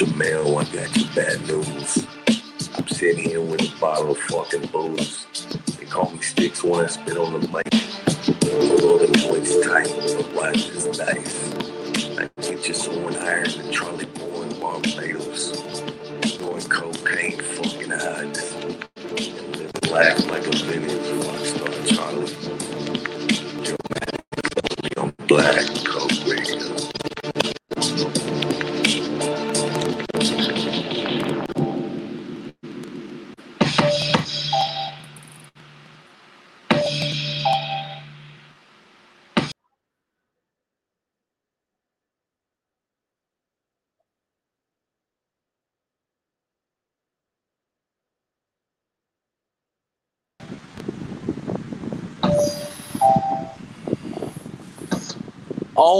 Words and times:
Your 0.00 0.14
mail, 0.16 0.58
I 0.58 0.64
got 0.64 0.96
your 0.96 1.08
bad 1.14 1.40
news. 1.46 2.06
I'm 2.76 2.88
sitting 2.88 3.22
here 3.22 3.42
with 3.42 3.60
a 3.60 3.80
bottle 3.80 4.12
of 4.12 4.18
fucking 4.18 4.66
booze. 4.68 5.26
They 5.78 5.84
call 5.84 6.10
me 6.10 6.20
Sticks 6.22 6.64
when 6.64 6.84
I 6.84 6.88
spit 6.88 7.18
on 7.18 7.38
the 7.38 7.48
mic. 7.48 7.71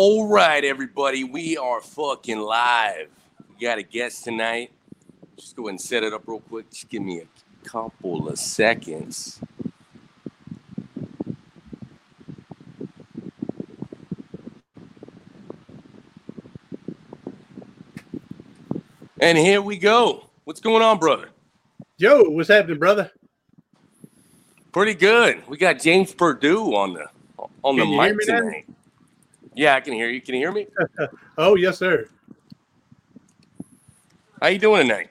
All 0.05 0.27
right, 0.27 0.65
everybody, 0.65 1.23
we 1.23 1.57
are 1.57 1.81
fucking 1.81 2.41
live. 2.41 3.07
We 3.49 3.65
got 3.65 3.79
a 3.79 3.85
guest 3.85 4.25
tonight. 4.25 4.73
Just 5.37 5.55
go 5.55 5.63
ahead 5.63 5.75
and 5.75 5.81
set 5.81 6.03
it 6.03 6.13
up 6.13 6.23
real 6.27 6.41
quick. 6.41 6.69
Just 6.71 6.89
give 6.89 7.03
me 7.03 7.21
a 7.21 7.69
couple 7.69 8.27
of 8.27 8.37
seconds. 8.37 9.39
And 19.21 19.39
here 19.39 19.63
we 19.63 19.79
go. 19.79 20.31
What's 20.43 20.59
going 20.59 20.83
on, 20.83 20.99
brother? 20.99 21.29
Yo, 21.99 22.25
what's 22.25 22.49
happening, 22.49 22.81
brother? 22.81 23.09
Pretty 24.73 24.95
good. 24.95 25.47
We 25.47 25.59
got 25.59 25.79
James 25.79 26.13
Purdue 26.13 26.75
on 26.75 26.95
the 26.95 27.07
on 27.63 27.77
the 27.77 27.85
Can 27.85 27.93
hear 27.93 28.15
mic 28.17 28.17
me 28.17 28.65
now? 28.67 28.75
Yeah, 29.55 29.75
I 29.75 29.81
can 29.81 29.93
hear 29.93 30.09
you. 30.09 30.21
Can 30.21 30.35
you 30.35 30.41
hear 30.41 30.53
me? 30.53 30.67
Oh, 31.39 31.57
yes, 31.57 31.79
sir. 31.79 32.07
How 34.41 34.49
you 34.49 34.59
doing 34.59 34.87
tonight? 34.87 35.09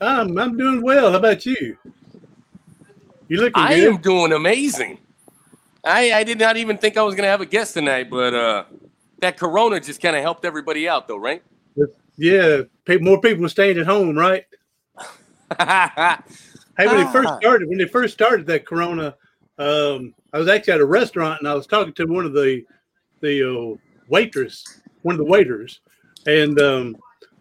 Um, 0.00 0.36
I'm 0.36 0.56
doing 0.56 0.82
well. 0.82 1.12
How 1.12 1.18
about 1.18 1.46
you? 1.46 1.78
You 3.28 3.36
looking 3.36 3.52
good? 3.52 3.54
I 3.54 3.76
good? 3.76 3.88
am 3.88 3.98
doing 3.98 4.32
amazing. 4.32 4.98
I, 5.84 6.12
I 6.12 6.24
did 6.24 6.40
not 6.40 6.56
even 6.56 6.76
think 6.76 6.96
I 6.96 7.02
was 7.02 7.14
going 7.14 7.22
to 7.24 7.30
have 7.30 7.40
a 7.40 7.46
guest 7.46 7.74
tonight, 7.74 8.10
but 8.10 8.34
uh, 8.34 8.64
that 9.20 9.38
Corona 9.38 9.78
just 9.78 10.02
kind 10.02 10.16
of 10.16 10.22
helped 10.22 10.44
everybody 10.44 10.88
out, 10.88 11.06
though, 11.06 11.18
right? 11.18 11.42
Yeah, 12.16 12.62
more 13.00 13.20
people 13.20 13.44
are 13.46 13.48
staying 13.48 13.78
at 13.78 13.86
home, 13.86 14.18
right? 14.18 14.44
Hey, 16.78 16.86
when 16.86 16.96
they 16.96 17.12
first 17.12 17.28
Ah. 17.28 17.38
started, 17.38 17.68
when 17.68 17.78
they 17.78 17.86
first 17.86 18.14
started 18.14 18.46
that 18.46 18.64
Corona, 18.64 19.16
um, 19.58 20.14
I 20.32 20.38
was 20.38 20.46
actually 20.46 20.74
at 20.74 20.80
a 20.80 20.86
restaurant 20.86 21.40
and 21.40 21.48
I 21.48 21.54
was 21.54 21.66
talking 21.66 21.92
to 21.94 22.04
one 22.06 22.24
of 22.24 22.32
the 22.32 22.64
the 23.20 23.74
uh, 23.74 23.76
waitress, 24.08 24.80
one 25.02 25.14
of 25.14 25.18
the 25.18 25.24
waiters, 25.24 25.80
and 26.26 26.60
um, 26.60 26.96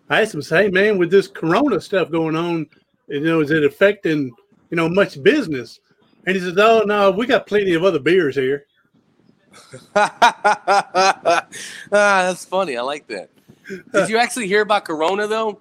I 0.09 0.21
asked 0.21 0.33
him, 0.33 0.41
"Hey, 0.41 0.69
man, 0.69 0.97
with 0.97 1.11
this 1.11 1.27
Corona 1.27 1.79
stuff 1.81 2.11
going 2.11 2.35
on, 2.35 2.67
you 3.07 3.21
know, 3.21 3.41
is 3.41 3.51
it 3.51 3.63
affecting 3.63 4.31
you 4.69 4.77
know 4.77 4.89
much 4.89 5.21
business?" 5.23 5.79
And 6.25 6.35
he 6.35 6.41
says, 6.41 6.57
"Oh 6.57 6.83
no, 6.85 7.11
we 7.11 7.25
got 7.25 7.47
plenty 7.47 7.73
of 7.73 7.83
other 7.83 7.99
beers 7.99 8.35
here." 8.35 8.65
ah, 9.95 11.47
that's 11.89 12.45
funny. 12.45 12.77
I 12.77 12.81
like 12.81 13.07
that. 13.07 13.29
Did 13.93 14.09
you 14.09 14.17
actually 14.17 14.47
hear 14.47 14.61
about 14.61 14.85
Corona, 14.85 15.27
though? 15.27 15.59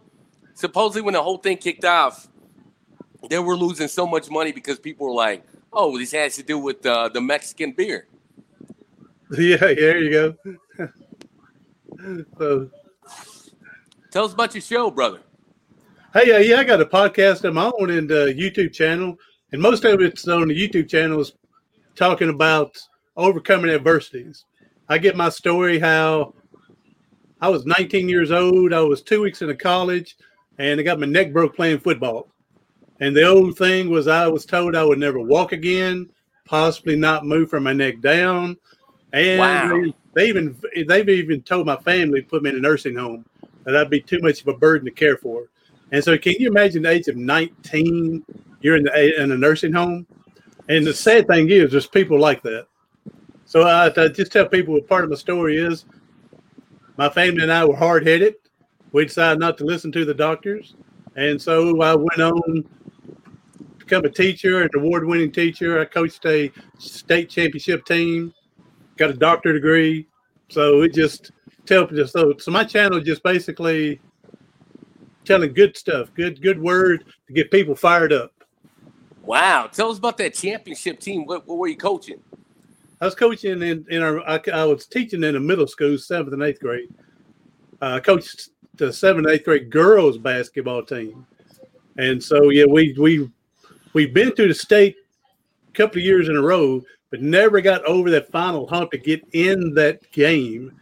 Supposedly, 0.55 1.03
when 1.03 1.15
the 1.15 1.23
whole 1.23 1.39
thing 1.39 1.57
kicked 1.57 1.85
off, 1.85 2.29
they 3.29 3.39
were 3.39 3.57
losing 3.57 3.89
so 3.89 4.07
much 4.07 4.31
money 4.31 4.53
because 4.53 4.79
people 4.79 5.07
were 5.07 5.15
like, 5.15 5.45
oh, 5.73 5.99
this 5.99 6.13
has 6.13 6.37
to 6.37 6.43
do 6.43 6.59
with 6.59 6.85
uh, 6.87 7.09
the 7.09 7.21
Mexican 7.21 7.73
beer. 7.73 8.07
Yeah, 9.39 9.57
there 9.57 9.99
you 9.99 10.11
go. 10.11 10.35
so, 12.39 12.71
Tell 14.13 14.25
us 14.25 14.33
about 14.33 14.55
your 14.55 14.63
show, 14.63 14.91
brother. 14.91 15.21
hey, 16.15 16.33
uh, 16.33 16.39
yeah, 16.39 16.61
I 16.61 16.65
got 16.65 16.81
a 16.81 16.87
podcast 16.87 17.43
of 17.43 17.55
my 17.55 17.71
own 17.81 17.91
and 17.91 18.11
uh, 18.11 18.27
YouTube 18.27 18.73
channel, 18.73 19.17
and 19.51 19.61
most 19.61 19.85
of 19.85 20.01
it's 20.01 20.29
on 20.29 20.49
the 20.49 20.55
YouTube 20.55 20.89
channel 20.89 21.21
is 21.21 21.33
talking 21.97 22.29
about 22.29 22.79
overcoming 23.17 23.71
adversities. 23.71 24.45
I 24.89 24.99
get 24.99 25.17
my 25.17 25.29
story 25.29 25.81
how 25.81 26.35
I 27.41 27.49
was 27.49 27.67
19 27.67 28.09
years 28.09 28.31
old. 28.31 28.73
I 28.73 28.81
was 28.81 29.03
two 29.03 29.23
weeks 29.23 29.43
into 29.43 29.57
college, 29.57 30.17
and 30.59 30.79
I 30.79 30.85
got 30.85 31.01
my 31.01 31.07
neck 31.07 31.33
broke 31.33 31.57
playing 31.57 31.81
football. 31.81 32.29
And 33.01 33.15
the 33.15 33.25
old 33.25 33.59
thing 33.59 33.91
was 33.91 34.07
I 34.07 34.29
was 34.29 34.47
told 34.47 34.77
I 34.77 34.85
would 34.85 34.99
never 35.01 35.19
walk 35.19 35.51
again, 35.53 36.09
possibly 36.45 36.95
not 36.97 37.27
move 37.27 37.51
from 37.51 37.65
my 37.65 37.73
neck 37.73 38.01
down. 38.01 38.57
And 39.17 39.39
Wow. 39.39 39.93
they, 40.15 40.27
even 40.29 40.55
they've 40.87 41.09
even 41.09 41.41
told 41.43 41.67
my 41.67 41.77
family 41.77 42.21
to 42.21 42.29
put 42.29 42.43
me 42.43 42.51
in 42.51 42.57
a 42.57 42.61
nursing 42.61 42.97
home 42.97 43.25
that 43.65 43.75
I'd 43.75 43.89
be 43.89 44.01
too 44.01 44.19
much 44.21 44.43
of 44.43 44.49
a 44.49 44.55
burden 44.55 44.85
to 44.85 44.91
care 44.91 45.17
for. 45.17 45.49
And 45.91 46.05
so, 46.05 46.19
can 46.19 46.35
you 46.39 46.49
imagine 46.49 46.83
the 46.83 46.91
age 46.91 47.09
of 47.09 47.17
19? 47.17 48.25
You're 48.61 48.77
in 48.77 48.85
the 48.85 49.23
in 49.23 49.33
a 49.33 49.37
nursing 49.39 49.73
home, 49.73 50.07
and 50.69 50.87
the 50.87 50.93
sad 50.93 51.27
thing 51.29 51.49
is, 51.49 51.71
there's 51.71 51.87
people 51.87 52.19
like 52.19 52.43
that. 52.43 52.67
So 53.47 53.63
I, 53.63 53.87
I 53.87 54.09
just 54.09 54.33
tell 54.33 54.47
people 54.49 54.79
part 54.83 55.05
of 55.05 55.11
my 55.11 55.17
story 55.17 55.57
is. 55.57 55.87
My 56.99 57.09
family 57.09 57.43
and 57.43 57.53
I 57.53 57.65
were 57.65 57.77
hard 57.77 58.07
headed. 58.07 58.35
We 58.93 59.05
decided 59.05 59.39
not 59.39 59.57
to 59.59 59.65
listen 59.65 59.93
to 59.93 60.05
the 60.05 60.15
doctors, 60.15 60.75
and 61.17 61.41
so 61.41 61.81
I 61.81 61.95
went 61.95 62.21
on 62.21 62.43
to 62.43 62.65
become 63.79 64.05
a 64.05 64.11
teacher, 64.11 64.63
an 64.63 64.71
award 64.75 65.07
winning 65.07 65.33
teacher. 65.33 65.81
I 65.81 65.87
coached 65.87 66.27
a 66.27 66.53
state 66.79 67.31
championship 67.31 67.87
team, 67.87 68.33
got 68.97 69.11
a 69.11 69.15
doctorate 69.15 69.55
degree. 69.55 70.07
So 70.49 70.83
it 70.83 70.95
just 70.95 71.33
tells 71.65 71.91
just 71.91 72.13
so 72.13 72.35
so 72.39 72.51
my 72.51 72.65
channel 72.65 73.01
just 73.01 73.23
basically 73.23 74.01
telling 75.25 75.53
good 75.53 75.77
stuff, 75.77 76.09
good 76.15 76.41
good 76.41 76.61
word 76.61 77.05
to 77.27 77.33
get 77.33 77.51
people 77.51 77.75
fired 77.75 78.13
up. 78.13 78.33
Wow. 79.23 79.69
Tell 79.73 79.91
us 79.91 79.99
about 79.99 80.17
that 80.19 80.35
championship 80.35 81.01
team. 81.01 81.27
What, 81.27 81.47
what 81.49 81.59
were 81.59 81.67
you 81.67 81.77
coaching? 81.77 82.21
I 83.01 83.05
was 83.05 83.15
coaching 83.15 83.63
in 83.63 83.85
in 83.91 84.03
our 84.03 84.21
I, 84.27 84.41
I 84.53 84.65
was 84.65 84.87
teaching 84.87 85.25
in 85.25 85.37
a 85.37 85.41
middle 85.41 85.67
school, 85.67 85.99
seventh 85.99 86.33
and 86.33 86.43
eighth 86.43 86.61
grade. 86.61 86.89
Uh, 87.83 87.95
I 87.95 88.01
coached 88.01 88.51
the 88.77 88.93
seventh 88.93 89.29
eighth 89.29 89.45
grade 89.45 89.71
girls 89.71 90.17
basketball 90.17 90.83
team, 90.83 91.27
and 91.99 92.23
so 92.23 92.49
yeah, 92.51 92.65
we 92.65 92.95
we 92.99 93.31
we've 93.93 94.15
been 94.15 94.35
to 94.37 94.49
the 94.49 94.55
state 94.55 94.97
a 95.69 95.73
couple 95.73 95.99
of 95.99 96.05
years 96.05 96.29
in 96.31 96.37
a 96.37 96.41
row, 96.41 96.83
but 97.11 97.23
never 97.23 97.61
got 97.61 97.85
over 97.85 98.11
that 98.11 98.31
final 98.31 98.67
hump 98.67 98.91
to 98.93 98.99
get 98.99 99.23
in 99.33 99.75
that 99.75 100.11
game, 100.13 100.73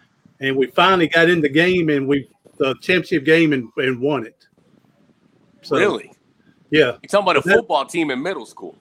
and 0.41 0.57
we 0.57 0.67
finally 0.69 1.09
got 1.09 1.29
in 1.29 1.41
the 1.41 1.49
game 1.49 1.89
and 1.91 2.07
we 2.09 2.29
the 2.59 2.75
championship 2.81 3.25
game 3.25 3.53
and, 3.53 3.69
and 3.79 4.01
won 4.01 4.25
it. 4.27 4.47
So, 5.63 5.77
really? 5.77 6.13
Yeah, 6.71 6.93
You're 7.03 7.09
talking 7.09 7.25
about 7.25 7.37
a 7.37 7.41
That- 7.49 7.57
football 7.57 7.85
team 7.87 8.11
in 8.11 8.23
middle 8.23 8.47
school. 8.47 8.77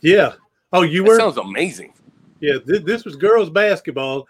yeah. 0.00 0.34
Oh, 0.72 0.82
you 0.82 1.02
That 1.02 1.08
were 1.08 1.16
sounds 1.18 1.36
amazing. 1.36 1.92
Yeah, 2.40 2.54
this, 2.64 2.82
this 2.84 3.04
was 3.04 3.16
girls 3.16 3.50
basketball. 3.50 4.26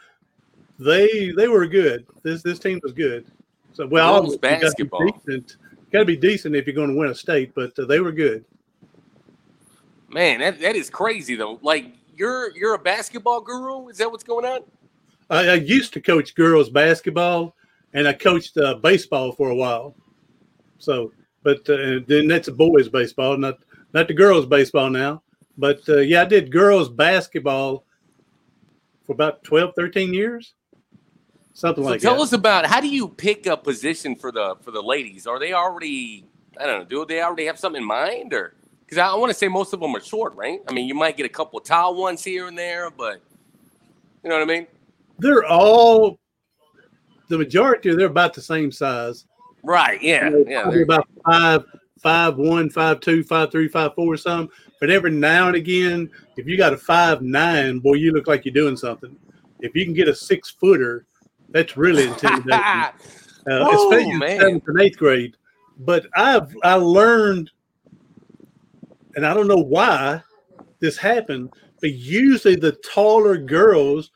They 0.78 1.31
they 1.37 1.46
were 1.49 1.66
good. 1.66 2.06
This 2.23 2.43
this 2.43 2.58
team 2.58 2.81
was 2.82 2.93
good. 2.93 3.26
So 3.75 3.87
well, 3.87 4.20
Girls 4.23 4.32
you 4.34 4.38
gotta 4.40 4.56
be 4.58 4.64
basketball. 4.64 5.06
decent. 5.26 5.56
Got 5.93 5.99
to 6.00 6.05
be 6.06 6.16
decent 6.16 6.55
if 6.56 6.66
you're 6.66 6.75
going 6.75 6.90
to 6.90 6.96
win 6.96 7.11
a 7.11 7.14
state, 7.14 7.52
but 7.55 7.76
uh, 7.78 7.84
they 7.84 7.99
were 8.00 8.12
good. 8.12 8.44
Man, 10.08 10.40
that, 10.40 10.61
that 10.61 10.76
is 10.76 10.88
crazy 10.90 11.34
though. 11.37 11.58
Like 11.62 11.87
you're 12.20 12.55
you're 12.55 12.75
a 12.75 12.78
basketball 12.78 13.40
guru? 13.40 13.88
Is 13.88 13.96
that 13.96 14.11
what's 14.11 14.22
going 14.22 14.44
on? 14.44 14.61
I, 15.31 15.49
I 15.49 15.55
used 15.55 15.93
to 15.94 16.00
coach 16.00 16.34
girls 16.34 16.69
basketball, 16.69 17.56
and 17.94 18.06
I 18.06 18.12
coached 18.12 18.56
uh, 18.58 18.75
baseball 18.75 19.32
for 19.32 19.49
a 19.49 19.55
while. 19.55 19.96
So, 20.78 21.12
but 21.43 21.69
uh, 21.69 22.00
then 22.06 22.28
that's 22.28 22.49
a 22.49 22.52
boys 22.52 22.88
baseball, 22.88 23.37
not 23.38 23.58
not 23.94 24.06
the 24.06 24.14
girls 24.14 24.46
baseball 24.46 24.90
now. 24.90 25.22
But 25.56 25.81
uh, 25.88 25.99
yeah, 25.99 26.22
I 26.22 26.25
did 26.26 26.52
girls 26.52 26.88
basketball 26.88 27.84
for 29.05 29.12
about 29.12 29.43
12, 29.43 29.73
13 29.75 30.14
years, 30.14 30.55
something 31.55 31.82
So 31.82 31.90
like 31.90 32.00
tell 32.00 32.12
that. 32.12 32.16
Tell 32.16 32.23
us 32.23 32.32
about 32.32 32.66
how 32.66 32.81
do 32.81 32.88
you 32.88 33.08
pick 33.08 33.46
a 33.46 33.56
position 33.56 34.14
for 34.14 34.31
the 34.31 34.56
for 34.61 34.70
the 34.73 34.82
ladies? 34.82 35.26
Are 35.26 35.38
they 35.38 35.55
already 35.55 36.26
I 36.58 36.66
don't 36.66 36.81
know, 36.81 36.84
do 36.84 37.06
they 37.06 37.23
already 37.23 37.46
have 37.46 37.58
something 37.58 37.81
in 37.81 37.88
mind 37.88 38.34
or 38.34 38.55
because 38.90 39.00
I, 39.00 39.14
want 39.14 39.31
to 39.31 39.38
say 39.38 39.46
most 39.46 39.72
of 39.72 39.78
them 39.78 39.94
are 39.94 40.00
short, 40.00 40.34
right? 40.34 40.58
I 40.69 40.72
mean, 40.72 40.88
you 40.88 40.94
might 40.94 41.16
get 41.16 41.25
a 41.25 41.28
couple 41.31 41.60
of 41.60 41.64
tall 41.64 41.94
ones 41.94 42.25
here 42.25 42.48
and 42.48 42.58
there, 42.58 42.90
but 42.90 43.22
you 44.25 44.28
know 44.31 44.37
what 44.37 44.42
I 44.42 44.46
mean? 44.52 44.66
they're 45.20 45.44
all 45.44 46.19
the 47.28 47.37
majority 47.37 47.94
they're 47.94 48.06
about 48.06 48.32
the 48.32 48.40
same 48.40 48.72
size. 48.72 49.26
Right. 49.62 50.02
Yeah. 50.02 50.25
You 50.25 50.31
know, 50.31 50.44
Yeah. 50.50 50.70
they're- 50.70 50.82
about 50.82 51.06
five, 51.26 51.64
five 52.02 52.37
one, 52.38 52.70
five 52.70 53.00
two, 53.00 53.22
five 53.22 53.50
three, 53.52 53.69
five 53.69 53.94
four, 53.94 54.14
or 54.14 54.16
something. 54.16 54.50
But 54.81 54.88
every 54.90 55.10
now 55.10 55.46
and 55.48 55.56
again, 55.56 56.10
if 56.38 56.46
you 56.46 56.56
got 56.56 56.72
a 56.72 56.78
five 56.78 57.20
nine, 57.20 57.81
boy, 57.81 57.94
you 57.94 58.12
look 58.12 58.26
like 58.26 58.46
you're 58.46 58.54
doing 58.54 58.78
something. 58.78 59.14
If 59.60 59.76
you 59.76 59.84
can 59.84 59.92
get 59.92 60.08
a 60.08 60.14
six 60.14 60.48
footer, 60.50 61.04
that's 61.50 61.76
really 61.76 62.04
intimidating. 62.08 62.52
uh, 62.52 62.92
Oh, 63.46 63.90
especially 63.92 64.10
in 64.12 64.19
man. 64.19 64.40
seventh 64.40 64.64
and 64.69 64.81
eighth 64.81 64.96
grade. 64.96 65.37
But 65.81 66.06
I've 66.16 66.56
I 66.64 66.75
learned, 66.76 67.50
and 69.17 69.27
I 69.27 69.35
don't 69.35 69.49
know 69.49 69.57
why 69.57 70.23
this 70.79 70.97
happened, 70.97 71.53
but 71.81 71.93
usually 71.93 72.57
the 72.57 72.73
taller 72.73 73.37
girls 73.37 74.11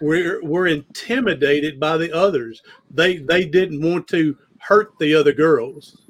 were 0.00 0.40
were 0.42 0.66
intimidated 0.66 1.80
by 1.80 1.96
the 1.96 2.12
others. 2.12 2.62
They 2.90 3.18
they 3.18 3.44
didn't 3.44 3.82
want 3.82 4.06
to 4.08 4.36
hurt 4.60 4.92
the 4.98 5.14
other 5.14 5.32
girls, 5.32 6.02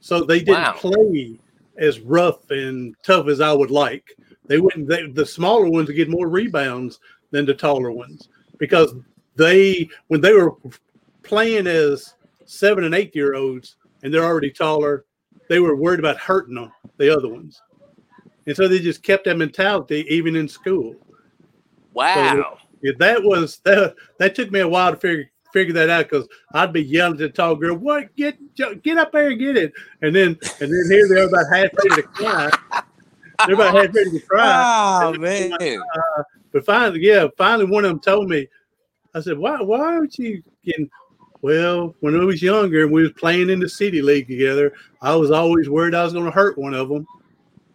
so 0.00 0.22
they 0.22 0.40
didn't 0.40 0.62
Wow. 0.62 0.72
play 0.76 1.38
as 1.78 2.00
rough 2.00 2.50
and 2.50 2.94
tough 3.02 3.28
as 3.28 3.40
I 3.40 3.52
would 3.52 3.70
like. 3.70 4.14
They 4.46 4.58
wouldn't. 4.58 4.88
They, 4.88 5.06
the 5.06 5.24
smaller 5.26 5.66
ones 5.68 5.88
would 5.88 5.96
get 5.96 6.10
more 6.10 6.28
rebounds 6.28 7.00
than 7.30 7.46
the 7.46 7.54
taller 7.54 7.92
ones 7.92 8.28
because 8.58 8.94
they 9.36 9.88
when 10.08 10.20
they 10.20 10.32
were 10.32 10.54
playing 11.22 11.66
as 11.66 12.14
seven 12.44 12.84
and 12.84 12.94
eight 12.94 13.14
year 13.14 13.34
olds 13.34 13.76
and 14.02 14.12
they're 14.12 14.24
already 14.24 14.50
taller, 14.50 15.04
they 15.48 15.60
were 15.60 15.76
worried 15.76 16.00
about 16.00 16.18
hurting 16.18 16.56
them, 16.56 16.72
the 16.96 17.14
other 17.14 17.28
ones. 17.28 17.62
And 18.50 18.56
so 18.56 18.66
they 18.66 18.80
just 18.80 19.04
kept 19.04 19.26
that 19.26 19.36
mentality 19.36 20.04
even 20.08 20.34
in 20.34 20.48
school. 20.48 20.96
wow. 21.94 22.58
Yeah, 22.82 22.92
that 22.98 23.22
was 23.22 23.60
that 23.64 23.94
that 24.18 24.34
took 24.34 24.50
me 24.50 24.58
a 24.58 24.66
while 24.66 24.90
to 24.90 24.96
figure 24.96 25.30
figure 25.52 25.74
that 25.74 25.88
out 25.88 26.08
because 26.10 26.26
I'd 26.52 26.72
be 26.72 26.82
yelling 26.82 27.18
to 27.18 27.28
the 27.28 27.28
tall 27.28 27.54
girl, 27.54 27.76
"What? 27.76 28.16
Get 28.16 28.38
get 28.56 28.98
up 28.98 29.12
there 29.12 29.28
and 29.28 29.38
get 29.38 29.56
it!" 29.56 29.72
And 30.02 30.16
then 30.16 30.36
and 30.60 30.72
then 30.72 30.84
here 30.90 31.06
they're 31.06 31.28
about 31.28 31.44
half 31.52 31.68
ready 31.74 32.02
to 32.02 32.08
cry. 32.08 32.50
They're 33.46 33.54
about 33.54 33.74
half 33.76 33.94
ready 33.94 34.10
to 34.18 34.20
cry. 34.26 35.02
Oh 35.04 35.12
man. 35.12 35.52
Uh, 35.52 36.22
but 36.50 36.66
finally, 36.66 37.00
yeah, 37.00 37.28
finally 37.36 37.70
one 37.70 37.84
of 37.84 37.90
them 37.90 38.00
told 38.00 38.28
me, 38.28 38.48
I 39.14 39.20
said, 39.20 39.38
why, 39.38 39.62
why 39.62 39.78
aren't 39.78 40.18
you 40.18 40.42
getting, 40.64 40.90
well, 41.42 41.94
when 42.00 42.18
I 42.18 42.24
was 42.24 42.42
younger 42.42 42.82
and 42.82 42.92
we 42.92 43.02
was 43.02 43.12
playing 43.12 43.50
in 43.50 43.60
the 43.60 43.68
city 43.68 44.02
league 44.02 44.26
together, 44.26 44.72
I 45.00 45.14
was 45.14 45.30
always 45.30 45.68
worried 45.68 45.94
I 45.94 46.02
was 46.02 46.12
going 46.12 46.24
to 46.24 46.30
hurt 46.30 46.58
one 46.58 46.74
of 46.74 46.88
them. 46.88 47.06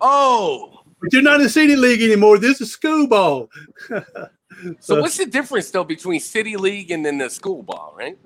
Oh. 0.07 0.81
But 1.02 1.12
you're 1.12 1.24
not 1.24 1.42
in 1.42 1.50
city 1.50 1.75
league 1.75 2.02
anymore. 2.02 2.38
This 2.38 2.62
is 2.62 2.72
school 2.72 3.07
ball. 3.07 3.50
So 4.80 5.02
what's 5.02 5.18
the 5.18 5.25
difference 5.25 5.69
though 5.69 5.84
between 5.84 6.22
city 6.22 6.56
league 6.56 6.90
and 6.90 7.06
then 7.06 7.18
the 7.18 7.30
school 7.30 7.62
ball, 7.62 7.94
right? 7.98 8.18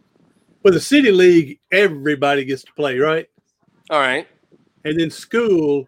For 0.61 0.69
the 0.69 0.79
city 0.79 1.11
league, 1.11 1.59
everybody 1.71 2.45
gets 2.45 2.63
to 2.63 2.73
play, 2.73 2.99
right? 2.99 3.27
All 3.89 3.99
right. 3.99 4.27
And 4.85 4.99
then 4.99 5.09
school, 5.09 5.87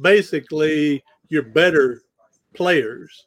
basically, 0.00 1.04
your 1.28 1.42
better 1.42 2.02
players 2.54 3.26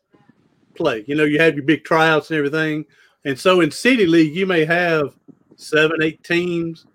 play. 0.75 1.03
You 1.07 1.15
know, 1.15 1.23
you 1.23 1.39
have 1.39 1.55
your 1.55 1.63
big 1.63 1.83
tryouts 1.83 2.31
and 2.31 2.37
everything. 2.37 2.85
And 3.25 3.37
so 3.37 3.61
in 3.61 3.69
City 3.69 4.05
League, 4.05 4.35
you 4.35 4.45
may 4.45 4.65
have 4.65 5.15
seven, 5.55 6.01
eight 6.01 6.23
teams, 6.23 6.85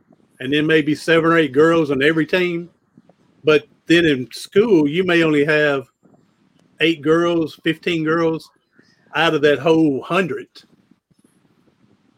and 0.40 0.52
then 0.52 0.66
maybe 0.66 0.94
seven 0.94 1.30
or 1.30 1.38
eight 1.38 1.52
girls 1.52 1.90
on 1.90 2.02
every 2.02 2.26
team. 2.26 2.70
But 3.44 3.66
then 3.90 4.06
in 4.06 4.30
school, 4.30 4.88
you 4.88 5.02
may 5.02 5.24
only 5.24 5.44
have 5.44 5.88
eight 6.78 7.02
girls, 7.02 7.58
15 7.64 8.04
girls 8.04 8.48
out 9.16 9.34
of 9.34 9.42
that 9.42 9.58
whole 9.58 10.00
hundred. 10.00 10.46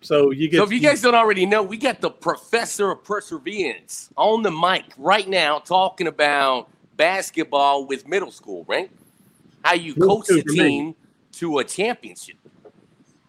So 0.02 0.32
you 0.32 0.50
get 0.50 0.58
So 0.58 0.64
if 0.64 0.72
you 0.72 0.80
guys 0.80 1.00
don't 1.00 1.14
already 1.14 1.46
know, 1.46 1.62
we 1.62 1.78
got 1.78 2.02
the 2.02 2.10
professor 2.10 2.90
of 2.90 3.02
perseverance 3.04 4.10
on 4.16 4.42
the 4.42 4.50
mic 4.50 4.84
right 4.98 5.26
now 5.26 5.60
talking 5.60 6.08
about 6.08 6.68
basketball 6.96 7.86
with 7.86 8.06
middle 8.06 8.30
school, 8.30 8.66
right? 8.68 8.90
How 9.64 9.72
you 9.72 9.94
Middle 9.94 10.22
coach 10.22 10.44
me. 10.44 10.54
team 10.54 10.94
to 11.32 11.60
a 11.60 11.64
championship. 11.64 12.36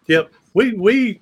Yep. 0.06 0.32
We 0.52 0.74
we 0.74 1.20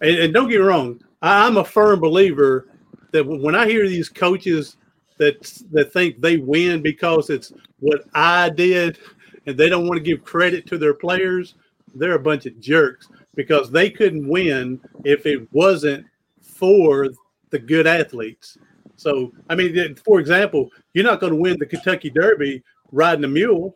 and, 0.00 0.16
and 0.16 0.34
don't 0.34 0.48
get 0.48 0.58
me 0.58 0.66
wrong, 0.66 1.00
I, 1.22 1.46
I'm 1.46 1.58
a 1.58 1.64
firm 1.64 2.00
believer 2.00 2.66
that 3.12 3.24
when 3.24 3.54
I 3.54 3.66
hear 3.66 3.86
these 3.86 4.08
coaches 4.08 4.76
that 5.18 5.42
that 5.72 5.92
think 5.92 6.20
they 6.20 6.36
win 6.38 6.82
because 6.82 7.30
it's 7.30 7.52
what 7.80 8.04
I 8.14 8.48
did 8.50 8.98
and 9.46 9.56
they 9.56 9.68
don't 9.68 9.86
want 9.86 9.98
to 9.98 10.02
give 10.02 10.24
credit 10.24 10.66
to 10.68 10.78
their 10.78 10.94
players, 10.94 11.54
they're 11.94 12.14
a 12.14 12.18
bunch 12.18 12.46
of 12.46 12.58
jerks 12.60 13.08
because 13.34 13.70
they 13.70 13.90
couldn't 13.90 14.26
win 14.28 14.80
if 15.04 15.26
it 15.26 15.46
wasn't 15.52 16.06
for 16.42 17.08
the 17.50 17.58
good 17.58 17.86
athletes. 17.86 18.56
So, 18.96 19.32
I 19.50 19.54
mean, 19.54 19.96
for 19.96 20.18
example, 20.20 20.70
you're 20.92 21.04
not 21.04 21.20
going 21.20 21.32
to 21.32 21.38
win 21.38 21.58
the 21.58 21.66
Kentucky 21.66 22.10
Derby 22.10 22.62
riding 22.92 23.24
a 23.24 23.28
mule. 23.28 23.74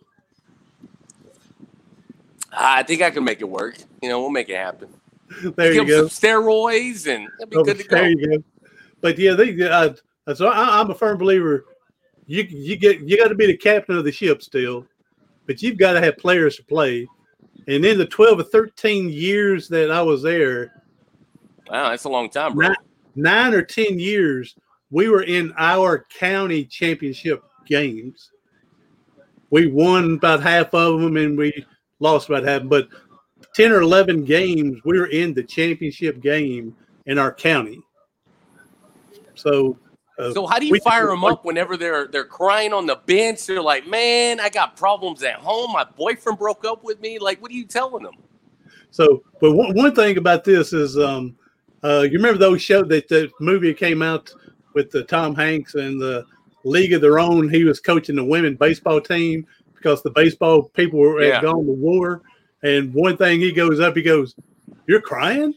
I 2.52 2.82
think 2.82 3.02
I 3.02 3.10
can 3.10 3.24
make 3.24 3.40
it 3.40 3.48
work. 3.48 3.76
You 4.02 4.08
know, 4.08 4.20
we'll 4.20 4.30
make 4.30 4.48
it 4.48 4.56
happen. 4.56 4.88
There 5.56 5.72
you 5.74 5.84
Give 5.84 5.88
go. 5.88 6.08
some 6.08 6.30
steroids 6.30 7.06
and 7.06 7.28
it'll 7.40 7.50
be 7.50 7.56
Oh, 7.58 7.62
good 7.64 7.78
to 7.78 7.84
go. 7.84 7.96
there 7.96 8.08
you 8.08 8.38
go. 8.38 8.44
But 9.02 9.18
yeah, 9.18 9.34
they. 9.34 9.60
Uh, 9.62 9.92
so 10.34 10.48
I, 10.48 10.80
I'm 10.80 10.90
a 10.90 10.94
firm 10.94 11.18
believer. 11.18 11.64
You 12.26 12.44
you 12.44 12.76
get 12.76 13.00
you 13.00 13.16
got 13.16 13.28
to 13.28 13.34
be 13.34 13.46
the 13.46 13.56
captain 13.56 13.96
of 13.96 14.04
the 14.04 14.12
ship 14.12 14.42
still, 14.42 14.86
but 15.46 15.62
you've 15.62 15.78
got 15.78 15.94
to 15.94 16.00
have 16.00 16.18
players 16.18 16.56
to 16.56 16.64
play. 16.64 17.06
And 17.66 17.84
in 17.84 17.98
the 17.98 18.06
12 18.06 18.40
or 18.40 18.44
13 18.44 19.10
years 19.10 19.68
that 19.68 19.90
I 19.90 20.00
was 20.02 20.22
there, 20.22 20.82
Wow, 21.70 21.90
that's 21.90 22.04
a 22.04 22.08
long 22.08 22.30
time, 22.30 22.54
bro. 22.54 22.68
nine, 22.68 22.76
nine 23.14 23.54
or 23.54 23.62
10 23.62 23.98
years, 23.98 24.56
we 24.90 25.08
were 25.08 25.22
in 25.22 25.52
our 25.58 26.06
county 26.18 26.64
championship 26.64 27.42
games. 27.66 28.30
We 29.50 29.66
won 29.66 30.14
about 30.14 30.42
half 30.42 30.72
of 30.74 31.00
them 31.00 31.16
and 31.16 31.36
we 31.36 31.64
lost 32.00 32.28
about 32.28 32.44
half. 32.44 32.62
But 32.64 32.88
10 33.54 33.72
or 33.72 33.80
11 33.80 34.24
games, 34.24 34.80
we 34.84 34.98
were 34.98 35.06
in 35.08 35.34
the 35.34 35.42
championship 35.42 36.20
game 36.20 36.74
in 37.06 37.18
our 37.18 37.32
county. 37.32 37.80
So, 39.34 39.78
uh, 40.18 40.32
So 40.32 40.46
how 40.46 40.58
do 40.58 40.66
you 40.66 40.80
fire 40.80 41.06
them 41.06 41.24
up 41.24 41.44
whenever 41.44 41.76
they're 41.76 42.08
they're 42.08 42.24
crying 42.24 42.72
on 42.72 42.86
the 42.86 42.96
bench? 43.06 43.46
They're 43.46 43.62
like, 43.62 43.86
"Man, 43.86 44.40
I 44.40 44.48
got 44.48 44.76
problems 44.76 45.22
at 45.22 45.36
home. 45.36 45.72
My 45.72 45.84
boyfriend 45.84 46.38
broke 46.38 46.64
up 46.64 46.82
with 46.82 47.00
me." 47.00 47.18
Like, 47.18 47.40
what 47.40 47.50
are 47.50 47.54
you 47.54 47.64
telling 47.64 48.02
them? 48.02 48.14
So, 48.90 49.22
but 49.40 49.52
one, 49.52 49.74
one 49.74 49.94
thing 49.94 50.16
about 50.16 50.44
this 50.44 50.72
is, 50.72 50.98
um, 50.98 51.36
uh, 51.84 52.06
you 52.10 52.18
remember 52.18 52.38
those 52.38 52.62
show 52.62 52.82
that 52.84 53.08
the 53.08 53.30
movie 53.40 53.74
came 53.74 54.02
out 54.02 54.32
with 54.74 54.90
the 54.90 55.04
Tom 55.04 55.34
Hanks 55.34 55.74
and 55.74 56.00
the 56.00 56.24
League 56.64 56.92
of 56.92 57.00
Their 57.00 57.18
Own. 57.18 57.48
He 57.48 57.64
was 57.64 57.80
coaching 57.80 58.16
the 58.16 58.24
women 58.24 58.56
baseball 58.56 59.00
team 59.00 59.46
because 59.74 60.02
the 60.02 60.10
baseball 60.10 60.64
people 60.70 60.98
were 60.98 61.22
Yeah. 61.22 61.34
had 61.34 61.42
gone 61.42 61.66
to 61.66 61.72
war. 61.72 62.22
And 62.62 62.92
one 62.92 63.16
thing 63.16 63.40
he 63.40 63.52
goes 63.52 63.78
up, 63.78 63.94
he 63.94 64.02
goes, 64.02 64.34
"You're 64.88 65.00
crying? 65.00 65.54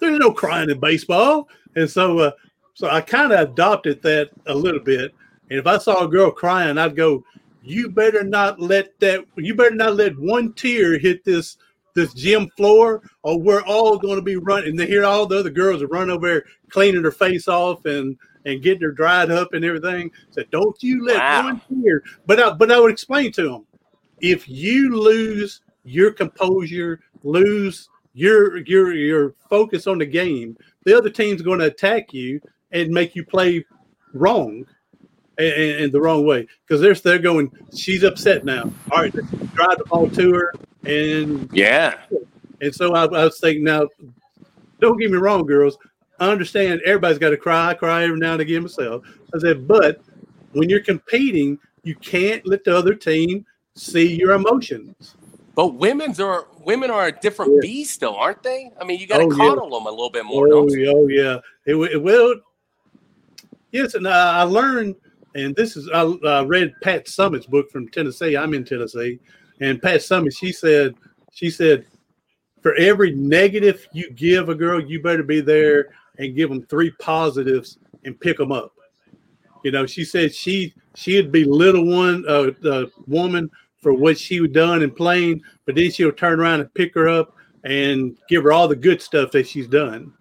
There's 0.00 0.18
no 0.18 0.32
crying 0.32 0.70
in 0.70 0.80
baseball." 0.80 1.48
And 1.76 1.88
so, 1.88 2.18
uh, 2.18 2.30
so 2.76 2.88
I 2.90 3.00
kind 3.00 3.32
of 3.32 3.40
adopted 3.40 4.02
that 4.02 4.30
a 4.46 4.54
little 4.54 4.80
bit. 4.80 5.12
And 5.50 5.58
if 5.58 5.66
I 5.66 5.78
saw 5.78 6.04
a 6.04 6.08
girl 6.08 6.30
crying, 6.30 6.76
I'd 6.76 6.94
go, 6.94 7.24
"You 7.62 7.88
better 7.88 8.22
not 8.22 8.60
let 8.60 8.98
that. 9.00 9.24
You 9.36 9.54
better 9.54 9.74
not 9.74 9.96
let 9.96 10.16
one 10.18 10.52
tear 10.52 10.98
hit 10.98 11.24
this." 11.24 11.56
this 11.94 12.12
gym 12.12 12.46
floor, 12.58 13.00
or 13.22 13.40
we're 13.40 13.62
all 13.62 13.96
going 13.96 14.16
to 14.16 14.22
be 14.22 14.36
running. 14.36 14.68
And 14.68 14.78
they 14.78 14.86
hear 14.86 15.06
all 15.06 15.24
the 15.24 15.38
other 15.38 15.48
girls 15.48 15.82
are 15.82 15.86
running 15.86 16.14
over 16.14 16.28
there 16.28 16.44
cleaning 16.68 17.00
their 17.00 17.10
face 17.10 17.48
off 17.48 17.86
and 17.86 18.18
and 18.44 18.62
getting 18.62 18.82
her 18.82 18.92
dried 18.92 19.30
up 19.30 19.54
and 19.54 19.64
everything. 19.64 20.10
Said, 20.30 20.50
don't 20.50 20.76
you 20.82 21.02
let 21.06 21.16
Wow. 21.16 21.44
one 21.44 21.62
tear. 21.82 22.02
But 22.26 22.38
I, 22.38 22.52
but 22.52 22.70
I 22.70 22.78
would 22.78 22.92
explain 22.92 23.32
to 23.32 23.48
them, 23.48 23.66
if 24.20 24.46
you 24.46 24.94
lose 24.94 25.62
your 25.84 26.10
composure, 26.12 27.00
lose 27.24 27.88
your 28.12 28.58
your 28.66 28.92
your 28.94 29.34
focus 29.48 29.86
on 29.86 29.96
the 29.96 30.04
game, 30.04 30.54
the 30.84 30.94
other 30.94 31.08
team's 31.08 31.40
going 31.40 31.60
to 31.60 31.66
attack 31.66 32.12
you 32.12 32.42
and 32.72 32.90
make 32.90 33.14
you 33.14 33.24
play 33.24 33.64
wrong. 34.12 34.66
And 35.38 35.92
the 35.92 36.00
wrong 36.00 36.24
way 36.24 36.46
because 36.66 36.80
they're 36.80 36.94
they're 36.94 37.18
going. 37.18 37.52
She's 37.74 38.02
upset 38.04 38.46
now. 38.46 38.72
All 38.90 39.02
right, 39.02 39.14
let's 39.14 39.28
drive 39.52 39.76
the 39.76 39.84
ball 39.84 40.08
to 40.08 40.32
her, 40.32 40.54
and 40.84 41.50
Yeah, 41.52 41.98
and 42.62 42.74
so 42.74 42.94
I, 42.94 43.02
I 43.04 43.24
was 43.24 43.38
thinking, 43.38 43.62
now, 43.62 43.86
don't 44.80 44.96
get 44.98 45.10
me 45.10 45.18
wrong, 45.18 45.44
girls. 45.44 45.76
I 46.18 46.30
understand 46.30 46.80
everybody's 46.86 47.18
got 47.18 47.30
to 47.30 47.36
cry. 47.36 47.68
I 47.68 47.74
cry 47.74 48.04
every 48.04 48.16
now 48.18 48.32
and 48.32 48.40
again 48.40 48.62
myself. 48.62 49.04
I 49.34 49.38
said, 49.40 49.68
but 49.68 50.00
when 50.52 50.70
you're 50.70 50.80
competing, 50.80 51.58
you 51.82 51.94
can't 51.96 52.46
let 52.46 52.64
the 52.64 52.74
other 52.74 52.94
team 52.94 53.44
see 53.74 54.16
your 54.16 54.32
emotions. 54.32 55.16
but 55.54 55.74
women's 55.74 56.18
are 56.18 56.46
women 56.64 56.90
are 56.90 57.08
a 57.08 57.12
different 57.12 57.52
Yeah. 57.56 57.60
beast, 57.60 58.00
though, 58.00 58.16
aren't 58.16 58.42
they? 58.42 58.70
I 58.80 58.84
mean, 58.84 58.98
you 59.00 59.06
got 59.06 59.18
to 59.18 59.24
Oh, 59.24 59.30
yeah. 59.32 59.36
coddle 59.36 59.68
them 59.68 59.86
a 59.86 59.90
little 59.90 60.08
bit 60.08 60.24
more, 60.24 60.48
Oh, 60.50 60.66
yeah, 60.72 60.92
oh 60.94 61.06
yeah. 61.08 61.38
It, 61.66 61.76
it 61.92 62.02
will. 62.02 62.36
Yes, 63.72 63.94
and 63.94 64.06
I, 64.06 64.40
I 64.40 64.42
learned, 64.42 64.96
and 65.34 65.54
this 65.54 65.76
is 65.76 65.88
I, 65.92 66.02
I 66.02 66.44
read 66.44 66.74
Pat 66.82 67.06
Summitt's 67.06 67.46
book 67.46 67.70
from 67.70 67.88
Tennessee. 67.88 68.36
I'm 68.36 68.54
in 68.54 68.64
Tennessee, 68.64 69.18
and 69.60 69.82
Pat 69.82 70.00
Summitt, 70.00 70.36
she 70.36 70.52
said, 70.52 70.94
she 71.32 71.50
said, 71.50 71.86
for 72.62 72.74
every 72.74 73.12
negative 73.12 73.86
you 73.92 74.10
give 74.10 74.48
a 74.48 74.54
girl, 74.54 74.80
you 74.80 75.00
better 75.00 75.22
be 75.22 75.40
there 75.40 75.94
and 76.18 76.34
give 76.34 76.48
them 76.48 76.64
three 76.66 76.90
positives 76.98 77.78
and 78.04 78.18
pick 78.18 78.38
them 78.38 78.50
up. 78.50 78.72
You 79.62 79.70
know, 79.70 79.86
she 79.86 80.04
said 80.04 80.34
she 80.34 80.72
she'd 80.94 81.30
be 81.30 81.44
little 81.44 81.84
one 81.84 82.24
uh, 82.28 82.50
the 82.60 82.90
woman 83.06 83.50
for 83.80 83.92
what 83.92 84.18
she 84.18 84.40
would 84.40 84.52
done 84.52 84.82
and 84.82 84.94
playing, 84.94 85.42
but 85.64 85.74
then 85.74 85.90
she'll 85.90 86.12
turn 86.12 86.40
around 86.40 86.60
and 86.60 86.74
pick 86.74 86.94
her 86.94 87.08
up 87.08 87.34
and 87.64 88.16
give 88.28 88.44
her 88.44 88.52
all 88.52 88.68
the 88.68 88.76
good 88.76 89.02
stuff 89.02 89.30
that 89.32 89.46
she's 89.46 89.68
done. 89.68 90.12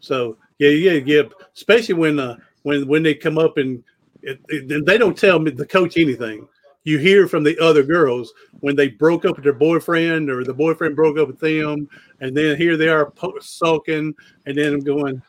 So 0.00 0.36
yeah, 0.58 0.70
yeah, 0.70 1.00
yeah. 1.04 1.22
Especially 1.54 1.94
when 1.94 2.18
uh, 2.18 2.36
when 2.62 2.86
when 2.86 3.02
they 3.02 3.14
come 3.14 3.38
up 3.38 3.58
and 3.58 3.82
it, 4.22 4.40
it, 4.48 4.86
they 4.86 4.98
don't 4.98 5.18
tell 5.18 5.38
me 5.38 5.50
the 5.50 5.66
coach 5.66 5.96
anything. 5.96 6.48
You 6.84 6.98
hear 6.98 7.28
from 7.28 7.44
the 7.44 7.58
other 7.60 7.82
girls 7.82 8.32
when 8.60 8.74
they 8.74 8.88
broke 8.88 9.24
up 9.24 9.36
with 9.36 9.44
their 9.44 9.52
boyfriend 9.52 10.30
or 10.30 10.42
the 10.44 10.54
boyfriend 10.54 10.96
broke 10.96 11.18
up 11.18 11.28
with 11.28 11.38
them, 11.38 11.88
and 12.20 12.36
then 12.36 12.56
here 12.56 12.76
they 12.76 12.88
are 12.88 13.12
sulking, 13.40 14.14
and 14.46 14.56
then 14.56 14.74
I'm 14.74 14.80
going. 14.80 15.22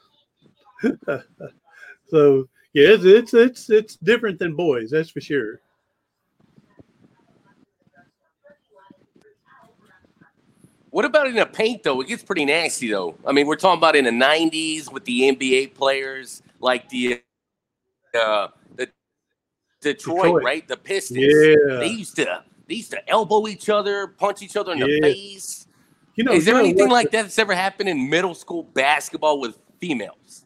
so 2.08 2.50
yeah, 2.74 2.90
it's, 2.90 3.04
it's 3.04 3.34
it's 3.34 3.70
it's 3.70 3.96
different 3.98 4.40
than 4.40 4.56
boys, 4.56 4.92
that's 4.92 5.10
for 5.10 5.22
sure. 5.22 5.60
What 10.94 11.06
about 11.06 11.26
in 11.26 11.34
the 11.34 11.48
paint 11.48 11.82
though? 11.82 12.02
It 12.02 12.08
gets 12.08 12.22
pretty 12.22 12.46
nasty 12.46 12.92
though. 12.92 13.18
I 13.26 13.32
mean, 13.32 13.48
we're 13.48 13.56
talking 13.56 13.80
about 13.80 13.96
in 13.96 14.06
the 14.06 14.12
'90s 14.12 14.92
with 14.92 15.06
the 15.06 15.22
NBA 15.22 15.74
players 15.74 16.43
like 16.64 16.90
the 16.90 17.22
uh, 18.20 18.48
the 18.76 18.90
Detroit, 19.82 20.24
Detroit. 20.24 20.44
right? 20.44 20.68
The 20.68 20.78
Pistons. 20.78 21.20
Yeah. 21.20 21.78
They 21.80 21.88
used 21.88 22.16
to 22.16 22.44
they 22.68 22.76
used 22.76 22.92
to 22.92 23.10
elbow 23.10 23.48
each 23.48 23.70
other, 23.70 24.08
punch 24.08 24.42
each 24.42 24.56
other 24.56 24.72
in 24.72 24.80
yeah. 24.80 24.86
the 24.86 25.02
face. 25.02 25.68
You 26.16 26.24
know, 26.24 26.32
is 26.32 26.46
there 26.46 26.56
anything 26.56 26.90
like 26.90 27.12
that 27.12 27.24
that's 27.24 27.40
ever 27.40 27.54
happened 27.54 27.90
in 27.90 28.10
middle 28.10 28.36
school 28.36 28.64
basketball 28.64 29.40
with 29.40 29.58
females? 29.80 30.46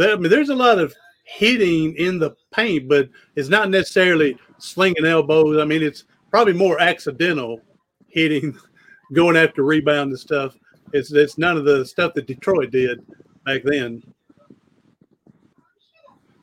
I 0.00 0.16
mean, 0.16 0.30
there's 0.30 0.48
a 0.48 0.54
lot 0.54 0.78
of 0.78 0.94
hitting 1.24 1.94
in 1.96 2.18
the 2.18 2.34
paint, 2.52 2.88
but 2.88 3.08
it's 3.36 3.48
not 3.48 3.70
necessarily 3.70 4.36
slinging 4.58 5.06
elbows. 5.06 5.58
I 5.58 5.64
mean, 5.64 5.82
it's 5.82 6.04
probably 6.30 6.52
more 6.52 6.80
accidental 6.80 7.60
hitting, 8.08 8.58
going 9.12 9.36
after 9.36 9.62
rebound 9.62 10.10
and 10.10 10.18
stuff. 10.18 10.56
It's 10.92 11.12
it's 11.12 11.38
none 11.38 11.56
of 11.56 11.64
the 11.64 11.86
stuff 11.86 12.14
that 12.14 12.26
Detroit 12.26 12.72
did 12.72 13.06
back 13.46 13.62
then. 13.64 14.02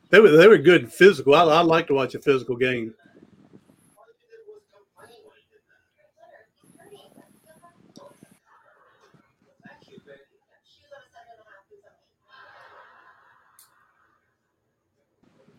They 0.10 0.20
were 0.20 0.32
they 0.32 0.48
were 0.48 0.58
good 0.58 0.92
physical. 0.92 1.36
I, 1.36 1.44
I 1.44 1.62
like 1.62 1.88
to 1.88 1.94
watch 1.94 2.16
a 2.16 2.20
physical 2.20 2.56
game. 2.56 2.94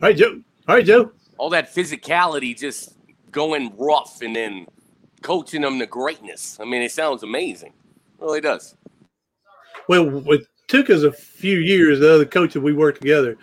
All 0.00 0.08
right, 0.08 0.16
Joe. 0.16 0.40
All 0.68 0.76
right, 0.76 0.84
Joe. 0.84 1.10
All 1.38 1.50
that 1.50 1.74
physicality 1.74 2.56
just 2.56 2.94
going 3.32 3.76
rough 3.76 4.22
and 4.22 4.34
then 4.34 4.66
coaching 5.22 5.62
them 5.62 5.78
to 5.80 5.86
greatness. 5.86 6.58
I 6.60 6.64
mean, 6.64 6.82
it 6.82 6.92
sounds 6.92 7.24
amazing. 7.24 7.72
Well 8.18 8.30
it 8.30 8.32
really 8.32 8.40
does. 8.40 8.76
Well, 9.88 10.22
it 10.32 10.46
took 10.68 10.88
us 10.90 11.02
a 11.02 11.12
few 11.12 11.58
years, 11.58 11.98
the 11.98 12.14
other 12.14 12.24
coaches 12.24 12.62
we 12.62 12.72
worked 12.72 13.00
together, 13.00 13.36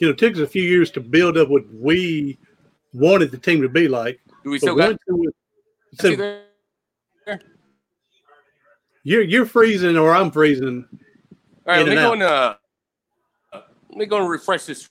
you 0.00 0.06
know, 0.06 0.12
it 0.12 0.18
took 0.18 0.32
us 0.34 0.40
a 0.40 0.46
few 0.46 0.62
years 0.62 0.90
to 0.92 1.00
build 1.00 1.36
up 1.36 1.48
what 1.48 1.62
we 1.72 2.38
wanted 2.92 3.30
the 3.30 3.38
team 3.38 3.60
to 3.62 3.68
be 3.68 3.86
like. 3.86 4.20
Do 4.42 4.50
we 4.50 4.58
still 4.58 4.74
got 4.74 4.96
so, 5.94 6.40
you're 9.02 9.22
you're 9.22 9.46
freezing 9.46 9.96
or 9.96 10.14
I'm 10.14 10.30
freezing. 10.30 10.86
All 11.66 11.74
right, 11.74 11.86
let 11.86 11.88
me 11.88 11.94
go 11.96 12.12
and 12.12 12.22
uh, 12.22 12.54
let 13.52 13.98
me 13.98 14.06
go 14.06 14.18
and 14.18 14.28
refresh 14.28 14.64
this 14.64 14.88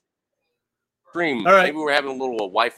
stream. 1.09 1.47
All 1.47 1.53
right. 1.53 1.65
Maybe 1.65 1.77
we're 1.77 1.93
having 1.93 2.11
a 2.11 2.13
little 2.13 2.35
uh, 2.35 2.47
Wi-Fi. 2.47 2.77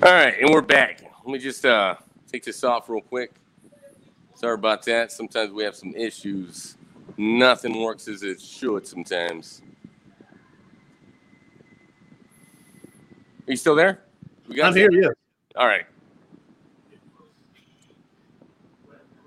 All 0.00 0.12
right, 0.12 0.34
and 0.40 0.50
we're 0.50 0.62
back. 0.62 1.02
Let 1.24 1.32
me 1.32 1.38
just 1.40 1.66
uh, 1.66 1.96
take 2.30 2.44
this 2.44 2.62
off 2.62 2.88
real 2.88 3.00
quick. 3.00 3.32
Sorry 4.36 4.54
about 4.54 4.84
that. 4.84 5.10
Sometimes 5.10 5.50
we 5.50 5.64
have 5.64 5.74
some 5.74 5.92
issues. 5.96 6.76
Nothing 7.16 7.82
works 7.82 8.06
as 8.06 8.22
it 8.22 8.40
should 8.40 8.86
sometimes. 8.86 9.60
Are 13.46 13.50
you 13.50 13.56
still 13.56 13.74
there? 13.74 14.04
I'm 14.62 14.74
here, 14.74 14.92
yeah. 14.92 15.08
All 15.58 15.66
right. 15.66 15.86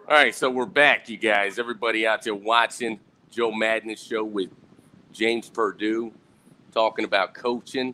All 0.08 0.16
right, 0.16 0.34
so 0.34 0.50
we're 0.50 0.66
back, 0.66 1.10
you 1.10 1.18
guys. 1.18 1.60
Everybody 1.60 2.08
out 2.08 2.22
there 2.24 2.34
watching 2.34 3.02
Joe 3.30 3.52
Madness 3.52 4.02
show 4.02 4.24
with 4.24 4.50
James 5.12 5.50
Purdue 5.50 6.14
talking 6.72 7.04
about 7.04 7.34
coaching. 7.34 7.94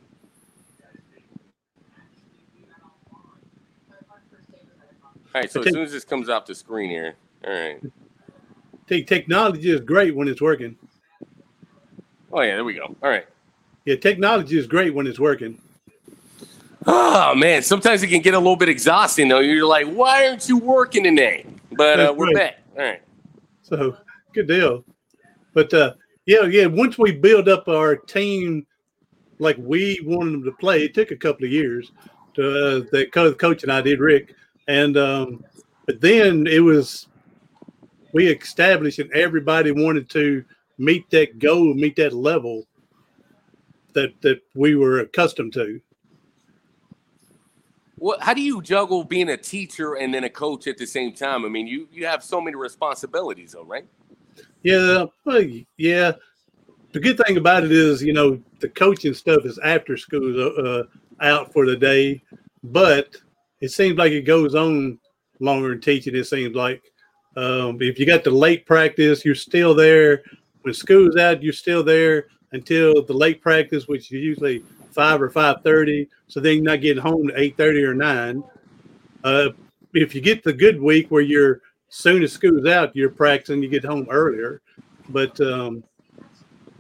All 5.34 5.42
right, 5.42 5.52
so 5.52 5.64
as 5.64 5.74
soon 5.74 5.82
as 5.82 5.92
this 5.92 6.06
comes 6.06 6.30
off 6.30 6.46
the 6.46 6.54
screen 6.54 6.92
here, 6.92 7.16
all 7.44 7.52
right. 7.52 7.82
Technology 8.88 9.72
is 9.72 9.82
great 9.82 10.16
when 10.16 10.28
it's 10.28 10.42
working. 10.42 10.78
Oh 12.32 12.42
yeah, 12.42 12.54
there 12.54 12.64
we 12.64 12.76
go. 12.76 12.96
All 13.02 13.10
right. 13.10 13.26
Yeah, 13.86 13.96
technology 13.96 14.60
is 14.60 14.68
great 14.68 14.94
when 14.94 15.08
it's 15.08 15.20
working. 15.20 15.60
Oh 16.90 17.36
man, 17.36 17.64
sometimes 17.64 18.02
it 18.02 18.08
can 18.08 18.22
get 18.22 18.34
a 18.34 18.38
little 18.38 18.56
bit 18.56 18.70
exhausting 18.70 19.28
though. 19.28 19.40
You're 19.40 19.66
like, 19.66 19.88
why 19.88 20.28
aren't 20.28 20.48
you 20.48 20.58
working 20.58 21.04
today? 21.04 21.46
But 21.74 22.00
uh, 22.00 22.14
we're 22.16 22.34
back. 22.34 22.60
All 22.78 22.84
right. 22.84 23.02
So 23.62 23.98
good 24.34 24.48
deal. 24.48 24.86
But 25.54 25.74
uh, 25.74 25.96
yeah, 26.26 26.44
yeah. 26.44 26.68
Once 26.68 26.98
we 26.98 27.12
build 27.12 27.50
up 27.50 27.68
our 27.68 27.98
team 27.98 28.66
like 29.40 29.58
we 29.60 30.00
wanted 30.06 30.34
them 30.34 30.44
to 30.46 30.52
play, 30.54 30.86
it 30.86 30.94
took 30.94 31.12
a 31.12 31.18
couple 31.18 31.46
of 31.46 31.52
years. 31.52 31.92
To, 32.36 32.44
uh, 32.44 32.82
that 32.92 33.12
coach 33.12 33.64
and 33.64 33.72
I 33.72 33.82
did, 33.82 34.00
Rick, 34.00 34.36
and 34.68 34.96
um, 34.96 35.44
but 35.86 36.00
then 36.00 36.48
it 36.48 36.60
was 36.60 37.08
we 38.14 38.28
established 38.28 39.00
and 39.00 39.12
everybody 39.12 39.72
wanted 39.72 40.10
to 40.12 40.46
meet 40.78 41.10
that 41.10 41.40
goal, 41.40 41.74
meet 41.74 41.98
that 41.98 42.14
level 42.14 42.64
that 43.94 44.14
that 44.22 44.40
we 44.56 44.76
were 44.76 45.00
accustomed 45.00 45.52
to. 45.54 45.82
What? 47.98 48.22
How 48.22 48.34
do 48.34 48.42
you 48.42 48.62
juggle 48.62 49.04
being 49.04 49.30
a 49.30 49.38
teacher 49.38 49.96
and 49.96 50.14
then 50.14 50.24
a 50.24 50.30
coach 50.30 50.68
at 50.68 50.78
the 50.78 50.86
same 50.86 51.14
time? 51.14 51.46
I 51.46 51.50
mean, 51.50 51.68
you 51.68 51.88
you 51.92 52.06
have 52.06 52.24
so 52.24 52.40
many 52.40 52.56
responsibilities, 52.56 53.54
though, 53.54 53.64
right? 53.64 53.86
Yeah, 54.64 55.06
yeah. 55.78 56.12
The 56.92 57.00
good 57.00 57.18
thing 57.18 57.38
about 57.38 57.64
it 57.64 57.72
is, 57.72 58.02
you 58.02 58.14
know, 58.14 58.42
the 58.60 58.70
coaching 58.70 59.14
stuff 59.14 59.46
is 59.46 59.60
after 59.60 59.98
school 59.98 60.54
uh, 60.58 60.84
out 61.22 61.52
for 61.52 61.66
the 61.66 61.76
day, 61.76 62.22
but 62.64 63.16
it 63.62 63.70
seems 63.70 63.98
like 63.98 64.12
it 64.12 64.24
goes 64.24 64.56
on 64.56 65.00
longer 65.40 65.74
in 65.74 65.82
teaching. 65.82 66.16
It 66.16 66.26
seems 66.26 66.56
like 66.56 66.82
um, 67.36 67.82
if 67.82 68.00
you 68.00 68.06
got 68.06 68.24
the 68.24 68.32
late 68.32 68.66
practice, 68.66 69.26
you're 69.26 69.36
still 69.36 69.74
there. 69.74 70.24
When 70.62 70.74
school's 70.74 71.18
out, 71.18 71.44
you're 71.44 71.54
still 71.54 71.84
there 71.84 72.28
until 72.52 73.06
the 73.06 73.14
late 73.14 73.42
practice, 73.42 73.88
which 73.88 74.06
is 74.06 74.12
usually 74.12 74.64
five 74.98 75.22
or 75.22 75.30
five 75.30 75.62
thirty. 75.64 76.10
So 76.28 76.40
then 76.42 76.56
you're 76.56 76.64
not 76.64 76.82
getting 76.82 77.02
home 77.02 77.30
at 77.30 77.38
eight 77.38 77.56
thirty 77.56 77.84
or 77.84 77.94
nine. 77.94 78.44
Uh, 79.24 79.50
if 79.94 80.14
you 80.16 80.22
get 80.22 80.44
the 80.44 80.52
good 80.52 80.82
week 80.82 81.10
where 81.10 81.22
you're 81.22 81.62
soon 81.90 82.24
as 82.24 82.34
school's 82.34 82.66
out, 82.66 82.96
you're 82.96 83.10
practicing, 83.10 83.62
you 83.62 83.70
get 83.70 83.86
home 83.86 84.08
earlier. 84.10 84.62
But 85.10 85.40
um, 85.40 85.84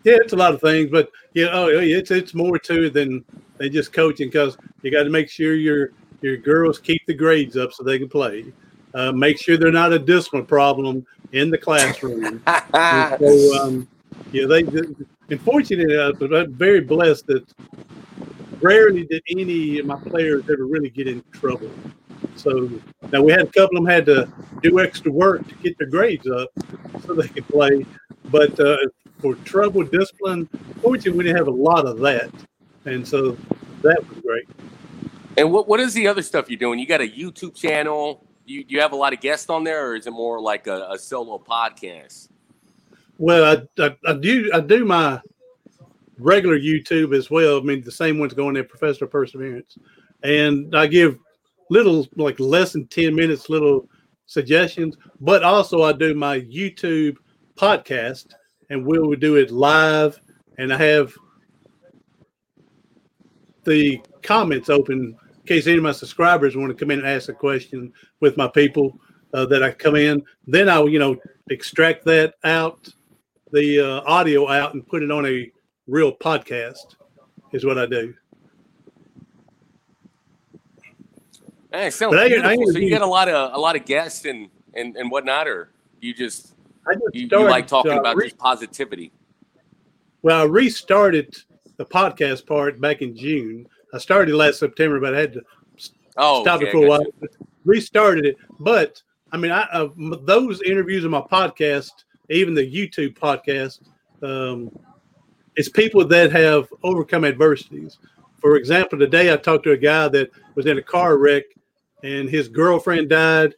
yeah, 0.04 0.18
it's 0.20 0.34
a 0.34 0.36
lot 0.36 0.54
of 0.54 0.62
things. 0.62 0.90
But 0.90 1.10
yeah, 1.34 1.50
oh, 1.52 1.68
it's 1.70 2.10
it's 2.12 2.34
more 2.34 2.58
to 2.58 2.88
it 2.88 2.94
than 2.94 3.24
than 3.58 3.72
just 3.72 3.94
coaching 3.94 4.30
because 4.30 4.58
you 4.82 4.92
got 4.92 5.04
to 5.04 5.10
make 5.10 5.30
sure 5.30 5.54
your 5.54 5.92
your 6.22 6.38
girls 6.38 6.80
keep 6.80 7.06
the 7.06 7.14
grades 7.14 7.56
up 7.56 7.72
so 7.72 7.84
they 7.84 8.00
can 8.00 8.10
play. 8.10 8.52
Uh, 8.96 9.12
make 9.12 9.40
sure 9.40 9.58
they're 9.58 9.72
not 9.72 9.94
a 9.94 10.00
discipline 10.00 10.46
problem 10.46 11.06
in 11.34 11.52
the 11.52 11.58
classroom. 11.58 12.42
so, 12.72 13.62
um, 13.62 13.88
yeah, 14.32 14.48
they. 14.48 14.64
Unfortunately, 15.30 15.98
uh, 15.98 16.14
but 16.14 16.34
I'm 16.34 16.54
very 16.54 16.80
blessed 16.80 17.28
that 17.28 17.46
rarely 18.62 19.06
did 19.06 19.24
any 19.30 19.80
of 19.80 19.86
my 19.86 20.00
players 20.00 20.44
ever 20.50 20.66
really 20.66 20.90
get 20.90 21.08
in 21.08 21.24
trouble. 21.32 21.72
So 22.36 22.70
now 23.12 23.22
we 23.22 23.32
had 23.32 23.42
a 23.42 23.46
couple 23.48 23.78
of 23.78 23.84
them 23.84 23.86
had 23.86 24.06
to 24.06 24.32
do 24.62 24.80
extra 24.80 25.12
work 25.12 25.48
to 25.48 25.56
get 25.56 25.78
their 25.78 25.88
grades 25.88 26.28
up 26.28 26.50
so 27.06 27.14
they 27.14 27.28
could 27.28 27.48
play. 27.48 27.86
But 28.26 28.60
uh, 28.60 28.78
for 29.20 29.36
trouble, 29.36 29.84
discipline, 29.84 30.48
fortunately, 30.82 31.12
we 31.12 31.24
didn't 31.24 31.38
have 31.38 31.48
a 31.48 31.52
lot 31.52 31.86
of 31.86 32.00
that, 32.00 32.30
and 32.86 33.08
so 33.08 33.38
that 33.82 34.08
was 34.10 34.20
great. 34.20 34.48
And 35.38 35.52
what 35.52 35.68
what 35.68 35.80
is 35.80 35.94
the 35.94 36.08
other 36.08 36.22
stuff 36.22 36.50
you're 36.50 36.60
doing? 36.60 36.80
You 36.80 36.88
got 36.88 37.02
a 37.02 37.08
YouTube 37.08 37.56
channel. 37.56 38.26
You 38.46 38.66
you 38.68 38.82
have 38.82 38.92
a 38.92 38.96
lot 38.96 39.14
of 39.14 39.20
guests 39.20 39.50
on 39.50 39.64
there, 39.64 39.90
or 39.90 39.96
is 39.96 40.08
it 40.08 40.12
more 40.12 40.40
like 40.42 40.68
a, 40.68 40.90
a 40.92 41.00
solo 41.00 41.38
podcast? 41.38 42.30
Well, 43.18 43.66
I, 43.80 43.84
I, 43.84 43.96
I 44.08 44.14
do 44.14 44.52
I 44.54 44.60
do 44.60 44.86
my 44.86 45.22
regular 46.18 46.60
YouTube 46.60 47.16
as 47.16 47.30
well. 47.30 47.58
I 47.58 47.62
mean, 47.62 47.84
the 47.84 47.92
same 47.92 48.20
one's 48.20 48.34
going 48.34 48.54
there, 48.54 48.64
Professional 48.64 49.10
Perseverance, 49.10 49.78
and 50.24 50.76
I 50.76 50.88
give 50.88 51.20
little 51.70 52.08
like 52.16 52.40
less 52.40 52.74
than 52.74 52.88
10 52.88 53.14
minutes 53.14 53.50
little 53.50 53.88
suggestions 54.26 54.98
but 55.22 55.44
also 55.44 55.84
i 55.84 55.92
do 55.92 56.14
my 56.14 56.42
youtube 56.42 57.18
podcast 57.56 58.34
and 58.70 58.86
we'll 58.86 59.14
do 59.16 59.36
it 59.36 59.52
live 59.52 60.20
and 60.58 60.72
i 60.72 60.78
have 60.78 61.14
the 63.64 64.02
comments 64.22 64.70
open 64.70 65.18
in 65.30 65.46
case 65.46 65.68
any 65.68 65.78
of 65.78 65.84
my 65.84 65.92
subscribers 65.92 66.56
want 66.56 66.70
to 66.70 66.76
come 66.76 66.92
in 66.92 67.00
and 67.00 67.08
ask 67.08 67.30
a 67.30 67.34
question 67.34 67.92
with 68.20 68.38
my 68.38 68.48
people 68.48 68.98
uh, 69.34 69.46
that 69.46 69.64
i 69.64 69.72
come 69.72 69.96
in 69.96 70.24
then 70.46 70.70
i'll 70.70 70.90
you 70.90 71.00
know 71.00 71.16
extract 71.50 72.04
that 72.06 72.34
out 72.44 72.88
the 73.54 73.80
uh, 73.80 74.02
audio 74.06 74.50
out 74.50 74.74
and 74.74 74.86
put 74.88 75.04
it 75.04 75.12
on 75.12 75.26
a 75.26 75.50
real 75.88 76.13
podcast 76.13 76.96
is 77.53 77.65
what 77.65 77.77
i 77.77 77.86
do 77.86 78.13
Hey, 81.72 81.89
sounds 81.89 82.15
but 82.15 82.27
beautiful. 82.27 82.50
I, 82.50 82.53
I 82.53 82.72
so 82.72 82.79
you 82.79 82.89
get 82.89 83.01
a 83.01 83.06
lot 83.06 83.27
of 83.27 83.53
a 83.53 83.60
lot 83.60 83.75
of 83.75 83.86
guests 83.86 84.25
and 84.25 84.50
and, 84.74 84.96
and 84.96 85.12
whatnot, 85.12 85.48
or 85.48 85.70
you 86.01 86.13
just, 86.13 86.53
just 86.91 87.01
you, 87.13 87.27
you, 87.29 87.39
like 87.44 87.67
talking 87.67 87.98
about 87.98 88.15
re- 88.15 88.25
just 88.25 88.38
positivity. 88.38 89.12
Well, 90.22 90.41
I 90.41 90.46
restarted 90.46 91.36
the 91.77 91.86
podcast 91.86 92.46
part 92.46 92.79
back 92.79 93.01
in 93.01 93.16
June. 93.16 93.68
I 93.94 93.98
started 93.98 94.33
last 94.33 94.59
September, 94.59 95.00
but 95.00 95.16
I 95.16 95.20
had 95.20 95.33
to 95.33 95.42
oh, 96.18 96.42
stop 96.42 96.62
okay, 96.62 96.70
it 96.70 96.72
for 96.72 96.85
a 96.85 96.90
while. 96.90 97.03
You. 97.22 97.29
Restarted 97.66 98.25
it, 98.25 98.38
but 98.59 99.01
I 99.31 99.38
mean, 99.38 99.51
I 99.51 99.64
uh, 99.64 99.90
those 100.24 100.62
interviews 100.62 101.03
on 101.05 101.12
my 101.12 101.22
podcast, 101.22 101.92
even 102.29 102.53
the 102.53 102.66
YouTube 102.66 103.18
podcast, 103.18 103.81
um, 104.24 104.72
it's 105.57 105.67
people 105.67 106.05
that 106.05 106.31
have 106.31 106.72
overcome 106.83 107.25
adversities. 107.25 107.98
For 108.39 108.55
example, 108.55 108.98
today 109.00 109.33
I 109.33 109.37
talked 109.37 109.63
to 109.63 109.72
a 109.72 109.77
guy 109.77 110.07
that 110.09 110.29
was 110.55 110.67
in 110.67 110.77
a 110.77 110.81
car 110.81 111.17
wreck 111.17 111.43
and 112.03 112.29
his 112.29 112.48
girlfriend 112.48 113.09
died 113.09 113.55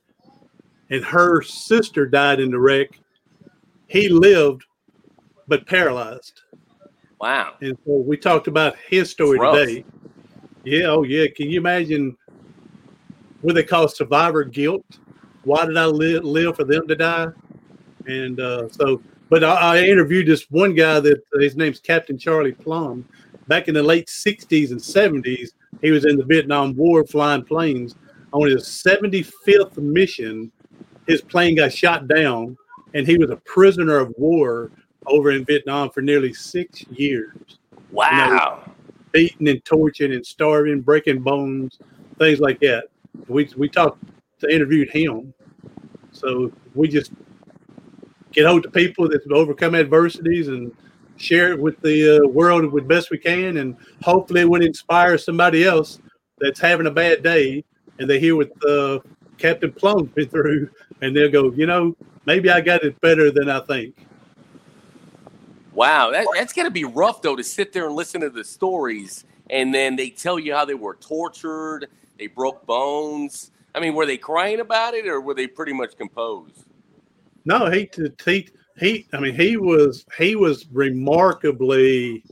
and 0.89 1.03
her 1.03 1.41
sister 1.41 2.07
died 2.07 2.39
in 2.39 2.51
the 2.51 2.57
wreck. 2.57 2.99
He 3.88 4.07
lived 4.07 4.63
but 5.47 5.67
paralyzed. 5.67 6.41
Wow. 7.19 7.55
And 7.62 7.77
so 7.85 7.97
we 7.97 8.15
talked 8.15 8.47
about 8.47 8.77
his 8.88 9.12
story 9.12 9.38
today. 9.38 9.83
Yeah, 10.63 10.85
oh 10.85 11.03
yeah. 11.03 11.25
Can 11.35 11.49
you 11.49 11.59
imagine 11.59 12.15
what 13.41 13.55
they 13.55 13.63
call 13.63 13.89
survivor 13.89 14.45
guilt? 14.45 14.85
Why 15.43 15.65
did 15.65 15.77
I 15.77 15.85
live, 15.85 16.23
live 16.23 16.55
for 16.55 16.63
them 16.63 16.88
to 16.88 16.95
die? 16.95 17.27
And 18.05 18.39
uh, 18.39 18.69
so, 18.69 19.01
but 19.30 19.44
I, 19.44 19.78
I, 19.78 19.84
interviewed 19.84 20.28
this 20.28 20.50
one 20.50 20.74
guy 20.74 21.00
that 21.00 21.18
uh, 21.36 21.39
his 21.39 21.56
name's 21.56 21.80
Captain 21.80 22.18
Charlie 22.18 22.52
Plumb. 22.52 23.08
Back 23.48 23.68
in 23.68 23.74
the 23.74 23.84
late 23.84 24.08
60s 24.08 24.72
and 24.72 24.80
70s, 24.80 25.50
he 25.82 25.92
was 25.92 26.06
in 26.06 26.18
the 26.18 26.26
Vietnam 26.26 26.76
War 26.76 27.04
flying 27.06 27.44
planes 27.44 27.96
on 28.32 28.50
his 28.50 28.63
75th 28.65 29.78
mission, 29.78 30.52
his 31.08 31.22
plane 31.22 31.56
got 31.56 31.74
shot 31.74 32.08
down, 32.08 32.58
and 32.94 33.08
he 33.08 33.18
was 33.18 33.30
a 33.30 33.38
prisoner 33.38 33.98
of 33.98 34.13
war 34.18 34.72
over 35.08 35.32
in 35.32 35.46
Vietnam 35.46 35.89
for 35.89 36.02
nearly 36.02 36.34
six 36.34 36.84
years. 36.89 37.60
Wow. 37.92 38.72
Beaten 39.12 39.48
and 39.48 39.63
tortured 39.65 40.12
and 40.12 40.26
starving, 40.26 40.82
breaking 40.82 41.22
bones, 41.22 41.80
things 42.20 42.39
like 42.39 42.60
that. 42.60 42.86
We 43.28 43.50
we 43.58 43.68
talked 43.68 44.04
to 44.42 44.54
interviewed 44.54 44.89
him. 44.92 45.34
So 46.12 46.52
we 46.76 46.88
just 46.88 47.12
get 48.32 48.46
hold 48.46 48.65
of 48.65 48.74
people 48.74 49.08
that 49.10 49.24
have 49.24 49.32
overcome 49.32 49.76
adversities 49.76 50.48
and 50.48 50.72
share 51.18 51.52
it 51.52 51.60
with 51.60 51.80
the 51.82 52.18
uh, 52.24 52.28
world 52.28 52.72
with 52.72 52.88
best 52.88 53.12
we 53.12 53.18
can, 53.18 53.58
and 53.58 53.76
hopefully 54.04 54.42
it 54.42 54.50
would 54.50 54.63
inspire 54.63 55.18
somebody 55.18 55.65
else 55.65 56.00
that's 56.39 56.60
having 56.60 56.88
a 56.88 56.92
bad 56.92 57.22
day 57.24 57.63
and 58.00 58.10
they 58.10 58.20
hear 58.20 58.36
what 58.36 58.52
uh, 58.68 59.00
Captain 59.38 59.72
Plumb's 59.72 60.10
been 60.15 60.28
through, 60.30 60.70
and 61.02 61.15
they'll 61.15 61.30
go, 61.30 61.52
you 61.52 61.65
know, 61.65 61.96
maybe 62.26 62.50
I 62.50 62.62
got 62.62 62.84
it 62.84 63.00
better 63.02 63.30
than 63.30 63.50
I 63.50 63.60
think. 63.60 64.08
Wow, 65.74 66.12
that, 66.12 66.26
that's 66.36 66.52
got 66.52 66.63
to 66.63 66.72
be 66.72 66.84
rough 66.84 67.22
though 67.22 67.36
to 67.36 67.44
sit 67.44 67.72
there 67.72 67.86
and 67.86 67.96
listen 67.96 68.22
to 68.22 68.30
the 68.30 68.44
stories, 68.44 69.26
and 69.50 69.74
then 69.74 69.96
they 69.96 70.10
tell 70.10 70.39
you 70.39 70.54
how 70.56 70.65
they 70.65 70.74
were 70.74 70.96
tortured, 70.96 71.88
they 72.18 72.28
broke 72.28 72.65
bones. 72.65 73.52
I 73.76 73.80
mean, 73.80 73.94
were 73.94 74.06
they 74.06 74.18
crying 74.18 74.62
about 74.62 74.94
it, 74.94 75.08
or 75.08 75.22
were 75.22 75.36
they 75.36 75.48
pretty 75.48 75.74
much 75.74 75.96
composed? 75.96 76.65
No, 77.45 77.69
he 77.69 77.89
he 78.25 78.49
he. 78.78 79.08
I 79.13 79.19
mean, 79.19 79.36
he 79.36 79.58
was 79.58 80.06
he 80.17 80.36
was 80.36 80.67
remarkably 80.71 82.23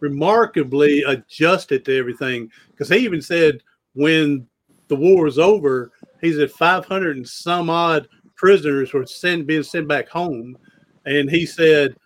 remarkably 0.00 1.02
adjusted 1.04 1.84
to 1.84 1.96
everything 1.96 2.50
because 2.70 2.88
he 2.88 2.98
even 2.98 3.22
said 3.22 3.62
when 3.94 4.46
the 4.88 4.96
war 4.96 5.24
was 5.24 5.38
over, 5.38 5.92
he 6.20 6.32
said 6.32 6.50
500 6.50 7.16
and 7.16 7.28
some 7.28 7.70
odd 7.70 8.08
prisoners 8.34 8.92
were 8.92 9.06
sent 9.06 9.46
being 9.46 9.62
sent 9.62 9.86
back 9.86 10.08
home, 10.08 10.58
and 11.06 11.30
he 11.30 11.46
said 11.46 11.96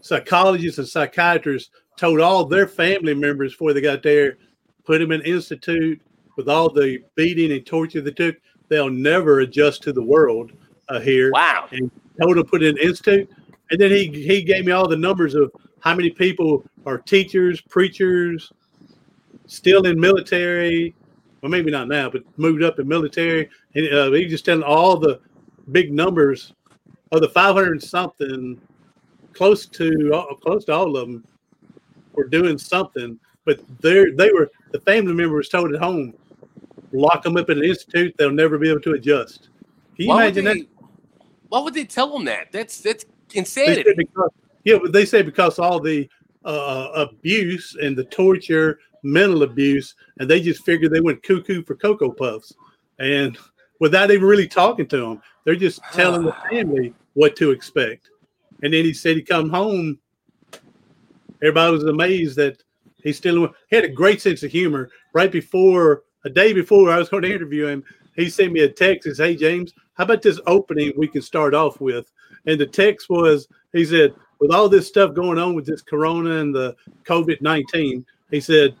psychologists 0.00 0.78
and 0.78 0.88
psychiatrists 0.88 1.70
told 1.96 2.20
all 2.20 2.46
their 2.46 2.66
family 2.66 3.14
members 3.14 3.52
before 3.52 3.74
they 3.74 3.82
got 3.82 4.02
there, 4.02 4.38
put 4.84 4.98
them 4.98 5.12
in 5.12 5.20
institute 5.20 6.00
with 6.36 6.48
all 6.48 6.70
the 6.70 6.98
beating 7.14 7.52
and 7.52 7.66
torture 7.66 8.00
they 8.00 8.10
took, 8.10 8.36
they'll 8.68 8.88
never 8.88 9.40
adjust 9.40 9.82
to 9.82 9.92
the 9.92 10.02
world 10.02 10.52
uh, 10.90 11.00
here. 11.00 11.30
Wow! 11.32 11.68
And 11.72 11.90
told 12.20 12.36
to 12.36 12.44
put 12.44 12.62
in 12.62 12.76
institute, 12.78 13.30
and 13.70 13.80
then 13.80 13.90
he 13.90 14.08
he 14.08 14.42
gave 14.42 14.64
me 14.66 14.72
all 14.72 14.88
the 14.88 14.96
numbers 14.96 15.34
of 15.34 15.50
how 15.80 15.94
many 15.94 16.10
people 16.10 16.64
are 16.86 16.98
teachers, 16.98 17.60
preachers, 17.60 18.52
still 19.46 19.86
in 19.86 19.98
military, 19.98 20.94
well, 21.40 21.50
maybe 21.50 21.70
not 21.70 21.88
now, 21.88 22.10
but 22.10 22.22
moved 22.38 22.62
up 22.62 22.78
in 22.78 22.86
military. 22.86 23.48
And 23.74 23.92
uh, 23.92 24.10
he 24.12 24.26
just 24.26 24.44
telling 24.44 24.62
all 24.62 24.96
the 24.96 25.20
big 25.72 25.92
numbers 25.92 26.52
of 27.12 27.20
the 27.20 27.28
500 27.28 27.82
something, 27.82 28.60
close 29.32 29.66
to 29.66 30.12
uh, 30.12 30.34
close 30.34 30.64
to 30.66 30.72
all 30.72 30.96
of 30.96 31.08
them 31.08 31.24
were 32.12 32.26
doing 32.26 32.58
something. 32.58 33.18
But 33.44 33.60
they 33.80 34.10
they 34.10 34.30
were 34.32 34.50
the 34.72 34.80
family 34.80 35.14
member 35.14 35.36
was 35.36 35.48
told 35.48 35.72
at 35.72 35.80
home, 35.80 36.14
lock 36.92 37.22
them 37.22 37.36
up 37.36 37.48
in 37.50 37.58
an 37.58 37.64
institute, 37.64 38.14
they'll 38.18 38.30
never 38.30 38.58
be 38.58 38.68
able 38.68 38.80
to 38.82 38.92
adjust. 38.92 39.48
Can 39.96 40.04
you 40.04 40.08
why 40.08 40.24
imagine 40.24 40.44
they, 40.44 40.60
that? 40.60 40.66
Why 41.50 41.60
would 41.60 41.74
they 41.74 41.84
tell 41.84 42.12
them 42.12 42.24
that? 42.24 42.52
That's 42.52 42.80
that's 42.80 43.04
insanity. 43.34 43.92
Because, 43.96 44.30
yeah, 44.64 44.78
but 44.80 44.92
they 44.92 45.04
say 45.04 45.20
because 45.20 45.58
all 45.58 45.80
the 45.80 46.08
uh, 46.44 46.88
abuse 46.94 47.76
and 47.82 47.96
the 47.96 48.04
torture 48.04 48.78
mental 49.02 49.42
abuse, 49.42 49.94
and 50.18 50.30
they 50.30 50.40
just 50.40 50.64
figured 50.64 50.92
they 50.92 51.00
went 51.00 51.22
cuckoo 51.22 51.64
for 51.64 51.74
Cocoa 51.74 52.12
Puffs. 52.12 52.54
And 52.98 53.36
without 53.80 54.10
even 54.10 54.26
really 54.26 54.46
talking 54.46 54.86
to 54.88 54.96
them, 54.96 55.22
they're 55.44 55.56
just 55.56 55.80
telling 55.92 56.24
the 56.24 56.36
family 56.50 56.94
what 57.14 57.34
to 57.36 57.50
expect. 57.50 58.10
And 58.62 58.72
then 58.72 58.84
he 58.84 58.92
said 58.92 59.16
he 59.16 59.22
come 59.22 59.50
home. 59.50 59.98
Everybody 61.42 61.72
was 61.72 61.84
amazed 61.84 62.36
that 62.36 62.62
he 63.02 63.12
still 63.12 63.48
he 63.68 63.76
had 63.76 63.84
a 63.84 63.88
great 63.88 64.22
sense 64.22 64.44
of 64.44 64.52
humor. 64.52 64.90
Right 65.14 65.32
before 65.32 66.04
a 66.24 66.30
day 66.30 66.52
before 66.52 66.92
I 66.92 66.98
was 66.98 67.08
going 67.08 67.24
to 67.24 67.34
interview 67.34 67.66
him, 67.66 67.82
he 68.14 68.30
sent 68.30 68.52
me 68.52 68.60
a 68.60 68.68
text 68.68 69.06
and 69.06 69.16
said, 69.16 69.30
Hey 69.30 69.36
James, 69.36 69.72
how 70.00 70.04
about 70.04 70.22
this 70.22 70.40
opening 70.46 70.94
we 70.96 71.06
can 71.06 71.20
start 71.20 71.52
off 71.52 71.78
with? 71.78 72.10
And 72.46 72.58
the 72.58 72.66
text 72.66 73.10
was 73.10 73.46
he 73.74 73.84
said, 73.84 74.14
with 74.38 74.50
all 74.50 74.66
this 74.66 74.88
stuff 74.88 75.12
going 75.12 75.38
on 75.38 75.54
with 75.54 75.66
this 75.66 75.82
corona 75.82 76.38
and 76.38 76.54
the 76.54 76.74
COVID 77.04 77.42
19, 77.42 78.06
he 78.30 78.40
said, 78.40 78.74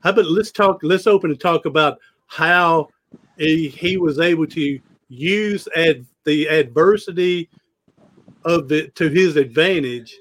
how 0.00 0.10
about 0.10 0.26
let's 0.26 0.52
talk, 0.52 0.80
let's 0.82 1.06
open 1.06 1.30
and 1.30 1.40
talk 1.40 1.64
about 1.64 1.98
how 2.26 2.90
he, 3.38 3.68
he 3.68 3.96
was 3.96 4.18
able 4.18 4.46
to 4.48 4.78
use 5.08 5.66
ad, 5.74 6.04
the 6.24 6.46
adversity 6.46 7.48
of 8.44 8.68
the 8.68 8.88
to 8.88 9.08
his 9.08 9.36
advantage 9.36 10.18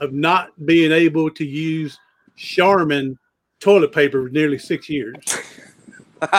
of 0.00 0.12
not 0.12 0.48
being 0.66 0.90
able 0.90 1.30
to 1.30 1.46
use 1.46 1.96
Charmin 2.34 3.16
toilet 3.60 3.92
paper 3.92 4.24
for 4.24 4.30
nearly 4.30 4.58
six 4.58 4.88
years. 4.88 5.14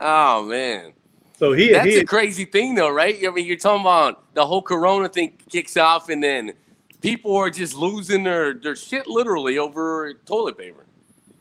oh 0.00 0.44
man. 0.44 0.92
So 1.36 1.52
he 1.52 1.72
That's 1.72 1.86
he 1.86 1.96
a 1.98 2.04
crazy 2.04 2.44
thing 2.44 2.74
though, 2.74 2.90
right? 2.90 3.18
I 3.26 3.30
mean, 3.30 3.46
you're 3.46 3.56
talking 3.56 3.80
about 3.80 4.34
the 4.34 4.46
whole 4.46 4.62
corona 4.62 5.08
thing 5.08 5.36
kicks 5.50 5.76
off 5.76 6.08
and 6.08 6.22
then 6.22 6.52
people 7.00 7.36
are 7.36 7.50
just 7.50 7.74
losing 7.74 8.22
their, 8.22 8.54
their 8.54 8.76
shit 8.76 9.06
literally 9.06 9.58
over 9.58 10.14
toilet 10.26 10.56
paper. 10.56 10.86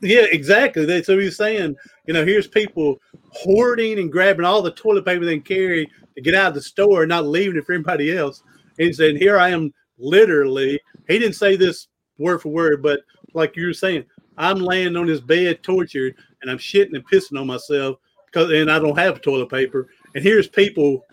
Yeah, 0.02 0.26
exactly. 0.32 0.86
They, 0.86 1.02
so 1.04 1.18
he's 1.18 1.38
saying, 1.38 1.76
you 2.08 2.14
know, 2.14 2.26
here's 2.26 2.48
people 2.48 3.00
hoarding 3.32 4.00
and 4.00 4.12
grabbing 4.12 4.46
all 4.46 4.62
the 4.62 4.72
toilet 4.72 5.06
paper 5.06 5.24
they 5.24 5.36
can 5.36 5.44
carry 5.44 5.90
to 6.16 6.22
get 6.22 6.36
out 6.36 6.50
of 6.50 6.54
the 6.56 6.62
store 6.62 7.04
and 7.04 7.10
not 7.10 7.26
leaving 7.26 7.56
it 7.56 7.66
for 7.66 7.74
anybody 7.74 8.18
else. 8.18 8.44
And 8.80 8.88
he 8.88 8.94
said, 8.94 9.16
here 9.16 9.38
I 9.38 9.50
am 9.50 9.74
literally, 9.98 10.80
he 11.08 11.20
didn't 11.20 11.36
say 11.36 11.56
this 11.56 11.88
word 12.18 12.42
for 12.42 12.50
word, 12.50 12.82
but 12.82 13.02
like 13.34 13.56
you 13.56 13.68
were 13.68 13.74
saying, 13.74 14.06
I'm 14.38 14.58
laying 14.58 14.96
on 14.96 15.06
this 15.06 15.22
bed 15.22 15.64
tortured 15.64 16.16
and 16.42 16.50
I'm 16.50 16.58
shitting 16.58 16.96
and 16.96 17.08
pissing 17.08 17.40
on 17.40 17.48
myself 17.48 17.98
because 18.34 18.52
and 18.52 18.72
I 18.72 18.80
don't 18.80 18.98
have 18.98 19.22
toilet 19.22 19.50
paper. 19.50 19.88
And 20.16 20.24
here's 20.24 20.48
people 20.48 21.06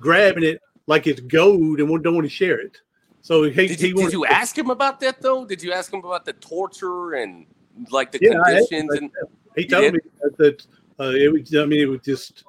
grabbing 0.00 0.44
it 0.44 0.60
like 0.86 1.06
it's 1.06 1.20
gold 1.20 1.80
and 1.80 2.02
don't 2.02 2.14
want 2.14 2.24
to 2.24 2.28
share 2.28 2.60
it. 2.60 2.78
So 3.22 3.44
he, 3.44 3.68
Did 3.68 3.80
he 3.80 3.88
you, 3.88 3.94
did 3.94 4.12
you 4.12 4.26
ask 4.26 4.56
him 4.56 4.70
about 4.70 5.00
that 5.00 5.20
though? 5.20 5.44
Did 5.44 5.62
you 5.62 5.72
ask 5.72 5.92
him 5.92 6.00
about 6.00 6.24
the 6.24 6.32
torture 6.34 7.14
and 7.14 7.46
like 7.90 8.12
the 8.12 8.18
Yeah, 8.20 8.40
I 8.44 8.54
conditions 8.54 8.94
and 8.94 9.10
He 9.56 9.66
told 9.66 9.82
did? 9.82 9.94
me 9.94 10.00
that, 10.38 10.62
uh, 10.98 11.12
it 11.14 11.32
was. 11.32 11.54
I 11.54 11.66
mean, 11.66 11.80
it 11.80 11.86
was 11.86 12.00
just 12.00 12.44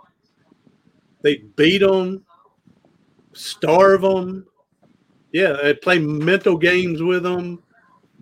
they 1.22 1.38
beat 1.56 1.80
them, 1.80 2.26
starve 3.34 4.02
them. 4.02 4.46
Yeah, 5.32 5.54
they 5.62 5.74
play 5.74 6.00
mental 6.00 6.58
games 6.58 7.02
with 7.02 7.24
them. 7.24 7.62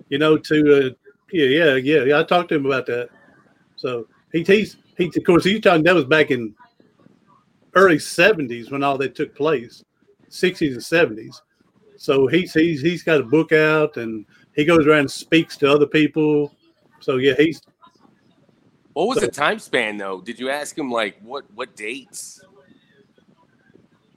You 0.10 0.18
know, 0.18 0.38
to 0.38 0.88
uh, 0.88 0.90
yeah, 1.32 1.46
yeah, 1.46 1.76
yeah, 1.76 2.04
yeah. 2.04 2.20
I 2.20 2.24
talked 2.24 2.50
to 2.50 2.56
him 2.56 2.66
about 2.66 2.86
that. 2.88 3.10
So 3.76 4.08
he 4.32 4.44
he's 4.44 4.78
he 5.00 5.12
of 5.16 5.24
course 5.24 5.44
he's 5.44 5.62
talking 5.62 5.84
that 5.84 5.96
was 5.96 6.06
back 6.06 6.30
in 6.30 6.54
early 7.74 7.98
seventies 7.98 8.70
when 8.70 8.84
all 8.84 8.98
that 8.98 9.16
took 9.16 9.34
place, 9.34 9.84
sixties 10.28 10.74
and 10.76 10.84
seventies. 10.84 11.42
So 11.98 12.28
he's 12.28 12.54
he's 12.54 12.82
he's 12.82 13.02
got 13.02 13.22
a 13.22 13.24
book 13.24 13.52
out 13.52 13.98
and 13.98 14.26
he 14.56 14.66
goes 14.66 14.86
around 14.86 15.00
and 15.00 15.12
speaks 15.12 15.58
to 15.58 15.72
other 15.72 15.88
people. 15.88 16.54
So 17.00 17.16
yeah, 17.16 17.34
he's 17.38 17.62
what 18.94 19.08
was 19.08 19.20
the 19.20 19.28
time 19.30 19.60
span 19.60 19.98
though? 19.98 20.22
Did 20.22 20.40
you 20.40 20.50
ask 20.50 20.78
him 20.78 20.92
like 20.92 21.18
what 21.22 21.46
what 21.56 21.76
dates? 21.76 22.42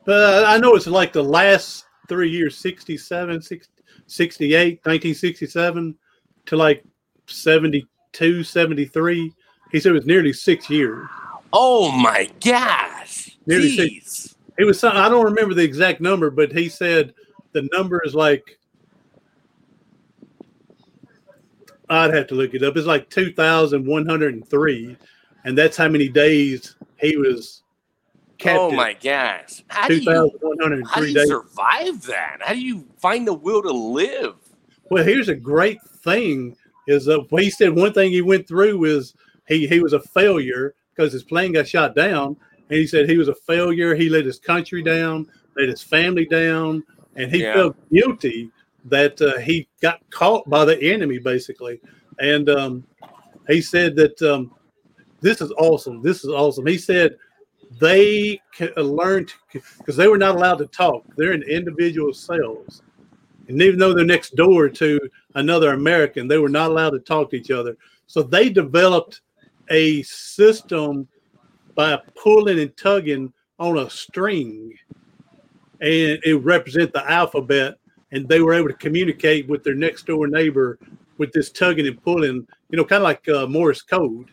But 0.05 0.45
uh, 0.45 0.49
I 0.49 0.59
know 0.59 0.75
it's 0.75 0.89
like 0.89 1.13
the 1.13 1.23
last 1.23 1.85
three 2.09 2.29
years 2.29 2.57
67, 2.59 3.41
60, 3.41 3.73
68, 4.09 4.81
1967 4.85 5.95
to 6.47 6.57
like 6.57 6.85
72, 7.27 8.43
73. 8.43 9.33
He 9.73 9.81
said 9.81 9.91
it 9.91 9.95
was 9.95 10.07
nearly 10.07 10.33
six 10.33 10.71
years. 10.71 11.09
Oh 11.53 11.91
my 11.91 12.31
gosh. 12.45 13.37
Nearly 13.47 13.71
Jeez. 13.71 13.77
six. 13.77 14.37
It 14.59 14.65
was 14.65 14.85
I 14.85 15.09
don't 15.09 15.25
remember 15.25 15.55
the 15.55 15.65
exact 15.65 16.01
number, 16.01 16.31
but 16.31 16.53
he 16.53 16.69
said 16.69 17.15
the 17.53 17.69
number 17.73 18.03
is 18.05 18.15
like, 18.15 18.59
I'd 21.89 22.15
have 22.15 22.27
to 22.29 22.35
look 22.35 22.55
it 22.55 22.63
up. 22.63 22.77
It's 22.77 22.87
like 22.87 23.11
2,103. 23.11 24.97
And 25.45 25.59
that's 25.59 25.77
how 25.77 25.89
many 25.89 26.09
days 26.09 26.77
he 26.99 27.17
was 27.17 27.63
captive. 28.39 28.63
Oh 28.63 28.71
my 28.71 28.95
gosh. 28.95 29.63
How 29.69 29.89
do 29.89 29.97
you 29.97 30.31
how 30.89 31.01
do 31.01 31.07
you 31.07 31.27
survive 31.27 32.03
that? 32.03 32.39
How 32.41 32.55
do 32.55 32.61
you 32.61 32.87
find 32.99 33.27
the 33.27 33.35
will 33.35 33.63
to 33.63 33.73
live? 33.73 34.35
Well, 34.91 35.05
here's 35.05 35.29
a 35.29 35.35
great 35.35 35.83
thing: 35.83 36.57
is 36.87 37.09
uh, 37.09 37.21
he 37.31 37.51
said 37.51 37.75
one 37.75 37.93
thing 37.93 38.13
he 38.13 38.23
went 38.23 38.47
through 38.47 38.79
was 38.79 39.15
he 39.53 39.67
he 39.67 39.81
was 39.81 39.93
a 39.93 40.01
failure 40.01 40.75
because 40.95 41.13
his 41.13 41.25
plane 41.25 41.53
got 41.53 41.69
shot 41.69 41.95
down, 41.95 42.37
and 42.69 42.79
he 42.79 42.87
said 42.87 43.09
he 43.09 43.19
was 43.19 43.29
a 43.29 43.35
failure. 43.35 43.95
He 43.95 44.09
let 44.09 44.25
his 44.25 44.39
country 44.39 44.83
down, 44.83 45.27
let 45.57 45.69
his 45.69 45.83
family 45.83 46.27
down, 46.27 46.83
and 47.17 47.31
he 47.31 47.41
Yeah. 47.43 47.55
felt 47.55 47.77
guilty 47.91 48.51
that 48.87 49.21
uh, 49.23 49.39
he 49.39 49.69
got 49.81 50.01
caught 50.11 50.49
by 50.51 50.65
the 50.65 50.81
enemy, 50.83 51.19
basically. 51.19 51.81
And 52.19 52.49
um, 52.51 52.85
he 53.49 53.61
said 53.61 53.95
that 53.97 54.21
um, 54.23 54.51
this 55.21 55.41
is 55.41 55.53
awesome. 55.53 56.03
This 56.03 56.25
is 56.25 56.31
awesome. 56.31 56.67
He 56.67 56.79
said 56.79 57.17
they 57.79 58.41
learned 58.77 59.33
because 59.53 59.97
they 59.97 60.09
were 60.09 60.19
not 60.19 60.35
allowed 60.35 60.59
to 60.59 60.67
talk. 60.67 61.05
They're 61.17 61.33
in 61.33 61.43
individual 61.45 62.13
cells. 62.13 62.83
And 63.49 63.61
even 63.63 63.79
though 63.79 63.93
they're 63.95 64.05
next 64.05 64.37
door 64.37 64.69
to 64.69 65.01
another 65.35 65.73
American, 65.73 66.29
they 66.29 66.39
were 66.39 66.49
not 66.49 66.71
allowed 66.71 66.91
to 66.91 66.99
talk 67.01 67.31
to 67.31 67.37
each 67.37 67.51
other. 67.51 67.77
So 68.07 68.23
they 68.23 68.49
developed 68.51 69.21
a 69.71 70.03
system 70.03 71.09
by 71.75 71.99
pulling 72.15 72.61
and 72.61 72.77
tugging 72.77 73.33
on 73.59 73.79
a 73.79 73.89
string, 73.89 74.73
and 75.81 76.19
it 76.25 76.43
represent 76.43 76.93
the 76.93 77.11
alphabet. 77.11 77.77
And 78.13 78.29
they 78.29 78.43
were 78.43 78.53
able 78.53 78.69
to 78.69 78.75
communicate 78.75 79.49
with 79.49 79.65
their 79.65 79.75
next 79.75 80.07
door 80.07 80.27
neighbor 80.27 80.79
with 81.17 81.33
this 81.33 81.51
tugging 81.51 81.87
and 81.87 82.03
pulling, 82.03 82.47
you 82.69 82.77
know, 82.77 82.85
kind 82.85 83.03
of 83.03 83.05
like 83.05 83.27
uh, 83.29 83.47
Morse 83.47 83.81
code. 83.81 84.29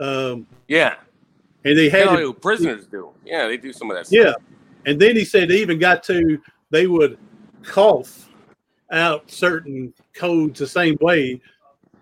Um, 0.00 0.46
Yeah. 0.66 0.96
and 1.64 1.78
they 1.78 1.88
had 1.88 2.40
prisoners 2.40 2.86
do. 2.86 3.10
Yeah, 3.24 3.46
they 3.46 3.56
do 3.56 3.72
some 3.72 3.90
of 3.90 3.96
that 3.96 4.12
yeah. 4.12 4.32
And 4.86 5.00
then 5.00 5.16
he 5.16 5.24
said 5.24 5.48
they 5.48 5.60
even 5.60 5.78
got 5.78 6.02
to 6.04 6.40
they 6.70 6.86
would 6.86 7.18
cough 7.62 8.28
out 8.90 9.30
certain 9.30 9.94
codes 10.14 10.58
the 10.58 10.66
same 10.66 10.96
way, 11.00 11.40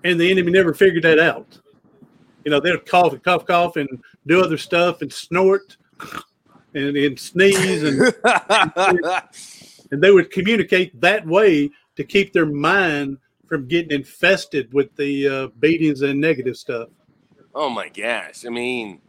and 0.05 0.19
the 0.19 0.31
enemy 0.31 0.51
never 0.51 0.75
figured 0.75 1.05
that 1.05 1.19
out. 1.19 1.59
You 2.45 2.51
know, 2.51 2.61
they'd 2.61 2.85
cough 2.87 3.13
and 3.13 3.23
cough, 3.23 3.47
cough, 3.47 3.77
and 3.77 3.89
do 4.27 4.43
other 4.43 4.59
stuff 4.59 5.03
and 5.03 5.13
snort 5.13 5.77
and, 6.75 6.97
and 6.97 7.19
sneeze, 7.19 7.83
and, 7.83 8.15
and 9.91 10.03
they 10.03 10.11
would 10.11 10.31
communicate 10.31 11.01
that 11.01 11.27
way 11.27 11.71
to 11.97 12.05
keep 12.05 12.33
their 12.33 12.47
mind 12.47 13.19
from 13.47 13.69
getting 13.69 13.93
infested 13.93 14.73
with 14.73 14.95
the 14.97 15.29
uh, 15.29 15.47
beatings 15.61 16.03
and 16.03 16.21
negative 16.21 16.57
stuff. 16.57 16.89
Oh 17.55 17.69
my 17.69 17.89
gosh. 17.91 18.47
I 18.47 18.49
mean, 18.49 19.01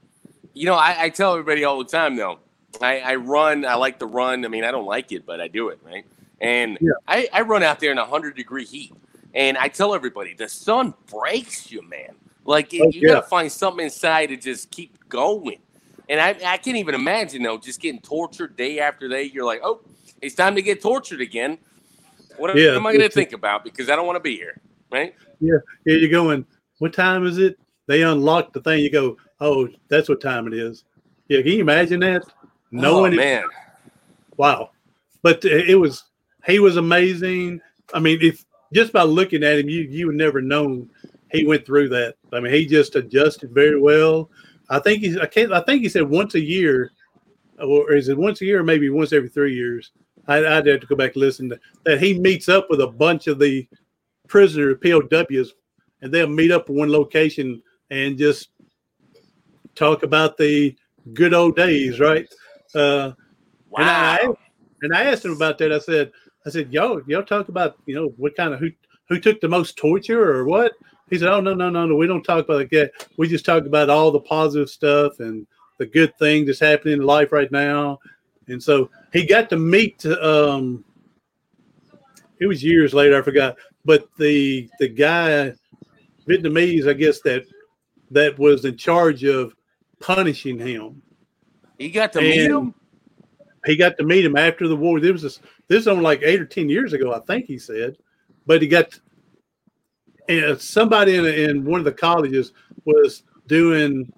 you 0.54 0.66
know, 0.66 0.76
I, 0.76 1.04
I 1.04 1.10
tell 1.10 1.32
everybody 1.32 1.64
all 1.64 1.80
the 1.80 1.90
time 1.90 2.18
though. 2.18 2.40
I, 2.82 3.00
I 3.00 3.16
run, 3.16 3.66
I 3.66 3.76
like 3.76 4.00
to 4.00 4.06
run. 4.06 4.44
I 4.44 4.48
mean, 4.50 4.64
I 4.64 4.72
don't 4.72 4.86
like 4.86 5.12
it, 5.12 5.26
but 5.26 5.40
I 5.40 5.48
do 5.48 5.70
it, 5.70 5.80
right? 5.84 6.06
And 6.42 6.78
Yeah. 6.82 6.92
I, 7.08 7.30
I 7.32 7.42
run 7.42 7.64
out 7.64 7.80
there 7.80 7.92
in 7.92 7.98
100 7.98 8.36
degree 8.36 8.66
heat. 8.66 8.94
And 9.34 9.58
I 9.58 9.68
tell 9.68 9.96
everybody, 9.96 10.34
the 10.34 10.50
sun 10.50 10.94
breaks 11.10 11.72
you, 11.72 11.82
man. 11.88 12.16
Like, 12.46 12.74
Oh, 12.74 12.90
you 12.90 13.02
yeah. 13.02 13.14
got 13.14 13.22
to 13.22 13.28
find 13.28 13.52
something 13.52 13.86
inside 13.86 14.28
to 14.28 14.38
just 14.38 14.72
keep 14.72 14.98
going. 15.10 15.60
And 16.10 16.20
I, 16.20 16.30
I 16.46 16.58
can't 16.58 16.78
even 16.78 16.96
imagine, 16.96 17.44
though, 17.44 17.58
just 17.58 17.80
getting 17.80 18.02
tortured 18.02 18.58
day 18.58 18.80
after 18.80 19.08
day. 19.08 19.24
You're 19.24 19.46
like, 19.46 19.62
oh, 19.64 19.82
it's 20.22 20.36
time 20.36 20.56
to 20.56 20.62
get 20.62 20.82
tortured 20.82 21.22
again. 21.22 21.58
What 22.38 22.56
Yeah, 22.58 22.76
am 22.76 22.86
I 22.86 22.94
to 22.94 23.10
think 23.10 23.34
about? 23.34 23.64
Because 23.64 23.90
I 23.90 23.96
don't 23.96 24.06
want 24.06 24.18
to 24.18 24.22
be 24.22 24.36
here, 24.36 24.60
right? 24.92 25.16
Yeah, 25.40 25.58
you're 25.86 26.10
going. 26.10 26.46
What 26.80 26.94
time 26.94 27.26
is 27.26 27.38
it? 27.38 27.58
They 27.88 28.04
unlock 28.04 28.54
the 28.54 28.62
thing. 28.62 28.84
You 28.84 28.92
go. 28.92 29.18
Oh, 29.40 29.70
that's 29.88 30.10
what 30.10 30.22
time 30.22 30.48
it 30.48 30.54
is. 30.54 30.84
Yeah, 31.28 31.42
can 31.42 31.52
you 31.52 31.62
imagine 31.62 32.00
that? 32.02 32.24
No 32.72 32.98
oh, 32.98 33.02
one. 33.02 33.16
man. 33.16 33.44
Wow. 34.38 34.72
But 35.22 35.46
it 35.46 35.70
it 35.70 35.76
was. 35.76 36.04
He 36.46 36.60
was 36.60 36.78
amazing. 36.78 37.62
I 37.94 38.00
mean, 38.00 38.20
if 38.22 38.44
just 38.74 38.92
by 38.92 39.04
looking 39.04 39.44
at 39.44 39.60
him, 39.60 39.70
you 39.70 39.82
you 39.82 40.08
would 40.08 40.16
never 40.16 40.42
known 40.42 40.90
he 41.34 41.46
went 41.46 41.66
through 41.66 41.90
that. 41.90 42.16
I 42.32 42.40
mean, 42.40 42.54
he 42.54 42.66
just 42.66 42.96
adjusted 42.96 43.52
very 43.52 43.80
well. 43.80 44.30
I 44.70 44.80
think 44.80 45.02
he's. 45.02 45.18
I 45.18 45.26
can't. 45.26 45.52
I 45.52 45.62
think 45.62 45.82
he 45.82 45.90
said 45.90 46.10
once 46.10 46.36
a 46.36 46.40
year, 46.40 46.92
or 47.60 47.94
is 47.94 48.08
it 48.08 48.18
once 48.18 48.42
a 48.42 48.46
year, 48.46 48.62
or 48.62 48.64
maybe 48.64 48.90
once 48.90 49.12
every 49.12 49.30
three 49.30 49.54
years? 49.54 49.92
I, 50.28 50.38
I'd 50.38 50.68
have 50.68 50.80
to 50.80 50.88
go 50.88 50.96
back 50.96 51.16
and 51.16 51.22
listen 51.22 51.50
to 51.50 51.60
that. 51.84 52.02
He 52.02 52.18
meets 52.18 52.48
up 52.48 52.68
with 52.70 52.80
a 52.80 52.88
bunch 52.88 53.28
of 53.28 53.40
the 53.40 53.68
prisoner 54.28 54.76
POWs, 54.76 55.54
and 56.02 56.14
they'll 56.14 56.28
meet 56.28 56.52
up 56.52 56.70
in 56.70 56.76
one 56.78 56.90
location 56.92 57.62
and 57.90 58.18
just 58.18 58.50
talk 59.76 60.04
about 60.04 60.38
the 60.38 60.76
good 61.14 61.34
old 61.34 61.56
days, 61.56 62.00
right? 62.00 62.28
Uh, 62.74 63.12
and 63.78 63.90
I, 63.90 64.20
Wow. 64.24 64.38
and 64.82 64.96
I 64.96 65.04
asked 65.04 65.26
him 65.26 65.34
about 65.34 65.58
that. 65.58 65.72
I 65.72 65.80
said, 65.80 66.12
I 66.46 66.50
said, 66.50 66.72
y'all, 66.72 67.02
y'all 67.08 67.24
talk 67.24 67.50
about, 67.50 67.78
you 67.86 67.96
know, 67.96 68.14
what 68.18 68.36
kind 68.36 68.54
of 68.54 68.60
who 68.60 68.70
who 69.10 69.20
took 69.20 69.42
the 69.42 69.50
most 69.50 69.76
torture 69.78 70.24
or 70.24 70.46
what? 70.46 70.74
He 71.10 71.18
said, 71.18 71.30
oh 71.30 71.42
no, 71.42 71.54
no, 71.54 71.70
no, 71.70 71.86
no, 71.86 71.96
we 71.96 72.08
don't 72.08 72.24
talk 72.24 72.46
about 72.46 72.58
like 72.58 72.70
that. 72.72 72.92
We 73.18 73.28
just 73.28 73.46
talk 73.46 73.66
about 73.66 73.90
all 73.90 74.12
the 74.12 74.22
positive 74.22 74.70
stuff 74.70 75.20
and 75.20 75.46
the 75.78 75.86
good 75.86 76.18
thing 76.18 76.46
that's 76.46 76.60
happening 76.60 76.96
in 76.96 77.02
life 77.02 77.32
right 77.32 77.52
now. 77.52 78.00
And 78.48 78.62
so 78.62 78.90
he 79.12 79.26
got 79.26 79.50
to 79.50 79.58
meet. 79.58 80.06
Um, 80.06 80.84
it 82.40 82.48
was 82.48 82.64
years 82.64 82.94
later, 82.94 83.18
I 83.18 83.22
forgot, 83.22 83.58
but 83.86 84.08
the 84.18 84.70
the 84.80 84.88
guy 84.88 85.54
Vietnamese, 86.28 86.88
I 86.88 86.94
guess 86.94 87.22
that 87.22 87.46
that 88.12 88.38
was 88.38 88.66
in 88.66 88.78
charge 88.78 89.24
of 89.24 89.56
punishing 90.00 90.60
him. 90.60 91.02
He 91.78 91.90
got 91.90 92.14
to 92.14 92.22
meet 92.22 92.50
him. 92.50 92.74
He 93.66 93.76
got 93.76 93.98
to 93.98 94.04
meet 94.04 94.26
him 94.26 94.36
after 94.36 94.68
the 94.68 94.76
war. 94.76 95.00
This 95.00 95.14
was 95.14 95.22
this, 95.22 95.40
this 95.68 95.80
is 95.82 95.88
only 95.88 96.04
like 96.04 96.22
eight 96.24 96.42
or 96.42 96.46
ten 96.46 96.70
years 96.70 96.94
ago, 96.94 97.14
I 97.14 97.20
think 97.20 97.46
he 97.46 97.58
said. 97.58 97.98
But 98.46 98.62
he 98.62 98.68
got 98.68 99.00
and 100.30 100.60
somebody 100.60 101.16
in, 101.16 101.26
in 101.26 101.66
one 101.66 101.80
of 101.80 101.86
the 101.86 101.92
colleges 101.92 102.54
was 102.86 103.24
doing 103.48 104.12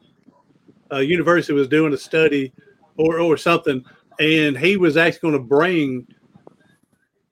a 0.92 1.02
university 1.02 1.54
was 1.54 1.68
doing 1.68 1.94
a 1.94 1.98
study 1.98 2.54
or 2.98 3.20
or 3.20 3.38
something, 3.38 3.84
and 4.20 4.58
he 4.58 4.78
was 4.78 4.98
actually 4.98 5.32
going 5.32 5.42
to 5.42 5.48
bring 5.48 6.08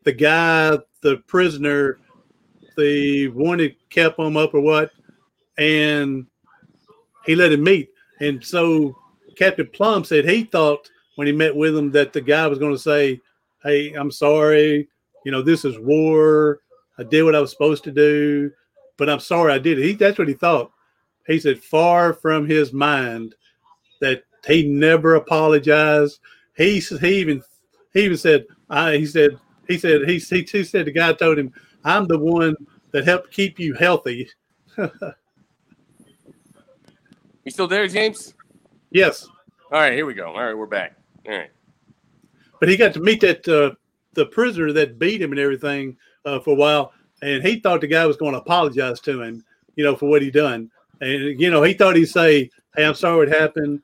the 0.04 0.12
guy, 0.12 0.78
the 1.02 1.18
prisoner, 1.28 2.00
the 2.78 3.28
one 3.30 3.60
that 3.60 3.76
kept 3.90 4.20
him 4.20 4.38
up 4.38 4.54
or 4.54 4.60
what, 4.60 4.92
and 5.58 6.26
he 7.26 7.36
let 7.36 7.54
him 7.54 7.64
meet. 7.64 7.90
And 8.20 8.44
so 8.44 8.96
Captain 9.38 9.70
Plumb 9.72 10.04
said 10.04 10.28
he 10.28 10.44
thought 10.44 10.90
when 11.16 11.28
he 11.28 11.34
met 11.34 11.56
with 11.56 11.78
him 11.78 11.92
that 11.92 12.12
the 12.12 12.22
guy 12.22 12.48
was 12.48 12.60
going 12.60 12.74
to 12.74 12.80
say, 12.80 13.22
"Hey, 13.64 13.94
I'm 13.94 14.12
sorry. 14.12 14.90
You 15.26 15.32
know, 15.32 15.42
this 15.42 15.64
is 15.64 15.80
war. 15.80 16.60
I 16.98 17.04
did 17.04 17.24
what 17.24 17.36
I 17.36 17.40
was 17.40 17.52
supposed 17.52 17.84
to 17.86 17.92
do, 17.92 18.52
but 18.98 19.10
I'm 19.10 19.20
sorry 19.20 19.54
I 19.54 19.60
did 19.60 19.80
it." 19.80 19.86
He 19.86 19.94
that's 19.94 20.18
what 20.18 20.28
he 20.28 20.34
thought. 20.34 20.72
He 21.28 21.40
said, 21.40 21.64
far 21.64 22.14
from 22.14 22.46
his 22.48 22.74
mind 22.74 23.36
that 24.02 24.24
he 24.46 24.68
never 24.68 25.16
apologized. 25.16 26.20
He 26.58 26.80
he 26.80 27.16
even 27.20 27.42
he 27.94 28.02
even 28.06 28.18
said, 28.18 28.46
"I." 28.70 28.98
He 28.98 29.06
said 29.06 29.40
he 29.68 29.78
said 29.78 30.02
he 30.08 30.20
he, 30.20 30.42
he 30.42 30.64
said 30.64 30.86
the 30.86 30.92
guy 30.92 31.14
told 31.14 31.40
him, 31.40 31.54
"I'm 31.86 32.06
the 32.08 32.20
one 32.20 32.56
that 32.92 33.06
helped 33.06 33.32
keep 33.32 33.60
you 33.60 33.74
healthy." 33.74 34.30
You 37.46 37.52
still 37.52 37.68
there, 37.68 37.88
James? 37.88 38.34
Yes, 38.92 39.28
All 39.72 39.80
right, 39.80 39.94
here 39.94 40.06
we 40.06 40.14
go. 40.14 40.28
All 40.28 40.44
right, 40.44 40.54
we're 40.54 40.66
back. 40.66 40.96
All 41.28 41.36
right. 41.36 41.52
but 42.60 42.70
he 42.70 42.78
got 42.78 42.94
to 42.94 43.02
meet 43.02 43.22
that 43.22 43.48
uh, 43.48 43.72
the 44.14 44.28
prisoner 44.28 44.72
that 44.72 45.00
beat 45.00 45.22
him 45.22 45.32
and 45.32 45.40
everything 45.40 45.98
uh, 46.26 46.40
for 46.40 46.52
a 46.52 46.56
while, 46.56 46.94
and 47.24 47.44
he 47.44 47.60
thought 47.60 47.82
the 47.82 47.88
guy 47.88 48.06
was 48.06 48.18
going 48.18 48.34
to 48.34 48.40
apologize 48.40 49.00
to 49.02 49.22
him, 49.22 49.44
you 49.76 49.84
know, 49.84 49.96
for 49.96 50.10
what 50.10 50.22
he'd 50.22 50.34
done. 50.34 50.70
And 51.02 51.40
you 51.40 51.50
know, 51.50 51.64
he 51.64 51.74
thought 51.74 51.96
he'd 51.96 52.06
say, 52.06 52.50
"Hey, 52.76 52.86
I'm 52.86 52.96
sorry 52.96 53.28
it 53.28 53.34
happened, 53.34 53.82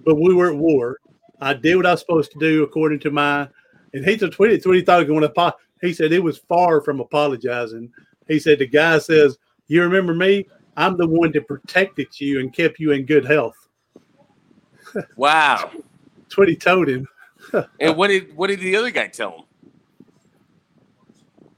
but 0.00 0.16
we 0.16 0.34
were 0.34 0.50
at 0.50 0.56
war. 0.56 0.98
I 1.40 1.54
did 1.54 1.76
what 1.76 1.86
I 1.86 1.92
was 1.92 2.00
supposed 2.00 2.32
to 2.32 2.38
do 2.38 2.62
according 2.62 3.00
to 3.00 3.10
my." 3.10 3.48
And 3.92 4.04
he 4.04 4.16
just 4.16 4.32
tweeted 4.32 4.64
what 4.66 4.76
he 4.76 4.82
thought 4.82 5.04
he 5.04 5.10
was 5.10 5.20
going 5.20 5.32
to. 5.32 5.54
He 5.80 5.92
said 5.92 6.12
it 6.12 6.22
was 6.22 6.38
far 6.38 6.80
from 6.82 7.00
apologizing. 7.00 7.90
He 8.28 8.38
said 8.38 8.58
the 8.58 8.66
guy 8.66 8.98
says, 8.98 9.38
"You 9.68 9.82
remember 9.82 10.14
me? 10.14 10.46
I'm 10.76 10.96
the 10.96 11.06
one 11.06 11.32
that 11.32 11.48
protected 11.48 12.20
you 12.20 12.40
and 12.40 12.52
kept 12.52 12.78
you 12.78 12.92
in 12.92 13.06
good 13.06 13.24
health." 13.24 13.56
Wow. 15.16 15.70
That's 16.18 16.36
what 16.36 16.48
he 16.48 16.56
told 16.56 16.88
him. 16.88 17.06
And 17.80 17.96
what 17.96 18.08
did 18.08 18.36
what 18.36 18.48
did 18.48 18.60
the 18.60 18.76
other 18.76 18.90
guy 18.90 19.08
tell 19.08 19.30
him? 19.30 19.44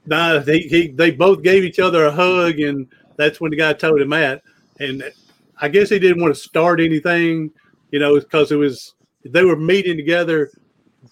Nah, 0.05 0.39
they 0.39 0.59
he, 0.59 0.87
they 0.87 1.11
both 1.11 1.41
gave 1.41 1.63
each 1.63 1.79
other 1.79 2.05
a 2.05 2.11
hug, 2.11 2.59
and 2.59 2.87
that's 3.15 3.39
when 3.39 3.51
the 3.51 3.57
guy 3.57 3.73
told 3.73 4.01
him 4.01 4.09
that. 4.09 4.41
And 4.79 5.03
I 5.61 5.69
guess 5.69 5.89
he 5.89 5.99
didn't 5.99 6.21
want 6.21 6.35
to 6.35 6.39
start 6.39 6.81
anything, 6.81 7.51
you 7.91 7.99
know, 7.99 8.19
because 8.19 8.51
it 8.51 8.57
was 8.57 8.95
they 9.23 9.43
were 9.43 9.55
meeting 9.55 9.95
together 9.95 10.51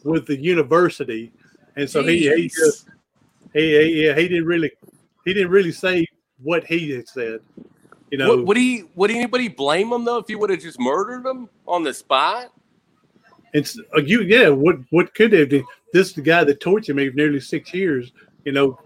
with 0.03 0.25
the 0.27 0.37
university, 0.37 1.31
and 1.75 1.89
so 1.89 2.03
he 2.03 2.29
he 2.35 2.49
just 2.49 2.89
he, 3.53 3.61
he 3.61 4.13
he 4.13 4.27
didn't 4.27 4.45
really 4.45 4.71
he 5.25 5.33
didn't 5.33 5.51
really 5.51 5.71
say 5.71 6.05
what 6.41 6.65
he 6.65 6.91
had 6.91 7.07
said, 7.07 7.39
you 8.09 8.17
know. 8.17 8.35
Would, 8.35 8.47
would 8.47 8.57
he? 8.57 8.83
Would 8.95 9.11
anybody 9.11 9.47
blame 9.47 9.91
him 9.93 10.03
though 10.03 10.17
if 10.17 10.27
he 10.27 10.35
would 10.35 10.49
have 10.49 10.59
just 10.59 10.79
murdered 10.79 11.25
him 11.25 11.49
on 11.67 11.83
the 11.83 11.93
spot? 11.93 12.51
It's 13.53 13.79
uh, 13.95 13.99
you, 13.99 14.21
yeah. 14.21 14.49
What 14.49 14.77
what 14.89 15.13
could 15.13 15.33
have 15.33 15.49
been? 15.49 15.65
This 15.93 16.09
is 16.09 16.13
the 16.13 16.21
guy 16.21 16.43
that 16.43 16.59
tortured 16.59 16.95
me 16.95 17.09
for 17.09 17.15
nearly 17.15 17.39
six 17.39 17.73
years. 17.73 18.11
You 18.45 18.51
know, 18.51 18.79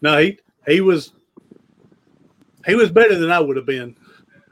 no, 0.00 0.18
he 0.18 0.38
he 0.66 0.80
was 0.80 1.12
he 2.66 2.74
was 2.74 2.90
better 2.90 3.18
than 3.18 3.30
I 3.30 3.40
would 3.40 3.56
have 3.56 3.66
been. 3.66 3.96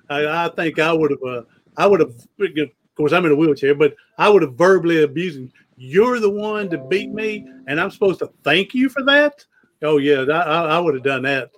I, 0.08 0.46
I 0.46 0.48
think 0.50 0.78
I 0.78 0.92
would 0.92 1.10
have. 1.10 1.22
Uh, 1.22 1.42
I 1.76 1.86
would 1.86 2.00
have. 2.00 2.10
Of 2.10 2.96
course, 2.96 3.12
I'm 3.12 3.24
in 3.26 3.32
a 3.32 3.36
wheelchair, 3.36 3.74
but 3.74 3.94
I 4.18 4.28
would 4.28 4.42
have 4.42 4.54
verbally 4.54 5.02
abused 5.02 5.38
him. 5.38 5.52
You're 5.76 6.20
the 6.20 6.30
one 6.30 6.70
to 6.70 6.78
beat 6.78 7.10
me, 7.10 7.46
and 7.66 7.80
I'm 7.80 7.90
supposed 7.90 8.20
to 8.20 8.30
thank 8.44 8.74
you 8.74 8.88
for 8.88 9.02
that. 9.04 9.44
Oh 9.82 9.98
yeah, 9.98 10.24
I, 10.32 10.76
I, 10.76 10.78
would 10.78 10.94
have 10.94 11.02
done 11.02 11.22
that. 11.22 11.50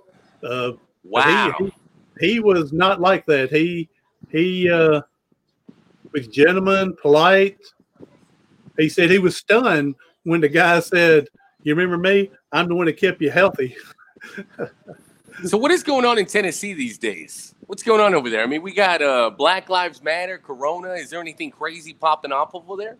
Uh, 0.42 0.72
but 1.04 1.24
he- 1.24 1.32
Wow. 1.32 1.54
He, 1.58 1.72
he 2.28 2.40
was 2.40 2.72
not 2.72 3.00
like 3.00 3.26
that. 3.26 3.50
He 3.50 3.88
he 4.30 4.70
uh, 4.70 5.02
was 6.12 6.26
gentleman, 6.28 6.96
polite. 7.00 7.58
He 8.78 8.88
said 8.88 9.10
he 9.10 9.18
was 9.18 9.36
stunned 9.36 9.94
when 10.24 10.40
the 10.40 10.48
guy 10.48 10.80
said, 10.80 11.28
"You 11.66 11.74
remember 11.74 11.98
me? 11.98 12.30
I'm 12.52 12.68
the 12.68 12.76
one 12.76 12.86
that 12.86 12.96
kept 12.96 13.20
you 13.20 13.30
healthy." 13.30 13.76
So 15.44 15.58
what 15.58 15.70
is 15.70 15.82
going 15.82 16.06
on 16.06 16.18
in 16.18 16.24
Tennessee 16.24 16.72
these 16.72 16.96
days? 16.96 17.54
What's 17.66 17.82
going 17.82 18.00
on 18.00 18.14
over 18.14 18.30
there? 18.30 18.42
I 18.42 18.46
mean, 18.46 18.62
we 18.62 18.72
got 18.72 19.02
uh, 19.02 19.28
Black 19.28 19.68
Lives 19.68 20.02
Matter, 20.02 20.38
Corona. 20.38 20.92
Is 20.92 21.10
there 21.10 21.20
anything 21.20 21.50
crazy 21.50 21.92
popping 21.92 22.32
up 22.32 22.54
over 22.54 22.76
there? 22.76 22.96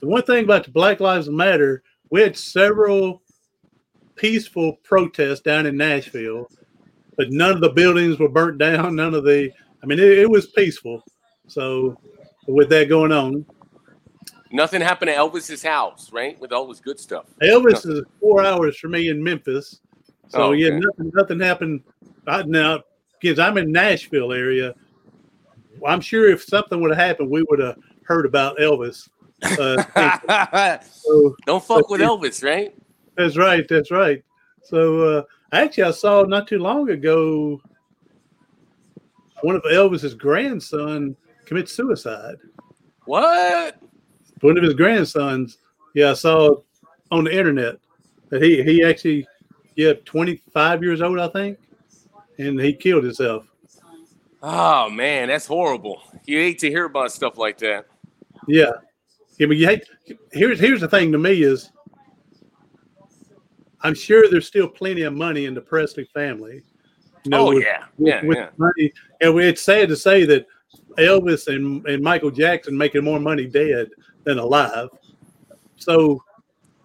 The 0.00 0.06
one 0.06 0.22
thing 0.22 0.44
about 0.44 0.64
the 0.64 0.70
Black 0.70 1.00
Lives 1.00 1.28
Matter, 1.28 1.82
we 2.10 2.22
had 2.22 2.36
several 2.36 3.20
peaceful 4.14 4.76
protests 4.84 5.40
down 5.40 5.66
in 5.66 5.76
Nashville, 5.76 6.48
but 7.16 7.30
none 7.30 7.52
of 7.52 7.60
the 7.60 7.70
buildings 7.70 8.18
were 8.18 8.28
burnt 8.30 8.56
down. 8.56 8.96
None 8.96 9.12
of 9.12 9.24
the, 9.24 9.50
I 9.82 9.86
mean, 9.86 9.98
it, 9.98 10.18
it 10.20 10.30
was 10.30 10.46
peaceful. 10.46 11.02
So, 11.46 12.00
with 12.46 12.70
that 12.70 12.88
going 12.88 13.12
on, 13.12 13.44
Nothing 14.52 14.80
happened 14.80 15.10
to 15.10 15.14
Elvis's 15.14 15.62
house, 15.62 16.12
right? 16.12 16.38
With 16.40 16.52
all 16.52 16.66
this 16.66 16.80
good 16.80 16.98
stuff. 16.98 17.26
Elvis 17.42 17.88
is 17.88 18.02
four 18.20 18.44
hours 18.44 18.76
for 18.76 18.88
me 18.88 19.08
in 19.08 19.22
Memphis. 19.22 19.80
So 20.28 20.42
Oh, 20.42 20.52
yeah, 20.52 20.70
nothing 20.70 21.12
nothing 21.14 21.40
happened. 21.40 21.82
I, 22.26 22.42
now, 22.42 22.80
kids, 23.20 23.38
I'm 23.38 23.58
in 23.58 23.70
Nashville 23.70 24.32
area. 24.32 24.74
I'm 25.86 26.00
sure 26.00 26.28
if 26.28 26.42
something 26.42 26.80
would 26.80 26.90
have 26.90 26.98
happened, 26.98 27.30
we 27.30 27.44
would 27.48 27.60
have 27.60 27.76
heard 28.04 28.26
about 28.26 28.58
Elvis. 28.58 29.08
Uh, 29.42 30.78
so 30.82 31.34
Don't 31.46 31.64
fuck 31.64 31.88
with 31.88 32.00
Elvis, 32.00 32.44
right? 32.44 32.74
that's 33.16 33.36
right. 33.36 33.66
That's 33.68 33.90
right. 33.90 34.22
So 34.64 35.18
uh, 35.18 35.22
actually, 35.52 35.84
I 35.84 35.90
saw 35.92 36.22
not 36.24 36.48
too 36.48 36.58
long 36.58 36.90
ago 36.90 37.60
one 39.42 39.56
of 39.56 39.62
Elvis's 39.62 40.14
grandson 40.14 41.16
commit 41.46 41.68
suicide. 41.68 42.36
What? 43.04 43.80
One 44.40 44.56
of 44.56 44.64
his 44.64 44.74
grandsons. 44.74 45.58
Yeah, 45.94 46.10
I 46.10 46.14
saw 46.14 46.56
on 47.10 47.24
the 47.24 47.36
internet 47.36 47.76
that 48.28 48.42
he 48.42 48.62
he 48.62 48.84
actually 48.84 49.26
yeah 49.76 49.94
25 50.04 50.82
years 50.82 51.00
old 51.02 51.18
I 51.18 51.28
think, 51.28 51.58
and 52.38 52.60
he 52.60 52.72
killed 52.72 53.04
himself. 53.04 53.46
Oh 54.42 54.88
man, 54.88 55.28
that's 55.28 55.46
horrible. 55.46 56.02
You 56.24 56.38
hate 56.38 56.58
to 56.60 56.68
hear 56.68 56.86
about 56.86 57.12
stuff 57.12 57.36
like 57.36 57.58
that. 57.58 57.86
Yeah. 58.46 58.72
Yeah, 59.38 59.46
but 59.46 59.56
you 59.56 59.66
hate, 59.66 59.84
here's 60.32 60.60
here's 60.60 60.80
the 60.80 60.88
thing 60.88 61.12
to 61.12 61.18
me 61.18 61.42
is 61.42 61.70
I'm 63.82 63.94
sure 63.94 64.28
there's 64.30 64.46
still 64.46 64.68
plenty 64.68 65.02
of 65.02 65.14
money 65.14 65.46
in 65.46 65.54
the 65.54 65.60
Presley 65.60 66.04
family. 66.12 66.62
You 67.24 67.30
oh 67.34 67.54
with- 67.54 67.64
yeah, 67.64 67.84
with, 67.98 68.08
yeah, 68.08 68.24
with 68.24 68.38
yeah. 68.38 68.48
money. 68.58 68.92
And 69.20 69.38
it's 69.40 69.62
sad 69.62 69.88
to 69.88 69.96
say 69.96 70.24
that 70.26 70.46
Elvis 70.98 71.54
and, 71.54 71.86
and 71.86 72.02
Michael 72.02 72.30
Jackson 72.30 72.76
making 72.76 73.04
more 73.04 73.20
money 73.20 73.46
dead 73.46 73.88
than 74.24 74.38
alive. 74.38 74.88
So 75.76 76.22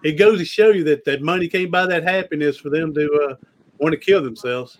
it 0.04 0.14
goes 0.14 0.40
to 0.40 0.46
show 0.46 0.70
you 0.70 0.84
that 0.86 1.04
that 1.06 1.22
money 1.22 1.48
can't 1.48 1.72
buy 1.72 1.86
that 1.88 2.04
happiness 2.04 2.58
for 2.58 2.70
them 2.70 2.94
to 2.94 3.30
uh, 3.30 3.36
want 3.80 3.94
to 3.94 4.00
kill 4.00 4.24
themselves. 4.24 4.78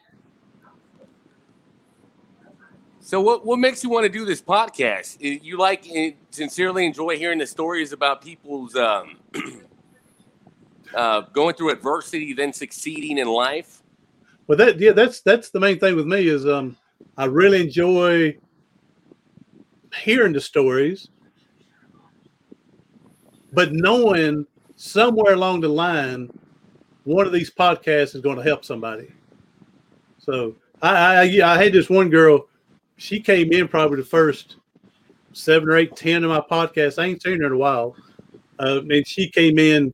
So 3.00 3.22
what 3.22 3.46
what 3.46 3.60
makes 3.60 3.84
you 3.84 3.90
want 3.92 4.06
to 4.06 4.10
do 4.10 4.26
this 4.26 4.42
podcast? 4.42 5.18
You 5.20 5.58
like 5.58 5.86
uh, 5.96 6.10
sincerely 6.32 6.86
enjoy 6.88 7.18
hearing 7.18 7.38
the 7.38 7.46
stories 7.46 7.94
about 7.94 8.22
people's 8.22 8.76
um, 8.76 9.18
uh, 10.96 11.22
going 11.22 11.54
through 11.54 11.70
adversity, 11.70 12.34
then 12.34 12.52
succeeding 12.52 13.20
in 13.20 13.28
life. 13.28 13.84
Well, 14.48 14.58
that 14.58 14.80
yeah, 14.80 14.92
that's 14.92 15.22
that's 15.22 15.52
the 15.52 15.60
main 15.60 15.78
thing 15.78 15.96
with 15.96 16.08
me 16.08 16.28
is 16.28 16.48
um, 16.48 16.78
I 17.16 17.26
really 17.26 17.62
enjoy 17.62 18.38
hearing 20.04 20.34
the 20.34 20.42
stories, 20.42 21.10
but 23.56 23.74
knowing 23.74 24.46
somewhere 24.76 25.34
along 25.34 25.62
the 25.62 25.70
line, 25.70 26.30
one 27.04 27.26
of 27.26 27.32
these 27.34 27.52
podcasts 27.54 28.16
is 28.16 28.22
going 28.22 28.38
to 28.38 28.44
help 28.44 28.66
somebody. 28.66 29.08
So 30.20 30.56
I 30.82 31.40
I, 31.42 31.54
I 31.54 31.64
had 31.64 31.74
this 31.74 31.90
one 31.90 32.10
girl, 32.10 32.48
she 32.98 33.20
came 33.22 33.52
in 33.54 33.68
probably 33.68 33.98
the 33.98 34.04
first 34.04 34.58
seven 35.34 35.70
or 35.70 35.78
eight, 35.78 35.96
ten 35.96 36.24
of 36.24 36.30
my 36.30 36.42
podcasts. 36.42 37.02
I 37.02 37.06
ain't 37.08 37.22
seen 37.22 37.40
her 37.40 37.48
in 37.48 37.54
a 37.54 37.58
while, 37.58 37.96
uh, 38.60 38.82
and 38.90 39.08
she 39.08 39.30
came 39.30 39.60
in 39.60 39.94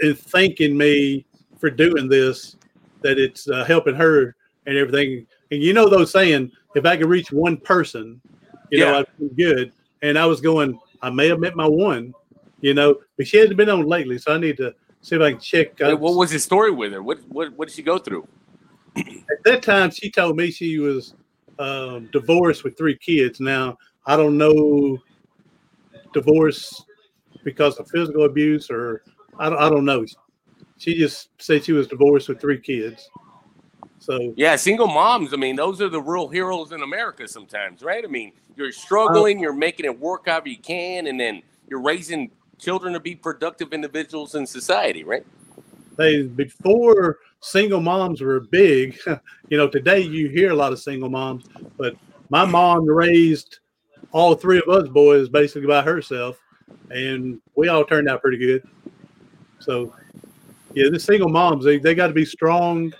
and 0.00 0.18
thanking 0.18 0.76
me 0.76 1.26
for 1.58 1.70
doing 1.70 2.08
this 2.08 2.56
that 3.02 3.18
it's 3.18 3.48
uh, 3.48 3.64
helping 3.64 3.94
her 3.94 4.34
and 4.66 4.76
everything. 4.76 5.26
And 5.50 5.62
you 5.62 5.72
know 5.72 5.88
those 5.88 6.10
saying, 6.10 6.50
if 6.74 6.84
I 6.86 6.96
can 6.96 7.08
reach 7.08 7.30
one 7.30 7.56
person, 7.58 8.20
You 8.70 8.80
Yeah. 8.80 8.92
know, 8.92 8.98
I've 8.98 9.06
been 9.18 9.34
good. 9.36 9.72
And 10.02 10.18
I 10.18 10.26
was 10.26 10.40
going, 10.40 10.78
I 11.02 11.10
may 11.10 11.28
have 11.28 11.38
met 11.38 11.54
my 11.54 11.66
one, 11.68 12.12
you 12.64 12.72
know, 12.72 12.96
but 13.18 13.26
she 13.26 13.36
hasn't 13.36 13.58
been 13.58 13.68
on 13.68 13.86
lately. 13.86 14.16
So 14.16 14.32
I 14.32 14.38
need 14.38 14.56
to 14.56 14.74
see 15.02 15.16
if 15.16 15.20
I 15.20 15.32
can 15.32 15.40
check. 15.40 15.78
Wait, 15.78 16.00
what 16.00 16.14
was 16.14 16.30
the 16.30 16.38
story 16.38 16.70
with 16.70 16.92
her? 16.92 17.02
What 17.02 17.18
what 17.28 17.52
what 17.58 17.68
did 17.68 17.74
she 17.74 17.82
go 17.82 17.98
through? 17.98 18.26
At 18.96 19.44
that 19.44 19.62
time, 19.62 19.90
she 19.90 20.10
told 20.10 20.38
me 20.38 20.50
she 20.50 20.78
was 20.78 21.14
um, 21.58 22.08
divorced 22.10 22.64
with 22.64 22.78
three 22.78 22.96
kids. 22.96 23.38
Now, 23.38 23.76
I 24.06 24.16
don't 24.16 24.38
know 24.38 24.98
divorce 26.14 26.82
because 27.42 27.76
of 27.76 27.86
physical 27.90 28.24
abuse 28.24 28.70
or 28.70 29.02
I 29.38 29.50
don't, 29.50 29.58
I 29.58 29.68
don't 29.68 29.84
know. 29.84 30.06
She 30.78 30.94
just 30.94 31.28
said 31.38 31.64
she 31.64 31.72
was 31.72 31.86
divorced 31.86 32.30
with 32.30 32.40
three 32.40 32.60
kids. 32.60 33.10
So 33.98 34.32
Yeah, 34.36 34.56
single 34.56 34.86
moms. 34.86 35.34
I 35.34 35.36
mean, 35.36 35.56
those 35.56 35.82
are 35.82 35.90
the 35.90 36.00
real 36.00 36.28
heroes 36.28 36.72
in 36.72 36.82
America 36.82 37.28
sometimes, 37.28 37.82
right? 37.82 38.04
I 38.04 38.06
mean, 38.06 38.32
you're 38.56 38.72
struggling, 38.72 39.38
you're 39.38 39.52
making 39.52 39.84
it 39.84 40.00
work 40.00 40.28
however 40.28 40.48
you 40.48 40.58
can, 40.58 41.08
and 41.08 41.20
then 41.20 41.42
you're 41.68 41.82
raising 41.82 42.30
children 42.64 42.94
to 42.94 43.00
be 43.00 43.14
productive 43.14 43.72
individuals 43.72 44.34
in 44.34 44.46
society, 44.46 45.04
right? 45.04 45.24
they 45.96 46.22
before 46.22 47.18
single 47.40 47.80
moms 47.80 48.20
were 48.20 48.40
big. 48.40 48.98
You 49.50 49.58
know, 49.58 49.68
today 49.68 50.00
you 50.00 50.30
hear 50.30 50.52
a 50.52 50.54
lot 50.54 50.72
of 50.72 50.80
single 50.80 51.10
moms, 51.10 51.44
but 51.76 51.94
my 52.30 52.46
mom 52.46 52.86
raised 52.86 53.58
all 54.10 54.34
three 54.34 54.56
of 54.56 54.66
us 54.68 54.88
boys 54.88 55.28
basically 55.28 55.68
by 55.68 55.82
herself, 55.82 56.40
and 56.90 57.38
we 57.54 57.68
all 57.68 57.84
turned 57.84 58.08
out 58.08 58.22
pretty 58.22 58.38
good. 58.38 58.66
So, 59.58 59.94
yeah, 60.74 60.88
the 60.90 60.98
single 60.98 61.28
moms 61.28 61.62
they, 61.62 61.78
they 61.78 61.94
got 61.94 62.06
to 62.06 62.14
be 62.14 62.24
strong, 62.24 62.90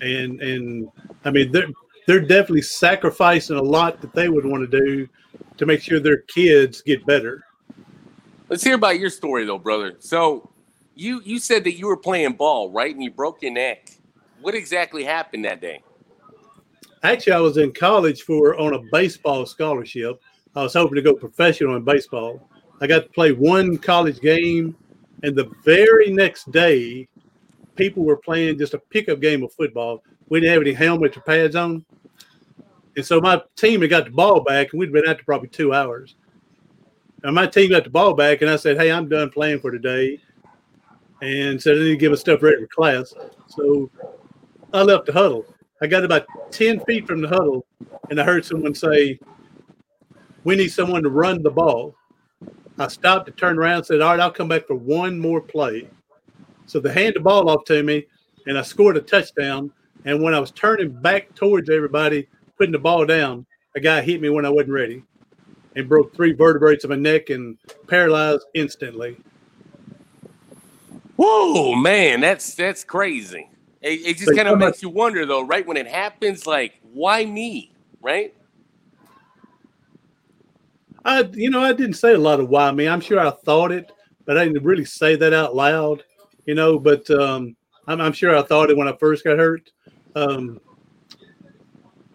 and 0.00 0.40
and 0.40 0.88
I 1.24 1.32
mean 1.32 1.50
they're 1.50 1.66
they're 2.06 2.20
definitely 2.20 2.62
sacrificing 2.62 3.56
a 3.56 3.62
lot 3.62 4.00
that 4.00 4.14
they 4.14 4.28
would 4.28 4.46
want 4.46 4.70
to 4.70 4.80
do 4.80 5.08
to 5.56 5.66
make 5.66 5.82
sure 5.82 5.98
their 5.98 6.22
kids 6.22 6.80
get 6.80 7.04
better. 7.06 7.44
Let's 8.48 8.64
hear 8.64 8.76
about 8.76 8.98
your 8.98 9.10
story, 9.10 9.44
though, 9.44 9.58
brother. 9.58 9.96
So, 9.98 10.50
you 10.94 11.20
you 11.24 11.38
said 11.38 11.64
that 11.64 11.78
you 11.78 11.86
were 11.86 11.96
playing 11.96 12.32
ball, 12.32 12.70
right, 12.70 12.94
and 12.94 13.04
you 13.04 13.10
broke 13.10 13.42
your 13.42 13.52
neck. 13.52 13.90
What 14.40 14.54
exactly 14.54 15.04
happened 15.04 15.44
that 15.44 15.60
day? 15.60 15.82
Actually, 17.02 17.34
I 17.34 17.40
was 17.40 17.58
in 17.58 17.72
college 17.72 18.22
for 18.22 18.58
on 18.58 18.74
a 18.74 18.78
baseball 18.90 19.44
scholarship. 19.44 20.20
I 20.56 20.62
was 20.62 20.72
hoping 20.72 20.96
to 20.96 21.02
go 21.02 21.14
professional 21.14 21.76
in 21.76 21.84
baseball. 21.84 22.48
I 22.80 22.86
got 22.86 23.02
to 23.04 23.08
play 23.10 23.32
one 23.32 23.76
college 23.76 24.20
game, 24.20 24.74
and 25.22 25.36
the 25.36 25.50
very 25.64 26.10
next 26.10 26.50
day, 26.50 27.06
people 27.76 28.02
were 28.04 28.16
playing 28.16 28.58
just 28.58 28.72
a 28.72 28.78
pickup 28.78 29.20
game 29.20 29.42
of 29.44 29.52
football. 29.52 30.02
We 30.30 30.40
didn't 30.40 30.54
have 30.54 30.62
any 30.62 30.72
helmets 30.72 31.16
or 31.18 31.20
pads 31.20 31.54
on, 31.54 31.84
and 32.96 33.04
so 33.04 33.20
my 33.20 33.42
team 33.56 33.82
had 33.82 33.90
got 33.90 34.04
the 34.06 34.10
ball 34.10 34.40
back, 34.40 34.72
and 34.72 34.80
we'd 34.80 34.90
been 34.90 35.06
out 35.06 35.16
there 35.16 35.24
probably 35.24 35.48
two 35.48 35.74
hours. 35.74 36.16
And 37.24 37.34
my 37.34 37.46
team 37.46 37.70
got 37.70 37.84
the 37.84 37.90
ball 37.90 38.14
back, 38.14 38.42
and 38.42 38.50
I 38.50 38.56
said, 38.56 38.76
"Hey, 38.76 38.92
I'm 38.92 39.08
done 39.08 39.30
playing 39.30 39.60
for 39.60 39.70
today," 39.70 40.20
and 41.20 41.60
said 41.60 41.76
I 41.76 41.80
need 41.80 41.88
to 41.90 41.96
get 41.96 42.10
my 42.10 42.16
stuff 42.16 42.42
ready 42.42 42.60
for 42.60 42.66
class. 42.68 43.12
So 43.48 43.90
I 44.72 44.82
left 44.82 45.06
the 45.06 45.12
huddle. 45.12 45.44
I 45.80 45.86
got 45.86 46.04
about 46.04 46.26
10 46.50 46.80
feet 46.80 47.06
from 47.06 47.20
the 47.20 47.28
huddle 47.28 47.64
and 48.10 48.20
I 48.20 48.24
heard 48.24 48.44
someone 48.44 48.74
say, 48.74 49.18
We 50.44 50.56
need 50.56 50.68
someone 50.68 51.02
to 51.02 51.08
run 51.08 51.42
the 51.42 51.50
ball. 51.50 51.94
I 52.78 52.88
stopped 52.88 53.26
to 53.26 53.32
turn 53.32 53.58
around 53.58 53.78
and 53.78 53.86
said, 53.86 54.00
All 54.00 54.10
right, 54.10 54.20
I'll 54.20 54.30
come 54.30 54.48
back 54.48 54.66
for 54.66 54.74
one 54.74 55.18
more 55.18 55.40
play. 55.40 55.88
So 56.66 56.80
they 56.80 56.92
handed 56.92 57.16
the 57.16 57.20
ball 57.20 57.48
off 57.48 57.64
to 57.66 57.82
me 57.82 58.06
and 58.46 58.58
I 58.58 58.62
scored 58.62 58.96
a 58.96 59.00
touchdown. 59.00 59.72
And 60.04 60.22
when 60.22 60.34
I 60.34 60.40
was 60.40 60.50
turning 60.50 60.90
back 61.00 61.34
towards 61.34 61.70
everybody, 61.70 62.28
putting 62.56 62.72
the 62.72 62.78
ball 62.78 63.06
down, 63.06 63.46
a 63.76 63.80
guy 63.80 64.00
hit 64.00 64.20
me 64.20 64.30
when 64.30 64.44
I 64.44 64.50
wasn't 64.50 64.72
ready 64.72 65.02
and 65.76 65.88
broke 65.88 66.14
three 66.14 66.32
vertebrae 66.32 66.76
of 66.82 66.90
my 66.90 66.96
neck 66.96 67.30
and 67.30 67.56
paralyzed 67.86 68.44
instantly. 68.54 69.16
Whoa, 71.16 71.74
man, 71.74 72.20
that's 72.20 72.54
that's 72.54 72.84
crazy. 72.84 73.50
It, 73.80 74.00
it 74.06 74.16
just 74.18 74.34
kind 74.34 74.48
of 74.48 74.58
makes 74.58 74.82
you 74.82 74.88
wonder, 74.88 75.24
though, 75.26 75.42
right? 75.44 75.66
When 75.66 75.76
it 75.76 75.86
happens, 75.86 76.46
like, 76.46 76.80
why 76.92 77.24
me, 77.24 77.72
right? 78.00 78.34
I, 81.04 81.22
you 81.32 81.50
know, 81.50 81.62
I 81.62 81.72
didn't 81.72 81.94
say 81.94 82.14
a 82.14 82.18
lot 82.18 82.40
of 82.40 82.48
why 82.48 82.70
me. 82.72 82.88
I'm 82.88 83.00
sure 83.00 83.20
I 83.20 83.30
thought 83.30 83.72
it, 83.72 83.90
but 84.26 84.36
I 84.36 84.44
didn't 84.44 84.64
really 84.64 84.84
say 84.84 85.16
that 85.16 85.32
out 85.32 85.54
loud, 85.54 86.02
you 86.44 86.54
know. 86.54 86.78
But 86.78 87.08
um, 87.10 87.56
I'm, 87.86 88.00
I'm 88.00 88.12
sure 88.12 88.36
I 88.36 88.42
thought 88.42 88.70
it 88.70 88.76
when 88.76 88.88
I 88.88 88.96
first 88.96 89.24
got 89.24 89.38
hurt. 89.38 89.70
Um, 90.14 90.60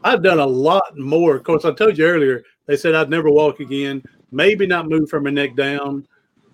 I've 0.04 0.22
done 0.22 0.39
a 0.39 0.46
lot 0.46 0.98
more. 0.98 1.36
Of 1.36 1.44
course, 1.44 1.66
I 1.66 1.74
told 1.74 1.98
you 1.98 2.06
earlier. 2.06 2.44
They 2.65 2.78
said 2.78 2.95
I'd 2.95 3.10
never 3.10 3.30
walk 3.30 3.60
again. 3.60 4.04
Maybe 4.32 4.65
not 4.65 4.89
move 4.89 5.10
from 5.10 5.23
my 5.23 5.30
neck 5.30 5.56
down, 5.56 6.08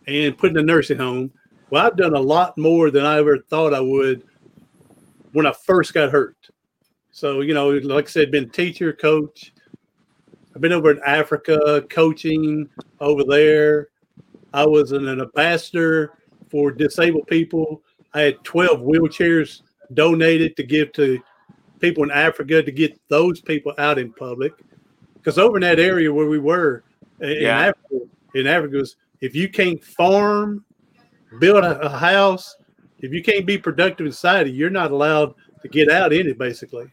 and 0.07 0.37
put 0.37 0.51
in 0.51 0.57
a 0.57 0.63
nursing 0.63 0.97
home. 0.97 1.31
Well, 1.69 1.85
I've 1.85 1.97
done 1.97 2.15
a 2.15 2.19
lot 2.19 2.57
more 2.57 2.89
than 2.89 3.05
I 3.05 3.19
ever 3.19 3.37
thought 3.37 3.73
I 3.73 3.79
would 3.79 4.23
when 5.33 5.45
I 5.45 5.51
first 5.51 5.93
got 5.93 6.11
hurt. 6.11 6.35
So, 7.11 7.41
you 7.41 7.53
know, 7.53 7.69
like 7.69 8.05
I 8.05 8.09
said, 8.09 8.31
been 8.31 8.49
teacher, 8.49 8.93
coach. 8.93 9.53
I've 10.55 10.61
been 10.61 10.71
over 10.71 10.91
in 10.91 10.99
Africa 11.05 11.83
coaching 11.89 12.69
over 12.99 13.23
there. 13.23 13.89
I 14.53 14.65
was 14.65 14.91
an, 14.91 15.07
ambassador 15.07 16.13
for 16.49 16.71
disabled 16.71 17.27
people. 17.27 17.83
I 18.13 18.21
had 18.21 18.43
12 18.43 18.81
wheelchairs 18.81 19.61
donated 19.93 20.55
to 20.57 20.63
give 20.63 20.91
to 20.93 21.19
people 21.79 22.03
in 22.03 22.11
Africa 22.11 22.63
to 22.63 22.71
get 22.71 22.99
those 23.09 23.41
people 23.41 23.73
out 23.77 23.99
in 23.99 24.11
public. 24.13 24.53
Because 25.19 25.38
over 25.38 25.58
in 25.58 25.62
that 25.62 25.79
area 25.79 26.12
where 26.13 26.27
we 26.27 26.39
were 26.39 26.84
in 27.19 27.43
Yeah. 27.43 27.60
Africa, 27.60 28.05
in 28.36 28.47
Africa, 28.47 28.77
was 28.77 28.95
if 29.21 29.36
you 29.36 29.49
can't 29.49 29.84
farm, 29.84 30.63
build 31.39 31.63
a, 31.63 31.79
a 31.82 31.89
house, 31.89 32.55
if 32.99 33.13
you 33.13 33.21
can't 33.21 33.45
be 33.45 33.58
productive 33.58 34.05
in 34.05 34.12
society, 34.12 34.51
you're 34.51 34.69
not 34.69 34.91
allowed 34.91 35.34
to 35.62 35.67
get 35.67 35.89
out 35.89 36.13
in 36.13 36.27
it, 36.27 36.38
basically. 36.38 36.88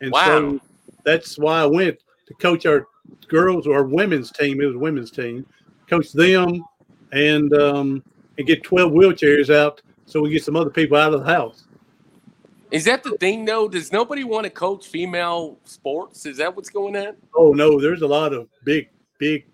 And 0.00 0.12
Wow. 0.12 0.24
so 0.24 0.60
that's 1.04 1.38
why 1.38 1.60
I 1.60 1.66
went 1.66 1.98
to 2.26 2.34
coach 2.34 2.66
our 2.66 2.86
girls 3.28 3.66
or 3.66 3.84
women's 3.84 4.30
team. 4.30 4.60
It 4.60 4.66
was 4.66 4.76
a 4.76 4.78
women's 4.78 5.10
team. 5.10 5.46
Coach 5.88 6.12
them 6.12 6.64
and 7.12 7.52
um, 7.54 8.02
and 8.38 8.46
get 8.46 8.62
12 8.64 8.92
wheelchairs 8.92 9.54
out 9.54 9.80
so 10.04 10.20
we 10.20 10.30
get 10.30 10.44
some 10.44 10.56
other 10.56 10.70
people 10.70 10.96
out 10.96 11.14
of 11.14 11.20
the 11.20 11.26
house. 11.32 11.65
Is 12.70 12.84
that 12.86 13.02
the 13.02 13.12
thing, 13.18 13.44
though? 13.44 13.68
Does 13.68 13.92
nobody 13.92 14.24
want 14.24 14.44
to 14.44 14.50
coach 14.50 14.88
female 14.88 15.58
sports? 15.64 16.26
Is 16.26 16.38
that 16.38 16.54
what's 16.54 16.68
going 16.68 16.96
on? 16.96 17.16
Oh 17.34 17.52
no, 17.52 17.80
there's 17.80 18.02
a 18.02 18.06
lot 18.06 18.32
of 18.32 18.48
big, 18.64 18.88
big 19.18 19.46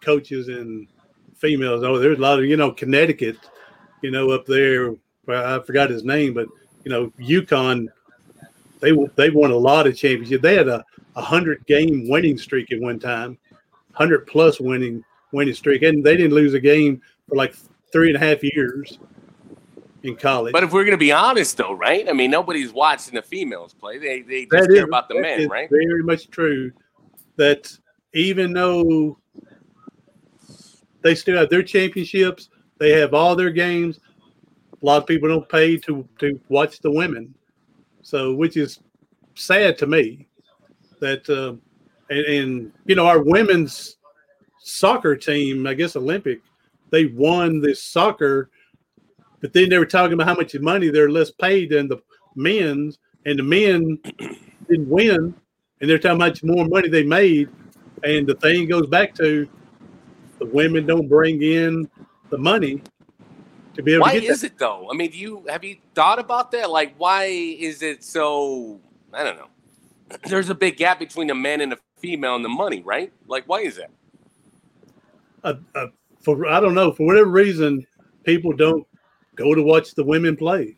coaches 0.00 0.48
and 0.48 0.88
females. 1.36 1.84
Oh, 1.84 1.98
there's 1.98 2.18
a 2.18 2.20
lot 2.20 2.38
of 2.38 2.44
you 2.46 2.56
know 2.56 2.72
Connecticut, 2.72 3.36
you 4.02 4.10
know 4.10 4.30
up 4.30 4.46
there. 4.46 4.94
I 5.28 5.60
forgot 5.60 5.90
his 5.90 6.04
name, 6.04 6.34
but 6.34 6.48
you 6.84 6.90
know 6.90 7.12
UConn. 7.20 7.86
They 8.80 8.92
they 9.14 9.30
won 9.30 9.52
a 9.52 9.56
lot 9.56 9.86
of 9.86 9.96
championships. 9.96 10.42
They 10.42 10.56
had 10.56 10.68
a, 10.68 10.84
a 11.14 11.22
hundred 11.22 11.64
game 11.66 12.08
winning 12.08 12.38
streak 12.38 12.72
at 12.72 12.80
one 12.80 12.98
time, 12.98 13.38
hundred 13.92 14.26
plus 14.26 14.60
winning 14.60 15.04
winning 15.32 15.54
streak, 15.54 15.82
and 15.82 16.04
they 16.04 16.16
didn't 16.16 16.34
lose 16.34 16.54
a 16.54 16.60
game 16.60 17.00
for 17.28 17.36
like 17.36 17.54
three 17.92 18.08
and 18.08 18.16
a 18.16 18.20
half 18.20 18.42
years 18.42 18.98
in 20.06 20.16
college. 20.16 20.52
But 20.52 20.62
if 20.62 20.72
we're 20.72 20.84
going 20.84 20.92
to 20.92 20.96
be 20.98 21.12
honest, 21.12 21.56
though, 21.56 21.72
right? 21.74 22.08
I 22.08 22.12
mean, 22.12 22.30
nobody's 22.30 22.72
watching 22.72 23.14
the 23.14 23.22
females 23.22 23.74
play. 23.74 23.98
They 23.98 24.22
they 24.22 24.42
just 24.42 24.50
That 24.50 24.66
care 24.68 24.76
is- 24.78 24.84
about 24.84 25.08
the 25.08 25.20
men, 25.20 25.48
right? 25.48 25.68
Very 25.70 26.02
much 26.02 26.30
true. 26.30 26.72
That 27.36 27.76
even 28.14 28.52
though 28.52 29.18
they 31.02 31.14
still 31.14 31.36
have 31.38 31.50
their 31.50 31.62
championships, 31.62 32.48
they 32.78 32.90
have 32.92 33.14
all 33.14 33.36
their 33.36 33.50
games. 33.50 34.00
A 34.82 34.86
lot 34.86 34.98
of 35.02 35.06
people 35.06 35.28
don't 35.28 35.48
pay 35.48 35.76
to 35.78 36.06
to 36.18 36.40
watch 36.48 36.80
the 36.80 36.90
women, 36.90 37.34
so 38.02 38.34
which 38.34 38.56
is 38.56 38.80
sad 39.34 39.78
to 39.78 39.86
me. 39.86 40.26
That 41.00 41.28
uh, 41.28 41.54
and, 42.14 42.26
and 42.26 42.72
you 42.86 42.94
know 42.94 43.06
our 43.06 43.22
women's 43.22 43.96
soccer 44.58 45.16
team, 45.16 45.66
I 45.66 45.74
guess 45.74 45.96
Olympic, 45.96 46.40
they 46.90 47.06
won 47.06 47.60
this 47.60 47.82
soccer, 47.82 48.50
but 49.46 49.52
then 49.52 49.68
they 49.68 49.78
were 49.78 49.86
talking 49.86 50.14
about 50.14 50.26
how 50.26 50.34
much 50.34 50.56
money 50.56 50.88
they're 50.88 51.08
less 51.08 51.30
paid 51.30 51.70
than 51.70 51.86
the 51.86 51.98
men's, 52.34 52.98
and 53.26 53.38
the 53.38 53.44
men 53.44 53.96
didn't 54.68 54.88
win, 54.88 55.32
and 55.80 55.88
they're 55.88 56.00
talking 56.00 56.16
about 56.16 56.24
how 56.24 56.30
much 56.30 56.42
more 56.42 56.66
money 56.66 56.88
they 56.88 57.04
made. 57.04 57.48
And 58.02 58.26
the 58.26 58.34
thing 58.34 58.66
goes 58.66 58.88
back 58.88 59.14
to 59.14 59.48
the 60.40 60.46
women 60.46 60.84
don't 60.84 61.06
bring 61.06 61.40
in 61.42 61.88
the 62.30 62.38
money 62.38 62.82
to 63.74 63.84
be 63.84 63.94
able 63.94 64.00
Why 64.00 64.14
to 64.14 64.20
get 64.20 64.30
is 64.30 64.42
it 64.42 64.58
though? 64.58 64.88
I 64.90 64.96
mean, 64.96 65.12
do 65.12 65.16
you 65.16 65.44
have 65.48 65.62
you 65.62 65.76
thought 65.94 66.18
about 66.18 66.50
that? 66.50 66.68
Like, 66.68 66.96
why 66.98 67.26
is 67.26 67.82
it 67.82 68.02
so? 68.02 68.80
I 69.12 69.22
don't 69.22 69.36
know. 69.36 69.48
There's 70.28 70.50
a 70.50 70.56
big 70.56 70.76
gap 70.76 70.98
between 70.98 71.28
the 71.28 71.36
men 71.36 71.60
and 71.60 71.70
the 71.70 71.78
female 72.00 72.34
and 72.34 72.44
the 72.44 72.48
money, 72.48 72.82
right? 72.82 73.12
Like, 73.28 73.44
why 73.46 73.60
is 73.60 73.76
that? 73.76 73.92
that. 75.44 75.60
Uh, 75.76 75.78
uh, 75.78 75.86
for 76.18 76.48
I 76.48 76.58
don't 76.58 76.74
know 76.74 76.90
for 76.90 77.06
whatever 77.06 77.30
reason, 77.30 77.86
people 78.24 78.52
don't 78.52 78.84
go 79.36 79.54
to 79.54 79.62
watch 79.62 79.94
the 79.94 80.04
women 80.04 80.36
play. 80.36 80.76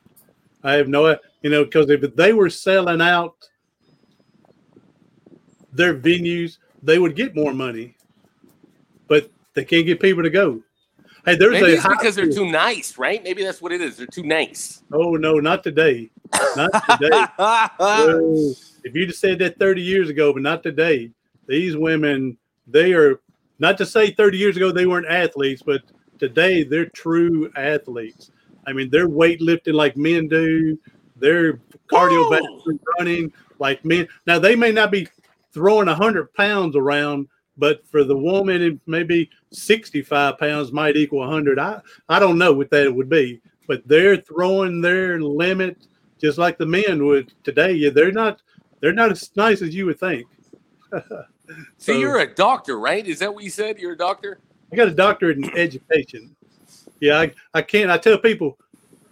I 0.63 0.75
have 0.75 0.89
no, 0.89 1.17
you 1.43 1.51
know, 1.51 1.65
because 1.65 1.89
if 1.89 2.15
they 2.15 2.33
were 2.33 2.51
selling 2.51 3.01
out 3.01 3.37
their 5.73 5.95
venues, 5.95 6.59
they 6.83 6.99
would 6.99 7.17
get 7.17 7.35
more 7.35 7.55
money, 7.55 7.97
but 9.07 9.31
they 9.55 9.65
can't 9.65 9.87
get 9.87 10.01
people 10.01 10.23
to 10.23 10.31
go. 10.31 10.63
Hey, 11.25 11.37
there's 11.37 11.53
Maybe 11.61 11.73
a 11.73 11.75
it's 11.77 11.87
because 11.87 12.15
they're 12.15 12.31
too 12.31 12.51
nice, 12.51 12.97
right? 12.97 13.23
Maybe 13.23 13.45
that's 13.45 13.61
what 13.61 13.73
it 13.73 13.81
is. 13.81 13.97
They're 13.97 14.07
too 14.07 14.23
nice. 14.23 14.83
Oh 14.93 15.15
no, 15.15 15.35
not 15.35 15.63
today, 15.63 16.11
not 16.57 16.71
today. 16.99 18.55
If 18.85 18.95
you'd 18.95 19.09
have 19.09 19.17
said 19.17 19.41
that 19.41 19.59
30 19.59 19.83
years 19.83 20.09
ago, 20.09 20.33
but 20.33 20.41
not 20.41 20.63
today, 20.63 21.11
these 21.47 21.77
women, 21.77 22.39
they 22.67 22.95
are 22.95 23.21
not 23.59 23.77
to 23.79 23.85
say 23.85 24.13
30 24.13 24.39
years 24.39 24.57
ago 24.57 24.71
they 24.71 24.87
weren't 24.87 25.07
athletes, 25.07 25.63
but 25.63 25.83
today 26.19 26.63
they're 26.63 26.89
true 26.91 27.51
athletes. 27.57 28.31
I 28.69 28.75
mean, 28.75 28.91
they're 28.91 29.09
weightlifting 29.09 29.73
like 29.73 29.97
men 29.97 30.29
do, 30.29 30.79
they're 31.16 31.55
cardiovascular 31.91 32.79
running 32.99 33.33
like 33.59 33.83
men. 33.83 34.07
Now, 34.27 34.39
they 34.39 34.55
may 34.55 34.73
not 34.73 34.91
be 34.91 35.09
throwing 35.53 35.87
100 35.87 36.35
pounds 36.35 36.77
around, 36.77 37.29
but 37.57 37.87
for 37.89 38.05
the 38.05 38.16
woman, 38.16 38.61
it 38.61 38.79
maybe 38.87 39.31
65 39.53 40.37
pounds 40.37 40.71
might 40.71 40.97
equal 40.97 41.21
100. 41.21 41.59
I, 41.59 41.81
I 42.11 42.19
don't 42.19 42.37
know 42.37 42.53
what 42.53 42.71
that 42.71 42.95
would 42.95 43.09
be, 43.09 43.41
but 43.66 43.89
they're 43.89 44.19
throwing 44.19 44.83
their 44.83 45.19
limit 45.19 45.87
just 46.21 46.37
like 46.37 46.59
the 46.59 46.66
men 46.66 47.07
would 47.07 47.33
today. 47.45 47.73
Yeah, 47.73 47.91
they're 47.91 48.12
not 48.12 48.43
they're 48.81 48.93
not 48.93 49.12
as 49.12 49.31
nice 49.35 49.62
as 49.62 49.75
you 49.75 49.87
would 49.87 49.99
think. 49.99 50.27
so 51.79 51.93
you're 51.93 52.19
a 52.19 52.35
doctor, 52.35 52.79
right? 52.79 53.07
Is 53.07 53.21
that 53.21 53.35
what 53.35 53.45
you 53.45 53.51
said? 53.51 53.79
You're 53.79 53.93
a 53.93 53.97
doctor? 53.99 54.41
I 54.71 54.77
got 54.77 54.89
a 54.89 54.95
doctorate 54.95 55.39
in 55.39 55.57
education. 55.57 56.37
Yeah, 57.01 57.20
I, 57.20 57.32
I 57.55 57.62
can't. 57.62 57.90
I 57.90 57.99
tell 57.99 58.18
people 58.18 58.59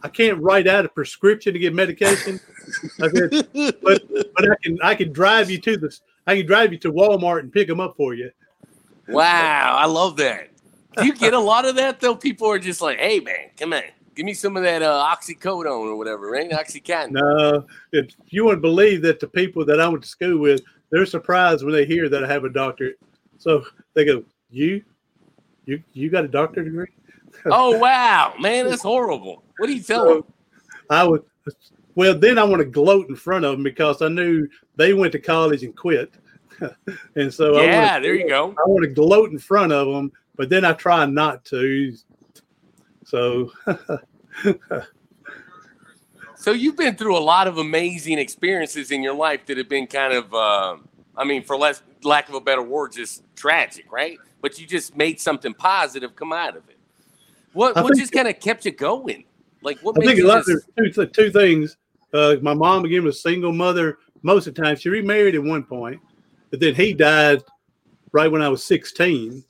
I 0.02 0.08
can't 0.08 0.40
write 0.40 0.66
out 0.66 0.84
a 0.84 0.88
prescription 0.88 1.52
to 1.52 1.58
get 1.58 1.74
medication. 1.74 2.40
I 3.00 3.08
said, 3.08 3.48
but 3.82 4.02
but 4.34 4.50
I 4.50 4.56
can 4.62 4.78
I 4.82 4.94
can 4.94 5.12
drive 5.12 5.50
you 5.50 5.58
to 5.58 5.76
the 5.76 5.98
I 6.26 6.36
can 6.36 6.46
drive 6.46 6.72
you 6.72 6.78
to 6.78 6.92
Walmart 6.92 7.40
and 7.40 7.52
pick 7.52 7.68
them 7.68 7.80
up 7.80 7.96
for 7.96 8.14
you. 8.14 8.30
Wow, 9.08 9.76
I 9.78 9.86
love 9.86 10.16
that. 10.16 10.50
Do 10.96 11.06
you 11.06 11.14
get 11.14 11.34
a 11.34 11.38
lot 11.38 11.66
of 11.66 11.76
that 11.76 12.00
though? 12.00 12.14
People 12.14 12.48
are 12.48 12.58
just 12.58 12.80
like, 12.80 12.98
"Hey, 12.98 13.20
man, 13.20 13.50
come 13.56 13.72
on, 13.72 13.82
give 14.14 14.26
me 14.26 14.34
some 14.34 14.56
of 14.56 14.62
that 14.62 14.82
uh, 14.82 15.14
oxycodone 15.14 15.66
or 15.66 15.96
whatever, 15.96 16.30
right? 16.30 16.50
Oxycontin." 16.50 17.12
No, 17.12 17.66
if 17.92 18.10
you 18.28 18.44
wouldn't 18.44 18.62
believe 18.62 19.02
that 19.02 19.20
the 19.20 19.28
people 19.28 19.64
that 19.66 19.80
I 19.80 19.88
went 19.88 20.02
to 20.02 20.08
school 20.08 20.38
with, 20.38 20.62
they're 20.90 21.06
surprised 21.06 21.64
when 21.64 21.74
they 21.74 21.84
hear 21.84 22.08
that 22.08 22.24
I 22.24 22.28
have 22.28 22.44
a 22.44 22.48
doctorate. 22.48 22.98
So 23.38 23.64
they 23.94 24.04
go, 24.04 24.24
"You, 24.50 24.82
you, 25.64 25.82
you 25.92 26.10
got 26.10 26.24
a 26.24 26.28
doctorate 26.28 26.66
degree?" 26.66 26.88
Oh 27.46 27.78
wow, 27.78 28.34
man, 28.40 28.68
that's 28.68 28.82
horrible. 28.82 29.42
What 29.56 29.66
do 29.66 29.74
you 29.74 29.82
tell 29.82 30.06
them? 30.06 30.24
So 30.24 30.32
I 30.90 31.04
would. 31.04 31.22
Well, 31.94 32.18
then 32.18 32.38
I 32.38 32.44
want 32.44 32.60
to 32.60 32.66
gloat 32.66 33.08
in 33.08 33.16
front 33.16 33.44
of 33.44 33.52
them 33.52 33.62
because 33.62 34.02
I 34.02 34.08
knew 34.08 34.46
they 34.76 34.92
went 34.92 35.12
to 35.12 35.18
college 35.18 35.62
and 35.62 35.74
quit, 35.74 36.14
and 37.16 37.32
so 37.32 37.56
I 37.56 37.62
Yeah, 37.62 37.92
wanna, 37.94 38.00
there 38.02 38.14
you 38.14 38.28
go. 38.28 38.50
I 38.50 38.68
want 38.68 38.84
to 38.84 38.90
gloat 38.90 39.30
in 39.30 39.38
front 39.38 39.72
of 39.72 39.86
them, 39.88 40.12
but 40.36 40.48
then 40.48 40.64
I 40.64 40.72
try 40.72 41.06
not 41.06 41.44
to. 41.46 41.94
So 43.04 43.52
So 46.36 46.52
you've 46.52 46.76
been 46.76 46.96
through 46.96 47.16
a 47.16 47.18
lot 47.18 47.48
of 47.48 47.58
amazing 47.58 48.18
experiences 48.18 48.90
in 48.90 49.02
your 49.02 49.14
life 49.14 49.46
that 49.46 49.56
have 49.56 49.68
been 49.68 49.86
kind 49.86 50.12
of, 50.12 50.32
uh, 50.34 50.76
I 51.16 51.24
mean, 51.24 51.42
for 51.42 51.56
less 51.56 51.82
lack 52.04 52.28
of 52.28 52.34
a 52.34 52.40
better 52.40 52.62
word, 52.62 52.92
just 52.92 53.24
tragic, 53.34 53.90
right? 53.90 54.18
But 54.42 54.58
you 54.58 54.66
just 54.66 54.94
made 54.96 55.18
something 55.18 55.54
positive 55.54 56.14
come 56.14 56.32
out 56.32 56.56
of 56.56 56.68
it. 56.68 56.75
What 57.56 57.74
I 57.74 57.80
what 57.80 57.94
think- 57.94 58.02
just 58.02 58.12
kind 58.12 58.28
of 58.28 58.38
kept 58.38 58.66
you 58.66 58.70
going? 58.70 59.24
Like 59.62 59.78
what 59.78 59.96
I 59.98 60.04
think 60.04 60.20
a 60.20 60.26
lot 60.26 60.44
just, 60.44 60.68
there's 60.76 60.94
two, 60.94 61.06
two 61.06 61.30
things. 61.30 61.78
Uh, 62.12 62.36
my 62.42 62.52
mom 62.52 62.84
again 62.84 63.02
was 63.02 63.16
a 63.16 63.20
single 63.20 63.52
mother 63.52 63.96
most 64.22 64.46
of 64.46 64.54
the 64.54 64.62
time. 64.62 64.76
She 64.76 64.90
remarried 64.90 65.34
at 65.34 65.42
one 65.42 65.64
point, 65.64 65.98
but 66.50 66.60
then 66.60 66.74
he 66.74 66.92
died 66.92 67.42
right 68.12 68.30
when 68.30 68.42
I 68.42 68.50
was 68.50 68.62
16, 68.64 69.42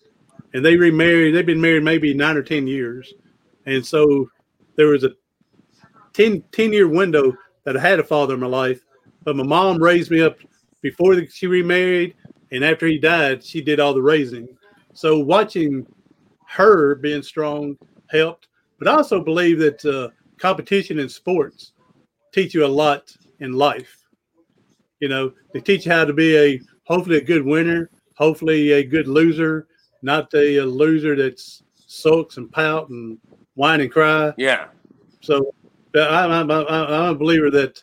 and 0.55 0.65
they 0.65 0.77
remarried. 0.77 1.35
They've 1.35 1.45
been 1.45 1.61
married 1.61 1.83
maybe 1.83 2.15
nine 2.15 2.37
or 2.37 2.45
ten 2.45 2.69
years, 2.69 3.13
and 3.67 3.85
so 3.85 4.31
there 4.77 4.87
was 4.87 5.03
a 5.03 5.11
10, 6.13 6.45
10 6.53 6.73
year 6.73 6.87
window 6.87 7.33
that 7.65 7.77
I 7.77 7.81
had 7.81 7.99
a 7.99 8.05
father 8.05 8.35
in 8.35 8.41
my 8.41 8.47
life. 8.47 8.83
But 9.25 9.35
my 9.35 9.43
mom 9.43 9.83
raised 9.83 10.13
me 10.13 10.23
up 10.23 10.39
before 10.81 11.17
the, 11.17 11.27
she 11.27 11.49
remarried, 11.49 12.15
and 12.53 12.65
after 12.65 12.87
he 12.87 12.99
died, 12.99 13.43
she 13.43 13.61
did 13.61 13.81
all 13.81 13.95
the 13.95 14.01
raising. 14.01 14.47
So 14.95 15.19
watching 15.19 15.85
her 16.47 16.95
being 16.95 17.23
strong 17.23 17.77
helped. 18.11 18.49
But 18.79 18.89
I 18.89 18.93
also 18.93 19.23
believe 19.23 19.59
that 19.59 19.85
uh, 19.85 20.11
competition 20.39 20.99
in 20.99 21.09
sports 21.09 21.73
teach 22.33 22.55
you 22.55 22.65
a 22.65 22.67
lot 22.67 23.15
in 23.41 23.53
life. 23.53 24.05
You 25.01 25.09
know, 25.09 25.33
they 25.53 25.61
teach 25.61 25.87
you 25.87 25.93
how 25.93 26.05
to 26.05 26.13
be 26.13 26.37
a 26.37 26.61
hopefully 26.85 27.19
a 27.19 27.25
good 27.25 27.45
winner, 27.45 27.91
hopefully 28.17 28.73
a 28.73 28.85
good 28.85 29.09
loser, 29.09 29.67
not 30.03 30.33
a, 30.35 30.59
a 30.59 30.65
loser 30.65 31.17
that's 31.17 31.63
sulks 31.75 32.37
and 32.37 32.51
pout 32.51 32.89
and 32.89 33.19
whine 33.55 33.81
and 33.81 33.91
cry. 33.91 34.33
yeah, 34.37 34.67
So 35.21 35.55
uh, 35.95 36.09
I'm, 36.09 36.31
I'm, 36.31 36.51
I'm 36.51 36.67
I'm 36.69 37.11
a 37.11 37.15
believer 37.15 37.51
that 37.51 37.83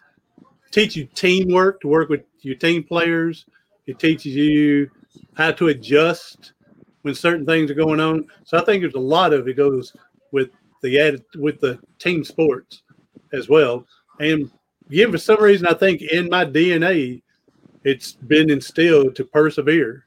teach 0.72 0.96
you 0.96 1.06
teamwork 1.14 1.82
to 1.82 1.88
work 1.88 2.10
with 2.10 2.22
your 2.42 2.56
team 2.56 2.84
players. 2.84 3.46
It 3.86 4.00
teaches 4.00 4.36
you 4.36 4.90
how 5.36 5.52
to 5.52 5.68
adjust 5.68 6.54
when 7.02 7.14
certain 7.14 7.46
things 7.46 7.70
are 7.70 7.76
going 7.76 8.00
on. 8.00 8.28
So 8.44 8.58
I 8.58 8.66
think 8.66 8.82
there's 8.82 8.94
a 8.94 9.00
lot 9.00 9.34
of 9.34 9.48
it 9.48 9.56
goes 9.56 9.94
with 10.34 10.50
the 10.82 11.00
added 11.00 11.24
with 11.36 11.62
the 11.62 11.80
team 12.00 12.26
sports 12.26 12.84
as 13.32 13.48
well. 13.48 13.86
And 14.20 14.52
again, 14.90 15.12
for 15.12 15.18
some 15.18 15.42
reason, 15.42 15.68
I 15.68 15.74
think 15.74 16.02
in 16.02 16.28
my 16.30 16.46
DNA, 16.46 17.22
it's 17.86 18.14
been 18.14 18.50
instilled 18.50 19.16
to 19.16 19.24
persevere. 19.24 20.06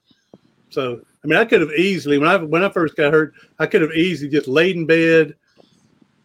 So 0.68 1.00
I 1.24 1.26
mean, 1.26 1.38
I 1.38 1.44
could 1.44 1.60
have 1.60 1.72
easily 1.72 2.18
when 2.18 2.28
I 2.28 2.36
when 2.36 2.62
I 2.62 2.68
first 2.68 2.96
got 2.96 3.12
hurt, 3.12 3.34
I 3.58 3.66
could 3.66 3.82
have 3.82 3.92
easily 3.92 4.30
just 4.30 4.48
laid 4.48 4.76
in 4.76 4.86
bed, 4.86 5.34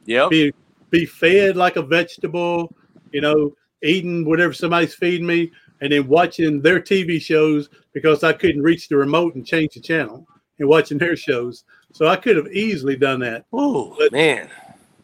yep. 0.06 0.30
be 0.30 0.54
be 0.90 1.06
fed 1.06 1.56
like 1.56 1.78
a 1.78 1.82
vegetable, 1.82 2.76
you 3.12 3.22
know, 3.22 3.56
eating 3.82 4.26
whatever 4.26 4.54
somebody's 4.54 4.94
feeding 4.94 5.26
me, 5.26 5.52
and 5.80 5.92
then 5.92 6.08
watching 6.08 6.62
their 6.62 6.80
TV 6.80 7.22
shows 7.22 7.70
because 7.94 8.24
I 8.24 8.34
couldn't 8.34 8.62
reach 8.62 8.90
the 8.90 8.98
remote 8.98 9.36
and 9.36 9.46
change 9.46 9.74
the 9.74 9.80
channel 9.80 10.28
and 10.60 10.70
watching 10.70 10.98
their 10.98 11.16
shows. 11.16 11.64
So 11.94 12.08
I 12.08 12.16
could 12.16 12.38
have 12.38 12.48
easily 12.48 12.96
done 12.96 13.20
that. 13.22 13.46
Oh 13.52 13.98
man, 14.12 14.50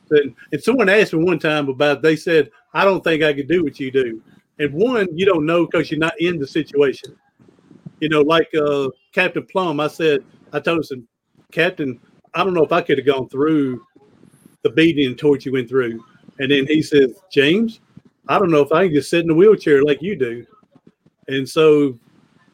And, 0.10 0.36
and 0.52 0.64
someone 0.64 0.90
asked 0.90 1.14
me 1.14 1.24
one 1.24 1.40
time 1.40 1.70
about, 1.70 2.02
they 2.02 2.16
said, 2.16 2.50
I 2.74 2.86
don't 2.86 3.04
think 3.04 3.24
I 3.24 3.34
could 3.34 3.48
do 3.48 3.64
what 3.64 3.80
you 3.80 3.92
do. 3.92 4.22
And 4.60 4.74
one, 4.74 5.08
you 5.16 5.26
don't 5.26 5.46
know 5.46 5.66
because 5.66 5.92
you're 5.92 6.00
not 6.00 6.20
in 6.20 6.40
the 6.40 6.48
situation. 6.48 7.16
You 8.00 8.10
know, 8.10 8.22
like 8.22 8.50
uh, 8.56 8.90
Captain 9.12 9.46
Plumb, 9.46 9.80
I 9.80 9.88
said, 9.88 10.24
I 10.54 10.60
told 10.60 10.90
him, 10.90 11.08
Captain, 11.52 12.00
I 12.34 12.44
don't 12.44 12.54
know 12.54 12.64
if 12.64 12.72
I 12.72 12.82
could 12.82 12.98
have 12.98 13.08
gone 13.08 13.30
through 13.30 13.86
the 14.64 14.70
beating 14.70 15.08
and 15.08 15.18
torture 15.18 15.50
you 15.50 15.54
went 15.54 15.70
through. 15.70 16.04
And 16.40 16.52
then 16.52 16.68
he 16.68 16.82
says, 16.82 17.20
James, 17.32 17.80
I 18.28 18.40
don't 18.40 18.52
know 18.52 18.62
if 18.62 18.72
I 18.72 18.86
can 18.86 18.94
just 18.94 19.10
sit 19.10 19.24
in 19.24 19.30
a 19.30 19.34
wheelchair 19.34 19.84
like 19.84 20.02
you 20.02 20.16
do. 20.16 20.46
And 21.28 21.48
so 21.48 21.98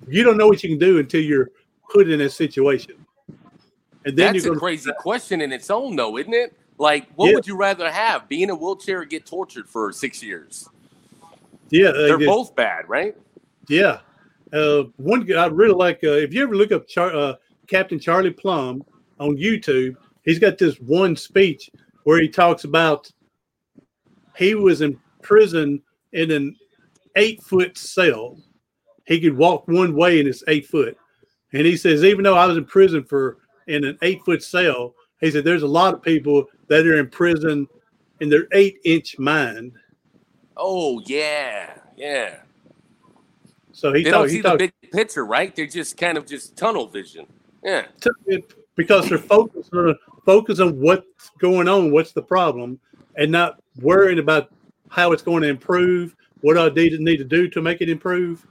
you 0.07 0.23
don't 0.23 0.37
know 0.37 0.47
what 0.47 0.63
you 0.63 0.69
can 0.69 0.79
do 0.79 0.99
until 0.99 1.21
you're 1.21 1.49
put 1.91 2.09
in 2.09 2.21
a 2.21 2.29
situation. 2.29 3.02
And 4.05 4.17
then 4.17 4.33
that's 4.33 4.45
a 4.45 4.55
crazy 4.55 4.91
question 4.99 5.41
in 5.41 5.51
its 5.51 5.69
own, 5.69 5.95
though, 5.95 6.17
isn't 6.17 6.33
it? 6.33 6.55
Like, 6.77 7.07
what 7.15 7.29
Yeah. 7.29 7.35
would 7.35 7.47
you 7.47 7.55
rather 7.55 7.89
have? 7.91 8.27
Be 8.27 8.43
in 8.43 8.49
a 8.49 8.55
wheelchair 8.55 9.01
or 9.01 9.05
get 9.05 9.25
tortured 9.25 9.69
for 9.69 9.91
six 9.91 10.21
years? 10.21 10.67
yeah, 11.69 11.89
uh, 11.89 12.07
They're 12.07 12.17
both 12.19 12.55
bad, 12.55 12.87
right? 12.89 13.15
Yeah. 13.69 13.99
Uh, 14.51 14.83
one 14.97 15.21
guy 15.25 15.43
I 15.43 15.47
really 15.47 15.73
like. 15.73 16.03
Uh, 16.03 16.11
if 16.11 16.33
you 16.33 16.43
ever 16.43 16.55
look 16.55 16.71
up 16.71 16.87
Char- 16.87 17.15
uh, 17.15 17.35
Captain 17.67 17.99
Charlie 17.99 18.31
Plumb 18.31 18.83
on 19.19 19.37
YouTube, 19.37 19.95
he's 20.23 20.37
got 20.39 20.57
this 20.57 20.79
one 20.79 21.15
speech 21.15 21.71
where 22.03 22.21
he 22.21 22.27
talks 22.27 22.63
about 22.63 23.09
he 24.35 24.53
was 24.55 24.81
in 24.81 24.99
prison 25.21 25.81
in 26.11 26.31
an 26.31 26.55
eight 27.15 27.41
foot 27.41 27.77
cell. 27.77 28.37
He 29.05 29.19
could 29.19 29.35
walk 29.37 29.67
one 29.67 29.95
way 29.95 30.19
in 30.19 30.25
his 30.25 30.43
eight 30.47 30.67
foot. 30.67 30.97
And 31.53 31.65
he 31.65 31.77
says, 31.77 32.03
even 32.03 32.23
though 32.23 32.35
I 32.35 32.45
was 32.45 32.57
in 32.57 32.65
prison 32.65 33.03
for 33.03 33.37
in 33.67 33.83
an 33.85 33.97
eight 34.01 34.23
foot 34.25 34.43
cell, 34.43 34.95
he 35.21 35.31
said, 35.31 35.43
there's 35.43 35.63
a 35.63 35.67
lot 35.67 35.93
of 35.93 36.01
people 36.01 36.45
that 36.67 36.85
are 36.85 36.97
in 36.99 37.09
prison 37.09 37.67
in 38.19 38.29
their 38.29 38.47
eight 38.53 38.79
inch 38.85 39.17
mind. 39.19 39.73
Oh 40.57 41.01
yeah, 41.05 41.77
yeah. 41.95 42.37
So 43.71 43.91
he 43.93 44.03
They 44.03 44.11
talk- 44.11 44.21
don't 44.21 44.29
see 44.29 44.41
the 44.41 44.55
big 44.55 44.73
picture, 44.91 45.25
right? 45.25 45.55
They're 45.55 45.65
just 45.65 45.97
kind 45.97 46.17
of 46.17 46.25
just 46.25 46.55
tunnel 46.55 46.87
vision. 46.87 47.25
Yeah. 47.63 47.85
because 48.75 49.07
they're 49.07 49.17
focused 49.17 49.73
on 49.73 49.95
focus 50.25 50.59
on 50.59 50.79
what's 50.79 51.29
going 51.39 51.67
on, 51.67 51.91
what's 51.91 52.11
the 52.11 52.21
problem, 52.21 52.79
and 53.15 53.31
not 53.31 53.61
worrying 53.81 54.19
about 54.19 54.51
how 54.89 55.11
it's 55.11 55.21
going 55.23 55.41
to 55.43 55.47
improve, 55.49 56.15
what 56.41 56.57
I 56.57 56.67
need 56.69 56.89
to 56.89 56.97
need 57.01 57.17
to 57.17 57.23
do 57.23 57.47
to 57.49 57.61
make 57.61 57.81
it 57.81 57.89
improve, 57.89 58.45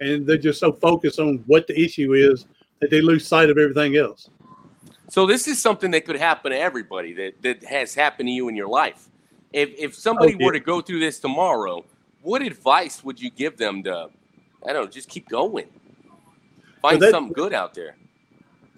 and 0.00 0.26
they're 0.26 0.38
just 0.38 0.60
so 0.60 0.72
focused 0.72 1.20
on 1.20 1.44
what 1.46 1.66
the 1.66 1.78
issue 1.78 2.14
is 2.14 2.46
that 2.80 2.90
they 2.90 3.00
lose 3.00 3.26
sight 3.26 3.50
of 3.50 3.58
everything 3.58 3.96
else. 3.96 4.30
So 5.14 5.26
this 5.26 5.46
is 5.46 5.62
something 5.62 5.92
that 5.92 6.06
could 6.06 6.16
happen 6.16 6.50
to 6.50 6.58
everybody 6.58 7.12
that 7.12 7.40
that 7.42 7.62
has 7.62 7.94
happened 7.94 8.26
to 8.26 8.32
you 8.32 8.48
in 8.48 8.56
your 8.56 8.66
life. 8.66 9.10
If 9.52 9.70
if 9.78 9.94
somebody 9.94 10.34
Oh, 10.34 10.44
were 10.44 10.52
to 10.52 10.58
go 10.58 10.80
through 10.80 10.98
this 10.98 11.20
tomorrow, 11.20 11.84
what 12.22 12.42
advice 12.42 13.04
would 13.04 13.20
you 13.20 13.30
give 13.30 13.56
them 13.56 13.84
to? 13.84 14.08
I 14.68 14.72
don't 14.72 14.86
know, 14.86 14.90
just 14.90 15.08
keep 15.08 15.28
going. 15.28 15.68
Find 16.82 17.00
that- 17.00 17.12
something 17.12 17.32
good 17.32 17.54
out 17.54 17.74
there. 17.74 17.96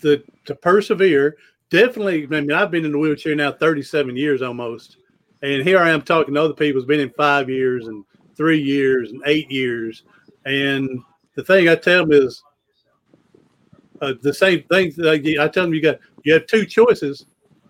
to 0.03 0.23
to 0.45 0.55
persevere. 0.55 1.39
Definitely, 1.71 2.25
I 2.25 2.41
mean, 2.43 2.53
I've 2.53 2.71
been 2.71 2.85
in 2.85 2.93
the 2.93 2.99
wheelchair 2.99 3.35
now 3.35 3.53
37 3.53 4.15
years 4.15 4.43
almost, 4.43 4.99
and 5.41 5.63
here 5.63 5.79
I 5.79 5.89
am 5.89 6.03
talking 6.03 6.35
to 6.35 6.43
other 6.43 6.53
people 6.53 6.83
who's 6.83 6.87
been 6.87 7.01
in 7.01 7.15
five 7.17 7.49
years 7.49 7.87
and 7.87 8.05
three 8.37 8.61
years 8.61 9.11
and 9.11 9.23
eight 9.25 9.51
years. 9.51 10.03
And 10.45 11.01
the 11.35 11.45
thing 11.45 11.71
I 11.71 11.77
tell 11.77 12.05
them 12.05 12.13
is 12.13 12.43
uh, 14.03 14.13
the 14.21 14.35
same 14.35 14.63
thing. 14.65 14.93
that 14.99 15.09
I 15.09 15.45
I 15.45 15.49
tell 15.49 15.65
them 15.65 15.73
you 15.73 15.81
got 15.81 15.99
you 16.27 16.33
have 16.33 16.47
two 16.47 16.67
choices. 16.67 17.25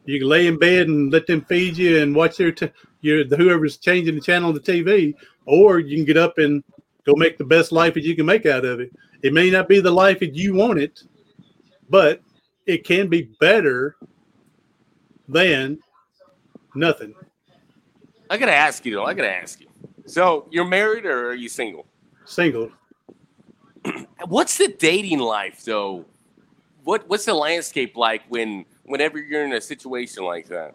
You 0.06 0.18
can 0.18 0.28
lay 0.28 0.46
in 0.46 0.58
bed 0.58 0.88
and 0.88 1.12
let 1.12 1.26
them 1.26 1.42
feed 1.42 1.76
you 1.76 2.00
and 2.00 2.16
watch 2.16 2.38
their 2.38 2.52
t- 2.52 2.70
your 3.02 3.24
whoever's 3.24 3.76
changing 3.76 4.14
the 4.14 4.20
channel 4.20 4.48
on 4.48 4.54
the 4.54 4.60
TV, 4.60 5.14
or 5.44 5.78
you 5.78 5.94
can 5.94 6.06
get 6.06 6.16
up 6.16 6.38
and 6.38 6.64
go 7.04 7.12
make 7.14 7.36
the 7.36 7.44
best 7.44 7.70
life 7.70 7.92
that 7.94 8.02
you 8.02 8.16
can 8.16 8.24
make 8.24 8.46
out 8.46 8.64
of 8.64 8.80
it. 8.80 8.90
It 9.22 9.34
may 9.34 9.50
not 9.50 9.68
be 9.68 9.80
the 9.80 9.90
life 9.90 10.20
that 10.20 10.34
you 10.34 10.54
want 10.54 10.78
it, 10.78 11.02
but 11.90 12.22
it 12.64 12.84
can 12.84 13.08
be 13.08 13.28
better 13.40 13.96
than 15.28 15.78
nothing. 16.74 17.14
I 18.30 18.38
gotta 18.38 18.54
ask 18.54 18.86
you 18.86 18.94
though. 18.94 19.04
I 19.04 19.12
gotta 19.12 19.34
ask 19.34 19.60
you. 19.60 19.66
So 20.06 20.48
you're 20.50 20.64
married 20.64 21.04
or 21.04 21.28
are 21.28 21.34
you 21.34 21.50
single? 21.50 21.86
Single. 22.24 22.70
What's 24.26 24.56
the 24.56 24.68
dating 24.68 25.18
life 25.18 25.62
though? 25.62 26.06
What 26.86 27.08
What's 27.08 27.24
the 27.24 27.34
landscape 27.34 27.96
like 27.96 28.22
when 28.28 28.64
whenever 28.84 29.18
you're 29.18 29.44
in 29.44 29.54
a 29.54 29.60
situation 29.60 30.22
like 30.22 30.46
that? 30.46 30.72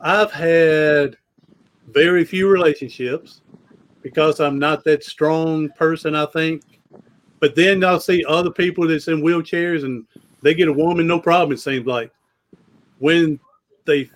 I've 0.00 0.32
had 0.32 1.18
very 1.90 2.24
few 2.24 2.48
relationships 2.48 3.42
because 4.00 4.40
I'm 4.40 4.58
not 4.58 4.84
that 4.84 5.04
strong 5.04 5.68
person, 5.76 6.14
I 6.14 6.24
think. 6.24 6.62
But 7.38 7.54
then 7.54 7.84
I'll 7.84 8.00
see 8.00 8.24
other 8.26 8.50
people 8.50 8.88
that's 8.88 9.08
in 9.08 9.20
wheelchairs 9.20 9.84
and 9.84 10.06
they 10.40 10.54
get 10.54 10.68
a 10.68 10.72
woman, 10.72 11.06
no 11.06 11.20
problem, 11.20 11.52
it 11.52 11.60
seems 11.60 11.86
like. 11.86 12.10
When 12.98 13.38
they 13.84 14.08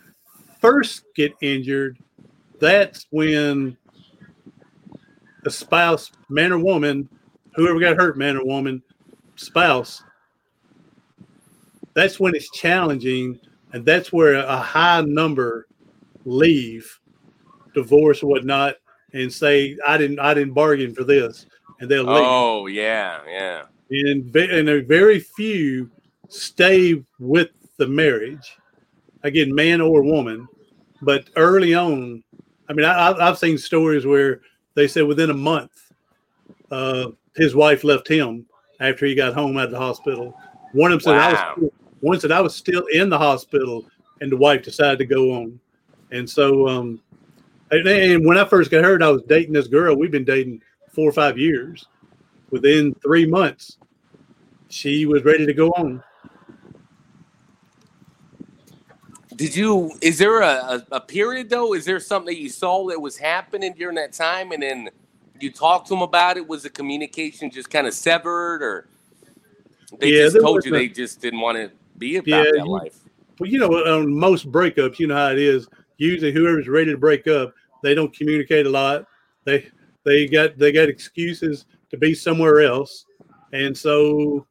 first 0.59 1.05
get 1.14 1.35
injured, 1.43 1.99
that's 2.61 3.09
when 3.11 3.77
the 5.45 5.51
spouse, 5.51 6.12
man 6.31 6.51
or 6.51 6.59
woman, 6.59 7.11
whoever 7.57 7.79
got 7.79 7.99
hurt, 7.99 8.16
man 8.16 8.39
or 8.39 8.45
woman, 8.47 8.83
spouse, 9.37 10.03
that's 11.95 12.18
when 12.20 12.34
it's 12.34 12.51
challenging. 12.51 13.38
And 13.72 13.84
that's 13.84 14.12
where 14.12 14.34
a 14.34 14.57
high 14.57 15.01
number 15.03 15.66
leave, 16.24 17.01
divorce 17.74 18.22
whatnot, 18.22 18.76
and 19.14 19.32
say, 19.32 19.76
I 19.86 19.97
didn't 19.97 20.18
I 20.18 20.34
didn't 20.34 20.55
bargain 20.55 20.95
for 20.95 21.05
this. 21.05 21.47
And 21.80 21.90
they'll 21.90 22.05
leave 22.05 22.24
Oh 22.24 22.66
yeah, 22.66 23.20
yeah. 23.26 23.62
and 23.90 24.34
and 24.36 24.68
a 24.68 24.82
very 24.82 25.18
few 25.20 25.90
stay 26.28 27.03
with 27.18 27.51
the 27.76 27.86
marriage 27.86 28.57
again 29.22 29.55
man 29.55 29.80
or 29.80 30.03
woman 30.03 30.49
but 31.03 31.28
early 31.36 31.74
on 31.74 32.22
i 32.68 32.72
mean 32.72 32.86
I, 32.86 33.12
i've 33.12 33.38
seen 33.38 33.59
stories 33.59 34.07
where 34.07 34.40
they 34.74 34.88
said 34.88 35.05
within 35.05 35.30
a 35.30 35.34
month 35.34 35.93
uh, 36.70 37.11
his 37.36 37.55
wife 37.55 37.84
left 37.84 38.09
him 38.09 38.47
after 38.80 39.05
he 39.05 39.14
got 39.14 39.34
home 39.34 39.59
out 39.59 39.66
of 39.66 39.72
the 39.72 39.78
hospital 39.78 40.34
one 40.72 40.90
of 40.90 41.03
them 41.03 41.12
said 41.12 41.20
I 41.20 41.32
was 41.61 41.70
one 42.03 42.20
said 42.20 42.30
i 42.30 42.40
was 42.40 42.55
still 42.55 42.84
in 42.92 43.09
the 43.09 43.18
hospital 43.18 43.84
and 44.20 44.30
the 44.30 44.36
wife 44.36 44.62
decided 44.62 44.98
to 44.98 45.07
go 45.07 45.32
on 45.34 45.59
and 46.11 46.28
so 46.28 46.68
um 46.68 47.00
and, 47.70 47.88
and 47.88 48.26
when 48.26 48.38
i 48.38 48.44
first 48.44 48.70
got 48.70 48.84
hurt 48.84 49.03
i 49.03 49.11
was 49.11 49.22
dating 49.22 49.53
this 49.53 49.66
girl 49.66 49.96
we've 49.96 50.12
been 50.12 50.24
dating 50.24 50.61
four 50.94 51.09
or 51.09 51.12
five 51.12 51.38
years 51.38 51.88
within 52.50 52.94
three 53.03 53.26
months 53.26 53.78
she 54.72 55.05
was 55.05 55.22
ready 55.22 55.44
to 55.44 55.53
go 55.53 55.68
on. 55.72 56.03
Did 59.36 59.55
you? 59.55 59.92
Is 60.00 60.18
there 60.18 60.40
a, 60.40 60.84
a, 60.90 61.00
period 61.00 61.50
though? 61.50 61.74
Is 61.74 61.84
there 61.84 62.00
something 62.00 62.34
that 62.34 62.40
you 62.40 62.48
saw 62.48 62.88
that 62.88 63.00
was 63.00 63.18
happening 63.18 63.74
during 63.74 63.96
that 63.96 64.14
time, 64.14 64.53
and 64.53 64.62
then 64.62 64.88
you 65.40 65.53
talked 65.53 65.88
to 65.88 65.94
them 65.94 66.03
about 66.03 66.38
it? 66.38 66.48
Was 66.48 66.62
the 66.62 66.70
communication 66.70 67.50
just 67.50 67.68
kind 67.68 67.86
of 67.86 67.92
severed, 67.92 68.62
or 68.62 68.88
they 69.98 70.11
Yeah, 70.11 70.24
just 70.24 70.40
told 70.40 70.64
you 70.64 70.74
a- 70.74 70.78
they 70.78 70.88
just 70.88 71.20
didn't 71.20 71.40
want 71.40 71.57
to 71.59 71.70
be 72.03 72.16
about 72.16 72.26
Yeah, 72.26 72.50
that 72.53 72.64
you- 72.64 72.70
life? 72.70 72.98
Well, 73.38 73.48
you 73.48 73.59
know, 73.59 73.68
on 73.68 74.12
most 74.14 74.50
breakups, 74.53 74.98
you 74.98 75.07
know 75.07 75.16
how 75.16 75.30
it 75.30 75.38
is. 75.38 75.66
Usually, 75.96 76.32
whoever's 76.32 76.68
ready 76.68 76.90
to 76.90 76.98
break 76.98 77.26
up, 77.26 77.55
they 77.82 77.94
don't 77.94 78.14
communicate 78.14 78.66
a 78.66 78.70
lot. 78.70 79.07
They 79.44 79.68
they 80.05 80.26
got 80.26 80.59
they 80.59 80.70
got 80.72 80.88
excuses 80.88 81.64
to 81.90 81.96
be 81.96 82.14
somewhere 82.14 82.61
else, 82.61 83.07
and 83.53 83.76
so 83.76 84.46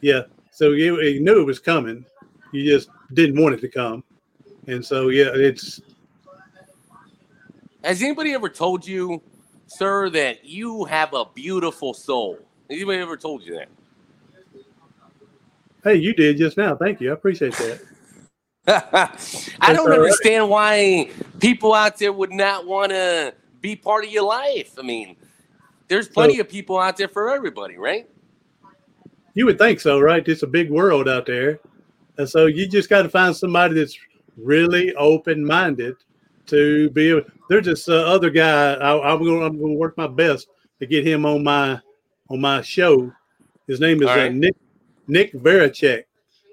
yeah, 0.00 0.22
so 0.50 0.72
you, 0.72 1.00
you 1.02 1.20
knew 1.20 1.40
it 1.40 1.44
was 1.44 1.58
coming. 1.58 2.04
You 2.52 2.64
just 2.70 2.90
didn't 3.14 3.40
want 3.42 3.54
it 3.54 3.60
to 3.62 3.68
come, 3.68 4.04
and 4.66 4.84
so 4.84 5.08
yeah, 5.08 5.30
it's 5.34 5.80
Has 7.82 8.02
anybody 8.02 8.32
ever 8.34 8.48
told 8.48 8.86
you, 8.86 9.22
sir, 9.68 10.10
that 10.10 10.44
you 10.44 10.84
have 10.84 11.14
a 11.14 11.24
beautiful 11.34 11.94
soul? 11.94 12.38
Anybody 12.68 12.98
ever 12.98 13.16
told 13.16 13.44
you 13.44 13.54
that? 13.54 13.68
Hey, 15.86 15.94
you 15.94 16.12
did 16.12 16.36
just 16.36 16.56
now. 16.56 16.74
Thank 16.74 17.00
you, 17.00 17.10
I 17.10 17.14
appreciate 17.14 17.54
that. 17.54 17.80
I 19.60 19.72
don't 19.72 19.88
right. 19.88 19.98
understand 19.98 20.50
why 20.50 21.10
people 21.38 21.72
out 21.72 21.98
there 21.98 22.12
would 22.12 22.32
not 22.32 22.66
want 22.66 22.90
to 22.90 23.32
be 23.60 23.76
part 23.76 24.04
of 24.04 24.10
your 24.10 24.24
life. 24.24 24.74
I 24.78 24.82
mean, 24.82 25.16
there's 25.88 26.08
plenty 26.08 26.34
So- 26.36 26.40
of 26.40 26.48
people 26.48 26.78
out 26.78 26.96
there 26.96 27.08
for 27.08 27.30
everybody, 27.30 27.78
right? 27.78 28.08
You 29.34 29.44
would 29.46 29.58
think 29.58 29.80
so, 29.80 30.00
right? 30.00 30.26
It's 30.26 30.42
a 30.42 30.46
big 30.46 30.70
world 30.70 31.08
out 31.08 31.26
there. 31.26 31.60
And 32.18 32.28
so 32.28 32.46
you 32.46 32.66
just 32.66 32.88
got 32.88 33.02
to 33.02 33.08
find 33.10 33.36
somebody 33.36 33.74
that's 33.74 33.96
really 34.36 34.94
open 34.94 35.44
minded 35.44 35.96
to 36.46 36.88
be 36.90 37.10
able. 37.10 37.22
There's 37.50 37.66
this 37.66 37.88
uh, 37.88 38.06
other 38.06 38.30
guy. 38.30 38.74
I, 38.74 39.12
I'm 39.12 39.22
going. 39.22 39.42
I'm 39.42 39.58
going 39.58 39.72
to 39.72 39.78
work 39.78 39.96
my 39.98 40.06
best 40.06 40.48
to 40.80 40.86
get 40.86 41.06
him 41.06 41.26
on 41.26 41.44
my 41.44 41.78
on 42.30 42.40
my 42.40 42.62
show. 42.62 43.12
His 43.66 43.78
name 43.78 44.02
is 44.02 44.08
All 44.08 44.18
uh. 44.18 44.28
Nick 44.30 44.56
Nick 45.08 45.32
Vujicic. 45.32 46.04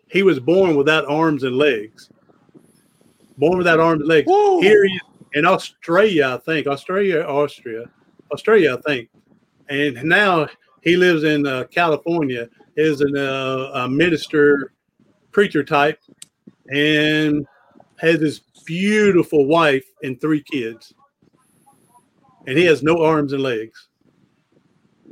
He 0.10 0.24
was 0.24 0.40
born 0.40 0.76
without 0.76 1.06
arms 1.06 1.44
and 1.44 1.56
legs. 1.56 2.10
Born 3.38 3.58
without 3.58 3.80
arms 3.80 4.02
and 4.02 4.10
legs. 4.10 4.30
Here 4.30 4.86
he 4.86 4.94
is 4.94 5.02
in 5.34 5.46
Australia, 5.46 6.36
I 6.36 6.38
think. 6.38 6.68
Australia, 6.68 7.22
Austria, 7.22 7.86
Australia, 8.32 8.78
I 8.78 8.82
think. 8.82 9.10
And 9.70 10.04
now 10.04 10.48
he 10.82 10.96
lives 10.98 11.24
in 11.24 11.48
uh, 11.48 11.66
California. 11.72 12.50
Is 12.76 13.02
an, 13.02 13.16
uh, 13.16 13.70
a 13.76 13.88
minister, 13.88 14.74
preacher 15.32 15.64
type, 15.64 16.00
and 16.72 17.46
has 17.98 18.20
this 18.20 18.42
beautiful 18.66 19.46
wife 19.46 19.86
and 20.02 20.20
three 20.20 20.42
kids. 20.42 20.92
And 22.48 22.58
he 22.58 22.66
has 22.66 22.82
no 22.82 23.04
arms 23.04 23.32
and 23.32 23.44
legs. 23.44 23.90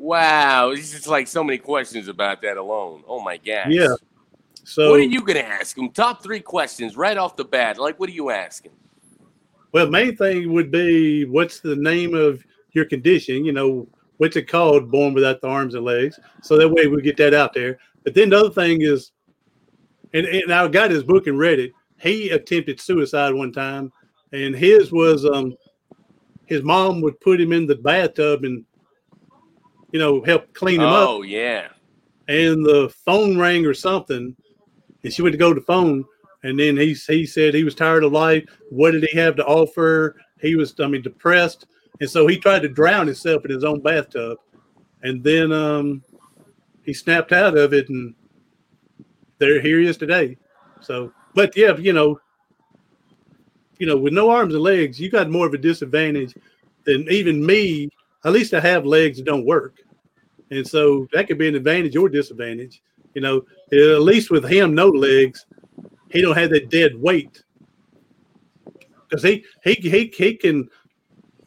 Wow, 0.01 0.71
it's 0.71 0.91
just 0.91 1.07
like 1.07 1.27
so 1.27 1.43
many 1.43 1.59
questions 1.59 2.07
about 2.07 2.41
that 2.41 2.57
alone. 2.57 3.03
Oh 3.07 3.21
my 3.21 3.37
gosh. 3.37 3.67
Yeah. 3.69 3.93
So, 4.63 4.89
what 4.89 4.99
are 4.99 5.03
you 5.03 5.21
gonna 5.21 5.39
ask 5.39 5.77
him? 5.77 5.91
Top 5.91 6.23
three 6.23 6.39
questions 6.39 6.97
right 6.97 7.17
off 7.17 7.35
the 7.35 7.45
bat. 7.45 7.77
Like, 7.77 7.99
what 7.99 8.09
are 8.09 8.13
you 8.13 8.31
asking? 8.31 8.71
well, 9.71 9.87
main 9.87 10.15
thing 10.15 10.51
would 10.53 10.71
be 10.71 11.25
what's 11.25 11.59
the 11.59 11.75
name 11.75 12.13
of 12.13 12.43
your 12.71 12.85
condition? 12.85 13.45
You 13.45 13.53
know, 13.53 13.87
what's 14.17 14.35
it 14.35 14.47
called? 14.47 14.91
Born 14.91 15.13
without 15.13 15.41
the 15.41 15.47
arms 15.47 15.75
and 15.75 15.85
legs. 15.85 16.19
So 16.41 16.57
that 16.57 16.69
way 16.69 16.87
we 16.87 17.01
get 17.01 17.17
that 17.17 17.33
out 17.33 17.53
there. 17.53 17.77
But 18.03 18.13
then 18.13 18.29
the 18.29 18.39
other 18.39 18.49
thing 18.49 18.81
is, 18.81 19.11
and, 20.13 20.25
and 20.25 20.51
I 20.51 20.67
got 20.67 20.91
his 20.91 21.03
book 21.03 21.27
and 21.27 21.39
read 21.39 21.59
it. 21.59 21.71
He 21.99 22.31
attempted 22.31 22.81
suicide 22.81 23.33
one 23.33 23.51
time, 23.51 23.91
and 24.33 24.55
his 24.55 24.91
was 24.91 25.25
um, 25.25 25.55
his 26.47 26.63
mom 26.63 27.01
would 27.01 27.19
put 27.21 27.39
him 27.39 27.53
in 27.53 27.67
the 27.67 27.75
bathtub 27.75 28.43
and 28.43 28.65
you 29.91 29.99
know 29.99 30.23
help 30.23 30.53
clean 30.53 30.81
him 30.81 30.87
up. 30.87 31.09
Oh 31.09 31.21
yeah. 31.21 31.67
and 32.27 32.65
the 32.65 32.93
phone 33.05 33.37
rang 33.37 33.65
or 33.65 33.73
something, 33.73 34.35
and 35.03 35.13
she 35.13 35.21
went 35.21 35.33
to 35.33 35.37
go 35.37 35.53
to 35.53 35.59
the 35.59 35.65
phone, 35.65 36.05
and 36.43 36.59
then 36.59 36.77
he 36.77 36.93
he 36.93 37.25
said 37.25 37.53
he 37.53 37.63
was 37.63 37.75
tired 37.75 38.03
of 38.03 38.11
life. 38.11 38.43
What 38.69 38.91
did 38.91 39.03
he 39.03 39.17
have 39.17 39.35
to 39.37 39.45
offer? 39.45 40.15
He 40.39 40.55
was, 40.55 40.73
I 40.79 40.87
mean, 40.87 41.01
depressed, 41.01 41.67
and 41.99 42.09
so 42.09 42.27
he 42.27 42.37
tried 42.37 42.61
to 42.63 42.69
drown 42.69 43.07
himself 43.07 43.45
in 43.45 43.51
his 43.51 43.63
own 43.63 43.81
bathtub, 43.81 44.37
and 45.03 45.23
then 45.23 45.51
um, 45.51 46.03
he 46.83 46.93
snapped 46.93 47.31
out 47.31 47.57
of 47.57 47.73
it, 47.73 47.89
and 47.89 48.15
there 49.37 49.61
here 49.61 49.79
he 49.79 49.87
is 49.87 49.97
today. 49.97 50.37
So, 50.79 51.11
but 51.35 51.55
yeah, 51.55 51.75
you 51.77 51.93
know, 51.93 52.19
you 53.77 53.87
know, 53.87 53.97
with 53.97 54.13
no 54.13 54.29
arms 54.29 54.53
and 54.53 54.63
legs, 54.63 54.99
you 54.99 55.09
got 55.09 55.29
more 55.29 55.47
of 55.47 55.53
a 55.53 55.57
disadvantage 55.57 56.35
than 56.85 57.05
even 57.11 57.45
me. 57.45 57.89
At 58.23 58.33
least 58.33 58.53
I 58.53 58.59
have 58.59 58.85
legs 58.85 59.17
that 59.17 59.25
don't 59.25 59.45
work. 59.45 59.79
And 60.51 60.67
so 60.67 61.07
that 61.13 61.27
could 61.27 61.37
be 61.37 61.47
an 61.47 61.55
advantage 61.55 61.95
or 61.95 62.09
disadvantage. 62.09 62.81
You 63.13 63.21
know, 63.21 63.45
at 63.71 64.01
least 64.01 64.29
with 64.29 64.45
him, 64.49 64.75
no 64.75 64.87
legs, 64.87 65.45
he 66.09 66.21
don't 66.21 66.37
have 66.37 66.51
that 66.51 66.69
dead 66.69 66.95
weight. 66.95 67.43
Because 69.09 69.23
he, 69.23 69.43
he 69.63 69.73
he 69.73 70.13
he 70.15 70.35
can, 70.35 70.69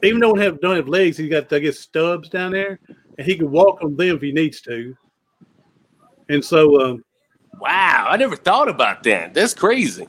even 0.03 0.21
though 0.21 0.35
he 0.35 0.43
have 0.43 0.61
don't 0.61 0.77
have 0.77 0.89
legs, 0.89 1.17
he 1.17 1.29
got 1.29 1.51
I 1.53 1.61
guess 1.61 1.79
stubs 1.79 2.29
down 2.29 2.53
there, 2.53 2.79
and 3.17 3.27
he 3.27 3.37
can 3.37 3.51
walk 3.51 3.83
on 3.83 3.97
them 3.97 4.17
if 4.17 4.23
he 4.23 4.33
needs 4.33 4.61
to. 4.63 4.95
And 6.29 6.45
so, 6.45 6.81
um, 6.81 7.05
wow, 7.61 8.07
I 8.09 8.17
never 8.17 8.37
thought 8.37 8.69
about 8.69 9.03
that. 9.05 9.33
That's 9.35 9.55
crazy. 9.55 10.09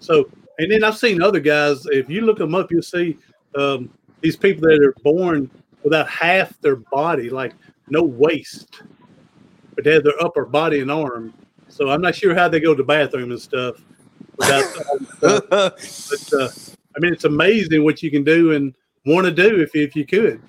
So, 0.00 0.28
and 0.58 0.70
then 0.70 0.82
I've 0.84 0.96
seen 0.96 1.22
other 1.22 1.40
guys. 1.40 1.86
If 1.86 2.08
you 2.08 2.22
look 2.22 2.38
them 2.38 2.54
up, 2.54 2.70
you'll 2.70 2.82
see 2.82 3.16
um, 3.56 3.90
these 4.20 4.36
people 4.36 4.62
that 4.68 4.82
are 4.82 4.94
born 5.02 5.50
without 5.88 6.08
half 6.08 6.60
their 6.60 6.76
body, 6.76 7.30
like 7.30 7.54
no 7.88 8.02
waist, 8.02 8.82
but 9.74 9.84
they 9.84 9.94
have 9.94 10.04
their 10.04 10.22
upper 10.22 10.44
body 10.44 10.80
and 10.80 10.90
arm. 10.90 11.32
So 11.68 11.88
I'm 11.88 12.02
not 12.02 12.14
sure 12.14 12.34
how 12.34 12.46
they 12.48 12.60
go 12.60 12.74
to 12.74 12.82
the 12.82 12.86
bathroom 12.86 13.30
and 13.30 13.40
stuff. 13.40 13.76
Without, 14.36 14.64
but 15.20 16.32
uh, 16.38 16.48
I 16.94 17.00
mean, 17.00 17.12
it's 17.12 17.24
amazing 17.24 17.84
what 17.84 18.02
you 18.02 18.10
can 18.10 18.22
do 18.22 18.52
and 18.52 18.74
want 19.06 19.24
to 19.24 19.32
do 19.32 19.60
if 19.60 19.74
if 19.74 19.96
you 19.96 20.04
could. 20.04 20.42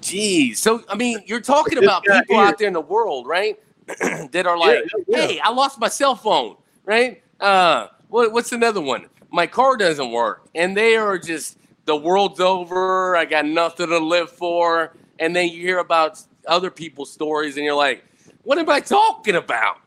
Geez, 0.00 0.58
so 0.58 0.82
I 0.88 0.94
mean, 0.94 1.22
you're 1.26 1.40
talking 1.40 1.78
about 1.78 2.02
people 2.02 2.36
here. 2.36 2.44
out 2.44 2.58
there 2.58 2.68
in 2.68 2.72
the 2.72 2.80
world, 2.80 3.26
right? 3.26 3.58
that 3.86 4.46
are 4.46 4.58
like, 4.58 4.84
yeah, 5.06 5.18
yeah. 5.18 5.26
"Hey, 5.26 5.40
I 5.40 5.50
lost 5.50 5.78
my 5.78 5.88
cell 5.88 6.16
phone," 6.16 6.56
right? 6.84 7.22
Uh, 7.40 7.88
what, 8.08 8.32
what's 8.32 8.52
another 8.52 8.80
one? 8.80 9.06
My 9.30 9.46
car 9.46 9.76
doesn't 9.76 10.12
work, 10.12 10.48
and 10.54 10.76
they 10.76 10.96
are 10.96 11.18
just 11.18 11.58
the 11.86 11.96
world's 11.96 12.40
over. 12.40 13.16
I 13.16 13.24
got 13.24 13.46
nothing 13.46 13.88
to 13.88 13.98
live 13.98 14.30
for, 14.30 14.94
and 15.18 15.34
then 15.34 15.48
you 15.48 15.62
hear 15.62 15.78
about 15.78 16.20
other 16.46 16.70
people's 16.70 17.12
stories, 17.12 17.56
and 17.56 17.64
you're 17.64 17.74
like, 17.74 18.04
"What 18.42 18.58
am 18.58 18.68
I 18.68 18.80
talking 18.80 19.36
about?" 19.36 19.78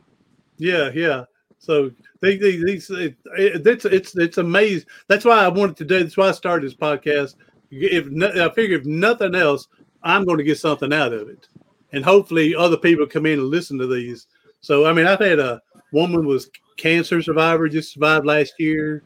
Yeah, 0.58 0.90
yeah. 0.94 1.26
So 1.60 1.92
they, 2.22 2.38
they, 2.38 2.58
these 2.58 2.90
it, 2.90 3.16
it, 3.38 3.68
it's 3.68 3.86
it's 3.86 4.18
it's 4.18 4.38
amazing. 4.38 4.88
That's 5.08 5.26
why 5.26 5.44
I 5.44 5.48
wanted 5.50 5.78
to 5.78 5.86
do. 5.86 6.00
That's 6.00 6.18
why 6.18 6.30
I 6.30 6.32
started 6.32 6.66
this 6.66 6.76
podcast. 6.76 7.36
If 7.72 8.08
I 8.36 8.54
figure 8.54 8.78
if 8.78 8.86
nothing 8.86 9.36
else, 9.36 9.68
I'm 10.02 10.26
going 10.26 10.38
to 10.38 10.44
get 10.44 10.58
something 10.58 10.94
out 10.94 11.14
of 11.14 11.30
it, 11.30 11.48
and 11.92 12.04
hopefully 12.04 12.56
other 12.56 12.78
people 12.78 13.06
come 13.06 13.26
in 13.26 13.40
and 13.40 13.50
listen 13.50 13.78
to 13.78 13.88
these. 13.88 14.28
So 14.62 14.86
I 14.86 14.94
mean, 14.94 15.06
I've 15.06 15.20
had 15.20 15.40
a 15.40 15.62
woman 15.92 16.26
was 16.26 16.50
cancer 16.78 17.22
survivor 17.22 17.68
just 17.68 17.94
survived 17.94 18.26
last 18.26 18.54
year. 18.58 19.04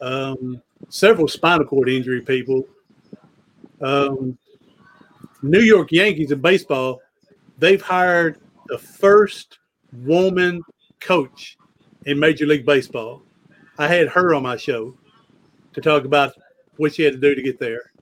Um, 0.00 0.62
several 0.88 1.28
spinal 1.28 1.66
cord 1.66 1.88
injury 1.88 2.20
people. 2.20 2.66
Um, 3.80 4.38
New 5.42 5.60
York 5.60 5.92
Yankees 5.92 6.32
in 6.32 6.40
baseball, 6.40 7.00
they've 7.58 7.82
hired 7.82 8.40
the 8.66 8.78
first 8.78 9.58
woman 9.92 10.62
coach 11.00 11.56
in 12.06 12.18
Major 12.18 12.46
League 12.46 12.66
Baseball. 12.66 13.22
I 13.78 13.86
had 13.86 14.08
her 14.08 14.34
on 14.34 14.42
my 14.42 14.56
show 14.56 14.96
to 15.74 15.80
talk 15.80 16.04
about 16.04 16.34
what 16.76 16.94
she 16.94 17.02
had 17.02 17.14
to 17.14 17.18
do 17.18 17.34
to 17.34 17.42
get 17.42 17.58
there. 17.58 17.92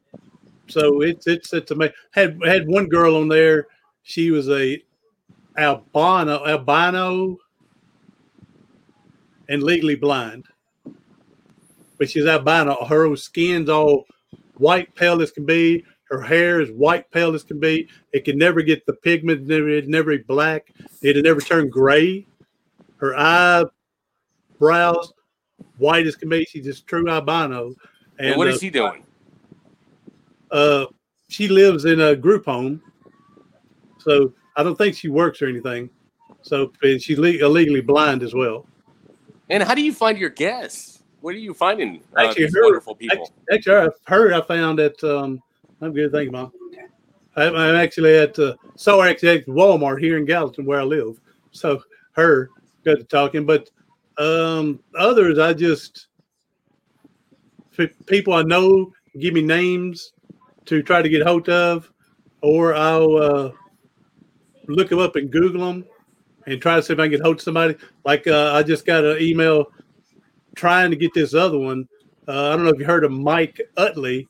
So 0.68 1.02
it's 1.02 1.26
it's 1.26 1.52
it's 1.52 1.70
amazing. 1.70 1.94
Had 2.10 2.38
had 2.44 2.66
one 2.66 2.86
girl 2.88 3.16
on 3.16 3.28
there. 3.28 3.68
She 4.02 4.30
was 4.30 4.48
a 4.48 4.82
albino 5.56 6.44
albino 6.46 7.36
and 9.48 9.62
legally 9.62 9.94
blind, 9.94 10.44
but 11.98 12.10
she's 12.10 12.26
albino. 12.26 12.84
Her 12.84 13.14
skin's 13.16 13.68
all 13.68 14.06
white, 14.56 14.94
pale 14.94 15.20
as 15.22 15.30
can 15.30 15.46
be. 15.46 15.84
Her 16.10 16.20
hair 16.20 16.60
is 16.60 16.70
white, 16.70 17.10
pale 17.10 17.34
as 17.34 17.42
can 17.42 17.58
be. 17.58 17.88
It 18.12 18.24
can 18.24 18.38
never 18.38 18.62
get 18.62 18.86
the 18.86 18.92
pigment. 18.92 19.50
It 19.50 19.88
never 19.88 20.16
be 20.16 20.22
black. 20.22 20.72
It 21.02 21.22
never 21.22 21.40
turn 21.40 21.68
gray. 21.68 22.26
Her 22.98 23.16
eyebrows 23.18 25.12
white 25.78 26.06
as 26.06 26.16
can 26.16 26.28
be. 26.28 26.44
She's 26.44 26.64
just 26.64 26.86
true 26.86 27.08
albino. 27.08 27.74
And, 28.18 28.28
and 28.28 28.36
what 28.36 28.48
is 28.48 28.56
uh, 28.56 28.58
she 28.58 28.70
doing? 28.70 29.04
Uh, 30.50 30.86
she 31.28 31.48
lives 31.48 31.84
in 31.84 32.00
a 32.00 32.14
group 32.14 32.44
home, 32.44 32.80
so 33.98 34.32
I 34.56 34.62
don't 34.62 34.76
think 34.76 34.94
she 34.94 35.08
works 35.08 35.42
or 35.42 35.46
anything. 35.46 35.90
So 36.42 36.72
and 36.82 37.02
she's 37.02 37.18
le- 37.18 37.30
illegally 37.30 37.80
blind 37.80 38.22
as 38.22 38.32
well. 38.32 38.66
And 39.50 39.62
how 39.62 39.74
do 39.74 39.82
you 39.82 39.92
find 39.92 40.16
your 40.16 40.30
guests? 40.30 40.95
What 41.26 41.34
are 41.34 41.38
you 41.38 41.54
finding? 41.54 42.04
Uh, 42.16 42.20
actually, 42.20 42.44
heard, 42.44 42.62
wonderful 42.62 42.94
people. 42.94 43.32
Actually, 43.52 43.74
I've 43.74 43.90
heard. 44.06 44.32
I 44.32 44.40
found 44.42 44.78
that. 44.78 45.02
Um, 45.02 45.42
I'm 45.80 45.92
good. 45.92 46.12
Thank 46.12 46.26
you, 46.26 46.30
mom. 46.30 46.52
I, 47.34 47.46
am 47.46 47.74
actually 47.74 48.16
at 48.16 48.38
uh, 48.38 48.54
so 48.76 49.02
actually 49.02 49.40
at 49.40 49.46
Walmart 49.46 50.00
here 50.00 50.18
in 50.18 50.24
Gallatin 50.24 50.64
where 50.64 50.78
I 50.78 50.84
live. 50.84 51.20
So 51.50 51.82
her 52.12 52.50
good 52.84 52.98
to 52.98 53.04
talking, 53.06 53.44
but 53.44 53.68
um, 54.18 54.78
others 54.96 55.40
I 55.40 55.52
just 55.52 56.06
people 58.06 58.32
I 58.32 58.42
know 58.42 58.92
give 59.18 59.34
me 59.34 59.42
names 59.42 60.12
to 60.66 60.80
try 60.80 61.02
to 61.02 61.08
get 61.08 61.26
hold 61.26 61.48
of, 61.48 61.90
or 62.40 62.72
I'll 62.72 63.16
uh, 63.16 63.50
look 64.68 64.90
them 64.90 65.00
up 65.00 65.16
and 65.16 65.28
Google 65.28 65.66
them 65.66 65.86
and 66.46 66.62
try 66.62 66.76
to 66.76 66.82
see 66.84 66.92
if 66.92 67.00
I 67.00 67.06
can 67.06 67.10
get 67.10 67.22
hold 67.22 67.38
of 67.38 67.42
somebody. 67.42 67.74
Like 68.04 68.28
uh, 68.28 68.52
I 68.52 68.62
just 68.62 68.86
got 68.86 69.02
an 69.02 69.20
email 69.20 69.72
trying 70.56 70.90
to 70.90 70.96
get 70.96 71.14
this 71.14 71.34
other 71.34 71.58
one. 71.58 71.88
Uh, 72.26 72.48
I 72.48 72.56
don't 72.56 72.64
know 72.64 72.70
if 72.70 72.80
you 72.80 72.86
heard 72.86 73.04
of 73.04 73.12
Mike 73.12 73.60
Utley. 73.76 74.26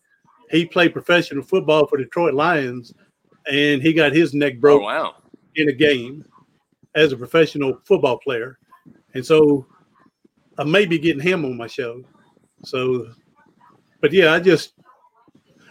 He 0.51 0.67
played 0.67 0.93
professional 0.93 1.43
football 1.43 1.87
for 1.87 1.97
Detroit 1.97 2.35
Lions, 2.35 2.93
and 3.51 3.81
he 3.81 3.93
got 3.93 4.13
his 4.13 4.35
neck 4.35 4.61
broke 4.61 4.83
oh, 4.83 4.85
wow. 4.85 5.15
in 5.55 5.69
a 5.71 5.73
game 5.73 6.25
as 6.95 7.13
a 7.13 7.17
professional 7.17 7.81
football 7.85 8.19
player. 8.19 8.59
And 9.15 9.25
so 9.25 9.67
I 10.59 10.65
may 10.65 10.85
be 10.85 10.99
getting 10.99 11.23
him 11.23 11.45
on 11.45 11.57
my 11.57 11.67
show. 11.67 12.03
So, 12.65 13.09
but 14.01 14.13
yeah, 14.13 14.35
I 14.35 14.41
just 14.41 14.75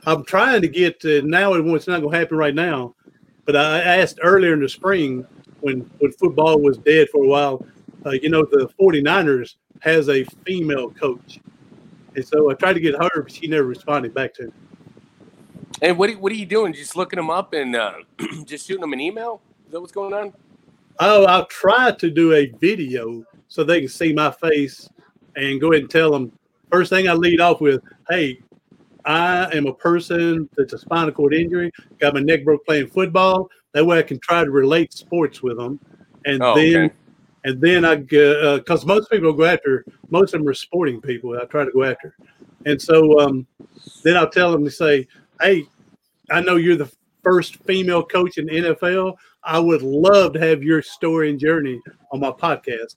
I'm 0.05 0.23
trying 0.23 0.61
to 0.61 0.67
get 0.67 1.03
uh, 1.05 1.21
now. 1.23 1.53
It's 1.53 1.87
not 1.87 2.01
going 2.01 2.11
to 2.11 2.17
happen 2.17 2.37
right 2.37 2.55
now, 2.55 2.95
but 3.45 3.55
I 3.55 3.79
asked 3.79 4.19
earlier 4.21 4.53
in 4.53 4.61
the 4.61 4.69
spring 4.69 5.25
when 5.61 5.89
when 5.99 6.11
football 6.13 6.59
was 6.59 6.77
dead 6.77 7.09
for 7.09 7.23
a 7.23 7.27
while. 7.27 7.65
Uh, 8.05 8.11
you 8.11 8.29
know, 8.29 8.43
the 8.43 8.69
49ers 8.79 9.55
has 9.81 10.09
a 10.09 10.23
female 10.45 10.91
coach. 10.91 11.39
And 12.15 12.25
so 12.25 12.49
I 12.49 12.53
tried 12.53 12.73
to 12.73 12.79
get 12.79 12.95
her, 12.95 13.21
but 13.21 13.31
she 13.31 13.47
never 13.47 13.67
responded 13.67 14.13
back 14.13 14.33
to 14.35 14.45
me. 14.45 14.51
And 15.81 15.97
what 15.97 16.09
are, 16.09 16.13
what 16.13 16.31
are 16.31 16.35
you 16.35 16.45
doing? 16.45 16.73
Just 16.73 16.95
looking 16.95 17.17
them 17.17 17.29
up 17.29 17.53
and 17.53 17.75
uh, 17.75 17.95
just 18.45 18.67
shooting 18.67 18.81
them 18.81 18.93
an 18.93 19.01
email? 19.01 19.41
Is 19.65 19.71
that 19.71 19.81
what's 19.81 19.91
going 19.91 20.13
on? 20.13 20.33
Oh, 20.99 21.25
I'll 21.25 21.47
try 21.47 21.91
to 21.91 22.09
do 22.09 22.33
a 22.33 22.47
video 22.59 23.23
so 23.47 23.63
they 23.63 23.81
can 23.81 23.89
see 23.89 24.13
my 24.13 24.31
face 24.31 24.89
and 25.35 25.59
go 25.59 25.71
ahead 25.71 25.81
and 25.83 25.91
tell 25.91 26.11
them. 26.11 26.31
First 26.71 26.89
thing 26.89 27.09
I 27.09 27.13
lead 27.13 27.41
off 27.41 27.59
with, 27.59 27.81
hey, 28.09 28.39
I 29.03 29.55
am 29.55 29.67
a 29.67 29.73
person 29.73 30.49
that's 30.55 30.73
a 30.73 30.77
spinal 30.77 31.11
cord 31.11 31.33
injury, 31.33 31.71
got 31.99 32.13
my 32.13 32.21
neck 32.21 32.43
broke 32.43 32.65
playing 32.65 32.87
football. 32.87 33.49
That 33.73 33.85
way 33.85 33.99
I 33.99 34.03
can 34.03 34.19
try 34.19 34.43
to 34.43 34.51
relate 34.51 34.93
sports 34.93 35.43
with 35.43 35.57
them. 35.57 35.79
And 36.25 36.41
oh, 36.41 36.55
then, 36.55 36.85
okay. 36.85 36.95
And 37.45 37.61
then 37.61 37.85
I, 37.85 37.97
because 37.97 38.83
uh, 38.83 38.87
most 38.87 39.11
people 39.11 39.31
go 39.31 39.45
after, 39.45 39.85
most 40.09 40.33
of 40.33 40.41
them 40.41 40.49
are 40.49 40.55
sporting 40.55 40.99
people. 40.99 41.37
I 41.39 41.45
try 41.45 41.63
to 41.63 41.71
go 41.71 41.83
after. 41.83 42.15
And 42.65 42.81
so 42.81 43.19
um, 43.19 43.45
then 44.03 44.17
I'll 44.17 44.29
tell 44.29 44.51
them 44.51 44.63
to 44.63 44.71
say, 44.71 45.07
hey, 45.39 45.67
I 46.31 46.41
know 46.41 46.55
you're 46.55 46.75
the 46.75 46.91
first 47.23 47.57
female 47.57 48.03
coach 48.03 48.39
in 48.39 48.47
NFL. 48.47 49.17
I 49.43 49.59
would 49.59 49.83
love 49.83 50.33
to 50.33 50.39
have 50.39 50.63
your 50.63 50.81
story 50.81 51.29
and 51.29 51.39
journey 51.39 51.79
on 52.11 52.19
my 52.19 52.31
podcast. 52.31 52.95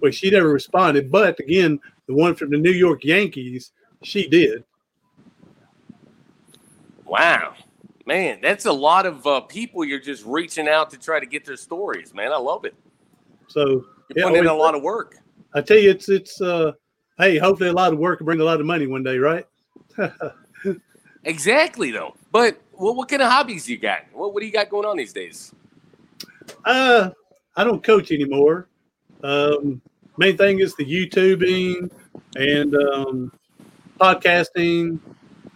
Well, 0.00 0.12
she 0.12 0.30
never 0.30 0.50
responded. 0.50 1.10
But 1.10 1.40
again, 1.40 1.80
the 2.06 2.14
one 2.14 2.36
from 2.36 2.50
the 2.50 2.58
New 2.58 2.70
York 2.70 3.02
Yankees, 3.02 3.72
she 4.04 4.28
did. 4.28 4.62
Wow, 7.04 7.54
man, 8.06 8.38
that's 8.40 8.66
a 8.66 8.72
lot 8.72 9.04
of 9.04 9.26
uh, 9.26 9.40
people 9.40 9.84
you're 9.84 9.98
just 9.98 10.24
reaching 10.24 10.68
out 10.68 10.90
to 10.90 10.96
try 10.96 11.18
to 11.18 11.26
get 11.26 11.44
their 11.44 11.56
stories, 11.56 12.14
man. 12.14 12.32
I 12.32 12.36
love 12.36 12.64
it. 12.64 12.76
So 13.50 13.62
you're 13.66 13.84
yeah, 14.16 14.24
putting 14.24 14.38
in 14.38 14.46
a 14.46 14.54
lot 14.54 14.74
of 14.74 14.82
work. 14.82 15.16
I 15.54 15.60
tell 15.60 15.76
you, 15.78 15.90
it's 15.90 16.08
it's 16.08 16.40
uh, 16.40 16.72
hey, 17.18 17.38
hopefully 17.38 17.70
a 17.70 17.72
lot 17.72 17.92
of 17.92 17.98
work 17.98 18.20
will 18.20 18.26
bring 18.26 18.40
a 18.40 18.44
lot 18.44 18.60
of 18.60 18.66
money 18.66 18.86
one 18.86 19.02
day, 19.02 19.18
right? 19.18 19.46
exactly, 21.24 21.90
though. 21.90 22.14
But 22.30 22.60
well, 22.72 22.94
what 22.94 23.08
kind 23.08 23.22
of 23.22 23.30
hobbies 23.30 23.68
you 23.68 23.76
got? 23.76 24.02
What 24.12 24.32
what 24.32 24.40
do 24.40 24.46
you 24.46 24.52
got 24.52 24.70
going 24.70 24.86
on 24.86 24.96
these 24.96 25.12
days? 25.12 25.52
Uh, 26.64 27.10
I 27.56 27.64
don't 27.64 27.82
coach 27.82 28.12
anymore. 28.12 28.68
Um, 29.24 29.82
main 30.16 30.36
thing 30.36 30.60
is 30.60 30.74
the 30.76 30.84
YouTubing 30.84 31.90
and 32.36 32.74
um, 32.76 33.32
podcasting 33.98 34.98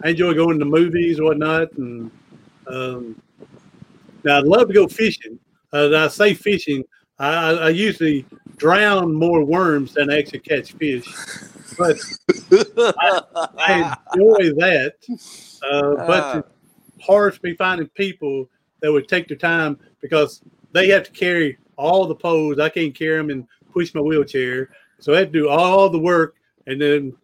I 0.04 0.10
enjoy 0.10 0.34
going 0.34 0.58
to 0.58 0.66
movies 0.66 1.18
or 1.18 1.24
whatnot. 1.24 1.72
And 1.78 2.10
um, 2.66 3.20
now 4.22 4.38
I'd 4.38 4.44
love 4.44 4.68
to 4.68 4.74
go 4.74 4.86
fishing. 4.86 5.38
Uh, 5.72 5.90
I 5.96 6.08
say 6.08 6.34
fishing, 6.34 6.84
I, 7.18 7.52
I, 7.52 7.68
usually 7.68 8.26
drown 8.56 9.14
more 9.14 9.44
worms 9.44 9.94
than 9.94 10.10
I 10.10 10.18
actually 10.18 10.40
catch 10.40 10.72
fish. 10.72 11.06
But 11.78 11.96
I, 12.98 13.22
I, 13.56 13.96
enjoy 14.14 14.52
that. 14.60 14.94
Uh, 15.62 15.94
but 16.06 16.24
uh. 16.24 16.42
it's 16.96 17.06
hard 17.06 17.34
for 17.34 17.40
me 17.46 17.54
finding 17.54 17.88
people 17.88 18.48
that 18.80 18.92
would 18.92 19.08
take 19.08 19.28
their 19.28 19.36
time 19.36 19.78
because 20.00 20.42
they 20.72 20.88
have 20.88 21.04
to 21.04 21.10
carry 21.12 21.56
all 21.76 22.06
the 22.06 22.14
poles. 22.14 22.58
I 22.58 22.68
can't 22.68 22.94
carry 22.94 23.18
them 23.18 23.30
and 23.30 23.46
push 23.72 23.94
my 23.94 24.00
wheelchair. 24.00 24.70
So 24.98 25.14
I 25.14 25.18
have 25.18 25.32
to 25.32 25.32
do 25.32 25.48
all 25.48 25.88
the 25.88 25.98
work 25.98 26.36
and 26.66 26.80
then 26.80 27.14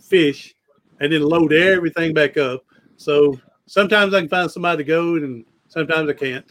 fish 0.00 0.54
and 1.00 1.12
then 1.12 1.22
load 1.22 1.52
everything 1.52 2.12
back 2.12 2.36
up. 2.36 2.64
So 2.96 3.38
sometimes 3.66 4.14
I 4.14 4.20
can 4.20 4.28
find 4.28 4.50
somebody 4.50 4.78
to 4.78 4.84
go, 4.84 5.14
and 5.16 5.44
sometimes 5.68 6.10
I 6.10 6.14
can't. 6.14 6.50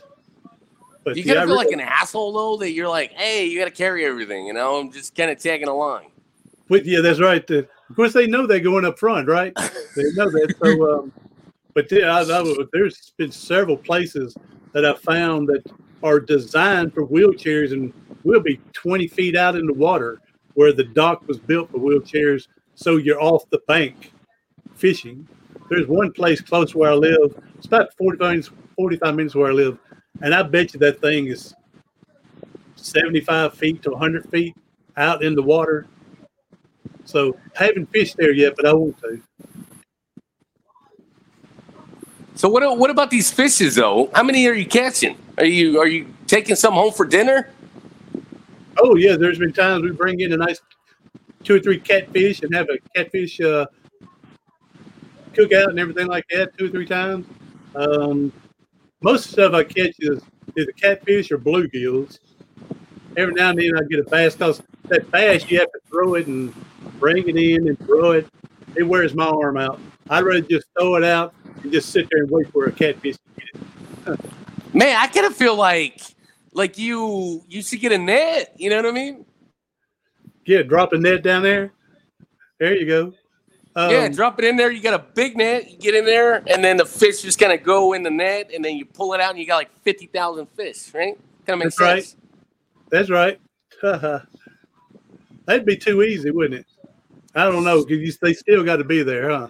But 1.08 1.16
You 1.16 1.24
gotta 1.24 1.40
I 1.40 1.46
feel 1.46 1.56
like 1.56 1.72
an 1.72 1.80
asshole 1.80 2.34
though 2.34 2.58
that 2.58 2.74
you're 2.74 2.90
like, 2.90 3.14
hey, 3.14 3.46
you 3.46 3.58
gotta 3.58 3.72
carry 3.72 4.06
everything, 4.06 4.46
you 4.46 4.52
know? 4.52 4.76
I'm 4.76 4.92
just 4.92 5.16
kind 5.16 5.32
of 5.32 5.40
tagging 5.40 5.70
along. 5.70 6.08
But 6.68 6.86
yeah, 6.86 7.00
that's 7.00 7.22
right. 7.22 7.48
The- 7.48 7.66
of 7.90 7.96
course, 7.96 8.12
they 8.12 8.28
know 8.28 8.46
they're 8.46 8.60
going 8.60 8.84
up 8.84 9.00
front, 9.00 9.30
right? 9.30 9.56
They 9.96 10.04
know 10.16 10.30
that. 10.30 10.54
So, 10.62 10.94
um, 11.00 11.14
but 11.74 11.90
yeah, 11.90 12.14
I, 12.14 12.24
I, 12.24 12.56
there's 12.74 13.14
been 13.16 13.32
several 13.32 13.78
places 13.78 14.36
that 14.74 14.84
I 14.84 14.96
found 14.96 15.48
that 15.48 15.64
are 16.04 16.20
designed 16.20 16.94
for 16.94 17.08
wheelchairs, 17.08 17.72
and 17.72 17.94
will 18.26 18.42
be 18.42 18.60
20 18.74 19.08
feet 19.08 19.38
out 19.38 19.56
in 19.56 19.66
the 19.66 19.74
water 19.74 20.20
where 20.56 20.74
the 20.74 20.84
dock 20.84 21.26
was 21.26 21.40
built 21.40 21.72
for 21.72 21.78
wheelchairs. 21.78 22.50
So 22.76 22.98
you're 22.98 23.22
off 23.22 23.50
the 23.50 23.62
bank 23.70 24.12
fishing. 24.76 25.26
There's 25.70 25.88
one 25.88 26.12
place 26.12 26.42
close 26.42 26.76
where 26.76 26.92
I 26.92 26.96
live. 26.96 27.42
It's 27.56 27.68
about 27.68 27.96
45 27.98 28.30
minutes, 28.30 28.52
45 28.76 29.16
minutes 29.16 29.36
where 29.36 29.52
I 29.52 29.54
live, 29.54 29.78
and 30.22 30.34
I 30.34 30.44
bet 30.44 30.74
you 30.74 30.80
that 30.82 31.02
thing 31.02 31.28
is 31.28 31.54
75 32.76 33.54
feet 33.54 33.82
to 33.84 33.92
100 33.92 34.30
feet 34.30 34.56
out 34.96 35.24
in 35.24 35.36
the 35.36 35.44
water. 35.44 35.88
So 37.06 37.38
haven't 37.54 37.92
fished 37.92 38.18
there 38.18 38.32
yet, 38.32 38.54
but 38.56 38.66
I 38.66 38.74
want 38.74 38.98
to. 39.00 39.22
So 42.36 42.50
what 42.50 42.78
what 42.78 42.90
about 42.90 43.10
these 43.10 43.32
fishes 43.32 43.76
though? 43.76 44.12
How 44.14 44.24
many 44.24 44.48
are 44.48 44.54
you 44.54 44.66
catching? 44.66 45.18
Are 45.38 45.46
you 45.46 45.80
are 45.80 45.88
you 45.88 46.14
taking 46.28 46.56
some 46.56 46.74
home 46.74 46.94
for 46.94 47.06
dinner? 47.06 47.50
Oh 48.80 48.96
yeah, 48.96 49.16
there's 49.16 49.40
been 49.40 49.54
times 49.54 49.84
we 49.84 49.92
bring 49.92 50.20
in 50.20 50.34
a 50.34 50.38
nice 50.38 50.60
two 51.44 51.56
or 51.56 51.60
three 51.60 51.80
catfish 51.80 52.42
and 52.44 52.54
have 52.54 52.68
a 52.70 52.78
catfish 52.96 53.40
uh, 53.40 53.66
cookout 55.34 55.70
and 55.70 55.80
everything 55.80 56.08
like 56.08 56.26
that 56.30 56.56
two 56.58 56.66
or 56.66 56.70
three 56.70 56.86
times. 56.86 57.26
Um, 57.76 58.32
most 59.02 59.26
of 59.26 59.32
the 59.32 59.34
stuff 59.34 59.54
I 59.54 59.64
catch 59.64 59.96
is 60.00 60.22
either 60.58 60.72
catfish 60.74 61.32
or 61.32 61.38
bluegills. 61.38 62.20
Every 63.16 63.34
now 63.34 63.50
and 63.50 63.60
then 63.60 63.76
I 63.76 63.82
get 63.90 64.00
a 64.00 64.04
bass 64.04 64.36
because 64.36 64.62
that 64.86 65.10
bass 65.12 65.50
you 65.50 65.60
have 65.60 65.72
to 65.72 65.80
throw 65.90 66.16
it 66.16 66.28
and 66.28 66.54
bring 67.00 67.28
it 67.28 67.36
in 67.36 67.68
and 67.68 67.80
throw 67.80 68.12
it. 68.12 68.28
It 68.76 68.84
wears 68.84 69.14
my 69.14 69.26
arm 69.26 69.58
out. 69.58 69.80
I'd 70.10 70.24
rather 70.24 70.42
just 70.42 70.68
throw 70.78 70.96
it 70.96 71.04
out 71.04 71.34
and 71.64 71.72
just 71.72 71.90
sit 71.90 72.08
there 72.12 72.24
and 72.24 72.32
wait 72.32 72.52
for 72.52 72.66
a 72.66 72.72
catfish 72.72 73.16
to 73.18 73.42
get 73.42 74.14
it. 74.14 74.20
Man, 74.74 74.96
I 74.96 75.08
kind 75.08 75.26
of 75.26 75.36
feel 75.36 75.56
like 75.56 76.02
like 76.54 76.78
you 76.78 77.44
you 77.48 77.62
should 77.62 77.80
get 77.80 77.92
a 77.92 77.98
net. 77.98 78.54
You 78.58 78.70
know 78.70 78.78
what 78.78 78.86
I 78.86 78.92
mean? 78.92 79.26
Yeah, 80.46 80.62
drop 80.62 80.94
a 80.94 80.98
net 80.98 81.24
down 81.24 81.44
there. 81.44 81.74
There 82.60 82.76
you 82.76 82.86
go. 82.86 83.14
Um, 83.78 83.92
yeah, 83.92 84.08
drop 84.08 84.40
it 84.40 84.46
in 84.46 84.56
there. 84.56 84.72
You 84.72 84.82
got 84.82 84.96
a 84.96 85.06
big 85.14 85.38
net. 85.38 85.70
You 85.70 85.78
get 85.78 85.94
in 85.94 86.04
there, 86.04 86.42
and 86.48 86.64
then 86.64 86.78
the 86.78 86.86
fish 86.86 87.22
just 87.22 87.38
kind 87.38 87.54
of 87.54 87.62
go 87.62 87.94
in 87.94 88.02
the 88.02 88.10
net, 88.10 88.50
and 88.52 88.66
then 88.66 88.76
you 88.76 88.86
pull 88.86 89.14
it 89.14 89.22
out, 89.22 89.30
and 89.30 89.40
you 89.40 89.46
got 89.46 89.58
like 89.58 89.70
fifty 89.84 90.08
thousand 90.08 90.48
fish. 90.48 90.92
Right? 90.96 91.16
Kind 91.46 91.62
of 91.62 91.66
makes 91.66 91.76
That's 91.78 91.80
right. 91.80 92.16
That's 92.90 93.10
right. 93.12 93.40
That'd 95.46 95.66
be 95.68 95.78
too 95.78 96.02
easy, 96.02 96.32
wouldn't 96.32 96.62
it? 96.62 96.66
I 97.36 97.44
don't 97.46 97.64
know 97.64 97.86
because 97.86 98.18
they 98.18 98.34
still 98.34 98.64
got 98.64 98.78
to 98.78 98.84
be 98.84 99.04
there, 99.04 99.30
huh? 99.30 99.48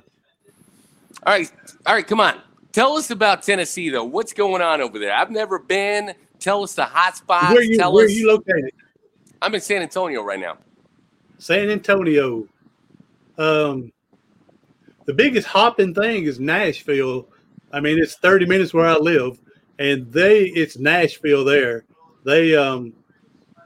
All 1.25 1.33
right, 1.33 1.49
all 1.85 1.95
right, 1.95 2.05
come 2.05 2.19
on. 2.19 2.41
Tell 2.73 2.97
us 2.97 3.11
about 3.11 3.43
Tennessee, 3.43 3.89
though. 3.89 4.03
What's 4.03 4.33
going 4.33 4.61
on 4.61 4.81
over 4.81 4.99
there? 4.99 5.13
I've 5.13 5.31
never 5.31 5.57
been. 5.57 6.13
Tell 6.37 6.63
us 6.63 6.73
the 6.73 6.83
hot 6.83 7.15
spots. 7.15 7.53
where 7.53 7.63
you 7.63 7.77
Tell 7.77 7.93
where 7.93 8.05
us. 8.05 8.11
you 8.11 8.27
located? 8.27 8.71
I'm 9.41 9.55
in 9.55 9.61
San 9.61 9.81
Antonio 9.81 10.21
right 10.21 10.39
now. 10.39 10.57
San 11.37 11.69
Antonio. 11.69 12.45
Um, 13.37 13.93
the 15.07 15.13
biggest 15.13 15.47
hopping 15.47 15.93
thing 15.95 16.25
is 16.25 16.39
Nashville. 16.39 17.27
I 17.73 17.79
mean, 17.79 17.97
it's 17.97 18.15
30 18.15 18.45
minutes 18.45 18.73
where 18.73 18.85
I 18.85 18.95
live, 18.97 19.39
and 19.79 20.11
they 20.11 20.43
it's 20.45 20.77
Nashville 20.77 21.43
there. 21.43 21.83
They 22.23 22.55
um 22.55 22.93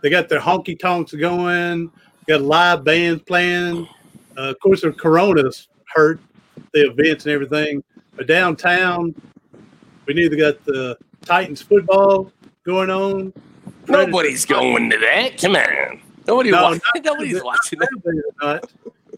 they 0.01 0.09
got 0.09 0.29
their 0.29 0.39
honky 0.39 0.79
tonks 0.79 1.13
going, 1.13 1.91
got 2.27 2.41
live 2.41 2.83
bands 2.83 3.21
playing. 3.23 3.87
Uh, 4.37 4.49
of 4.51 4.59
course, 4.59 4.81
the 4.81 4.91
Corona's 4.91 5.67
hurt 5.93 6.19
the 6.73 6.89
events 6.89 7.25
and 7.25 7.33
everything. 7.33 7.83
But 8.15 8.27
downtown, 8.27 9.13
we 10.05 10.13
neither 10.13 10.35
got 10.35 10.63
the 10.65 10.97
Titans 11.25 11.61
football 11.61 12.31
going 12.65 12.89
on. 12.89 13.33
Nobody's 13.87 14.45
going 14.45 14.89
to 14.89 14.97
that. 14.97 15.37
Come 15.39 15.55
on. 15.55 16.01
Nobody 16.27 16.51
No, 16.51 16.63
wa- 16.63 16.69
not- 16.71 16.81
nobody's 17.03 17.43
watching 17.43 17.79
that. 17.79 18.69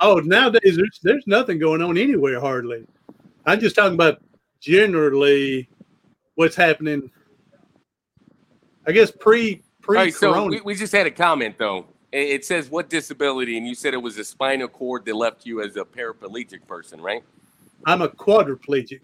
Oh, 0.04 0.20
nowadays 0.20 0.76
there's 0.76 1.00
there's 1.02 1.26
nothing 1.28 1.60
going 1.60 1.82
on 1.82 1.98
anywhere 1.98 2.38
hardly. 2.42 2.86
I'm 3.46 3.62
just 3.62 3.74
talking 3.74 3.94
about 3.94 4.22
generally 4.60 5.70
what's 6.36 6.58
happening. 6.58 7.10
I 8.86 8.92
guess 8.92 9.12
pre 9.12 9.64
pre 9.82 9.98
right, 9.98 10.14
so 10.14 10.48
we, 10.48 10.60
we 10.60 10.76
just 10.76 10.92
had 10.92 11.08
a 11.08 11.12
comment 11.12 11.58
though. 11.58 11.86
It, 12.12 12.28
it 12.30 12.46
says 12.46 12.70
what 12.70 12.90
disability, 12.90 13.58
and 13.58 13.66
you 13.66 13.76
said 13.76 13.94
it 13.94 14.02
was 14.02 14.18
a 14.18 14.26
spinal 14.26 14.68
cord 14.68 15.06
that 15.06 15.16
left 15.16 15.46
you 15.46 15.62
as 15.62 15.78
a 15.78 15.86
paraplegic 15.86 16.68
person, 16.68 17.00
right? 17.00 17.24
I'm 17.86 18.02
a 18.02 18.10
quadriplegic 18.10 19.00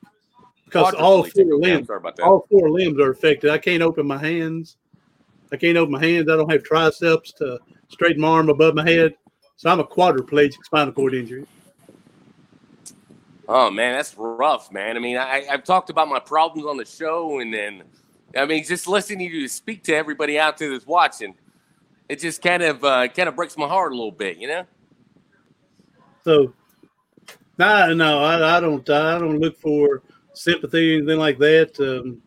because 0.66 0.93
all 0.95 1.24
four 1.24 1.56
limbs 1.56 1.89
all 2.22 2.45
four 2.52 2.70
limbs 2.70 3.00
are 3.00 3.12
affected. 3.12 3.52
I 3.52 3.58
can't 3.58 3.82
open 3.82 4.06
my 4.06 4.18
hands. 4.18 4.76
I 5.54 5.56
can't 5.56 5.78
open 5.78 5.93
my 5.93 6.06
hands. 6.06 6.30
I 6.30 6.36
don't 6.36 6.52
have 6.52 6.64
triceps 6.64 7.32
to 7.34 7.58
straighten 7.88 8.22
my 8.22 8.28
arm 8.28 8.50
above 8.50 8.76
my 8.76 8.88
head. 8.88 9.16
So 9.60 9.70
I'm 9.70 9.82
a 9.82 9.84
quadriplegic 9.84 10.64
spinal 10.64 10.93
cord 10.93 11.14
injury. 11.14 11.45
Oh 13.45 13.70
man, 13.70 13.95
that's 13.95 14.16
rough, 14.18 14.72
man. 14.72 14.95
I 14.95 15.01
mean, 15.01 15.18
I, 15.18 15.47
I've 15.51 15.66
talked 15.66 15.89
about 15.89 16.07
my 16.07 16.20
problems 16.20 16.66
on 16.66 16.78
the 16.78 16.86
show, 16.86 17.39
and 17.39 17.53
then 17.53 17.84
I 18.38 18.45
mean, 18.45 18.64
just 18.64 18.88
listening 18.88 19.30
to 19.30 19.36
you 19.36 19.49
speak 19.49 19.84
to 19.84 19.93
everybody 19.93 20.39
out 20.39 20.57
there 20.57 20.72
that's 20.72 20.88
watching, 20.88 21.36
it 22.07 22.20
just 22.20 22.41
kind 22.41 22.64
of 22.64 22.86
uh, 22.86 23.10
kind 23.10 23.28
of 23.28 23.36
breaks 23.36 23.57
my 23.57 23.68
heart 23.68 23.91
a 23.91 23.95
little 23.95 24.14
bit, 24.14 24.38
you 24.38 24.47
know. 24.47 24.64
So, 26.24 26.53
no, 27.57 27.93
no, 27.93 28.20
I, 28.24 28.55
I 28.55 28.60
don't. 28.62 28.89
I 28.89 29.20
don't 29.20 29.39
look 29.39 29.57
for 29.57 30.03
sympathy 30.32 30.93
or 30.93 30.97
anything 30.99 31.20
like 31.20 31.38
that. 31.39 31.78
Um, 31.82 32.22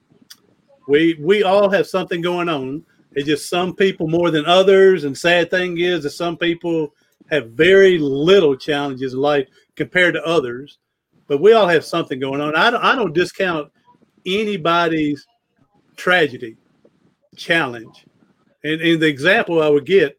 we 0.86 1.16
we 1.18 1.44
all 1.44 1.70
have 1.70 1.86
something 1.86 2.20
going 2.20 2.50
on. 2.50 2.84
It's 3.12 3.26
just 3.26 3.48
some 3.48 3.74
people 3.74 4.06
more 4.06 4.30
than 4.30 4.44
others. 4.44 5.04
And 5.04 5.16
sad 5.16 5.48
thing 5.48 5.78
is 5.78 6.02
that 6.02 6.10
some 6.10 6.36
people 6.36 6.92
have 7.32 7.50
very 7.50 7.98
little 7.98 8.54
challenges 8.54 9.14
in 9.14 9.18
life 9.18 9.48
compared 9.74 10.14
to 10.14 10.24
others. 10.24 10.78
But 11.26 11.40
we 11.40 11.54
all 11.54 11.66
have 11.66 11.84
something 11.84 12.20
going 12.20 12.40
on. 12.40 12.54
I 12.54 12.70
don't, 12.70 12.84
I 12.84 12.94
don't 12.94 13.14
discount 13.14 13.72
anybody's 14.26 15.26
tragedy, 15.96 16.56
challenge. 17.36 18.04
And, 18.64 18.80
and 18.80 19.00
the 19.00 19.08
example 19.08 19.62
I 19.62 19.68
would 19.68 19.86
get, 19.86 20.18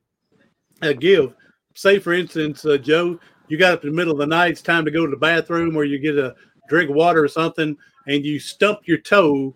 I 0.82 0.94
give, 0.94 1.36
say 1.76 2.00
for 2.00 2.14
instance, 2.14 2.66
uh, 2.66 2.78
Joe, 2.78 3.20
you 3.48 3.58
got 3.58 3.74
up 3.74 3.84
in 3.84 3.92
the 3.92 3.96
middle 3.96 4.14
of 4.14 4.20
the 4.20 4.26
night, 4.26 4.52
it's 4.52 4.62
time 4.62 4.86
to 4.86 4.92
go 4.92 5.06
to 5.06 5.12
the 5.12 5.18
bathroom 5.18 5.78
or 5.78 5.84
you 5.84 6.00
get 6.00 6.18
a 6.18 6.36
drink 6.68 6.90
of 6.90 6.96
water 6.96 7.24
or 7.24 7.28
something, 7.28 7.78
and 8.08 8.26
you 8.26 8.40
stump 8.40 8.80
your 8.86 8.98
toe 8.98 9.56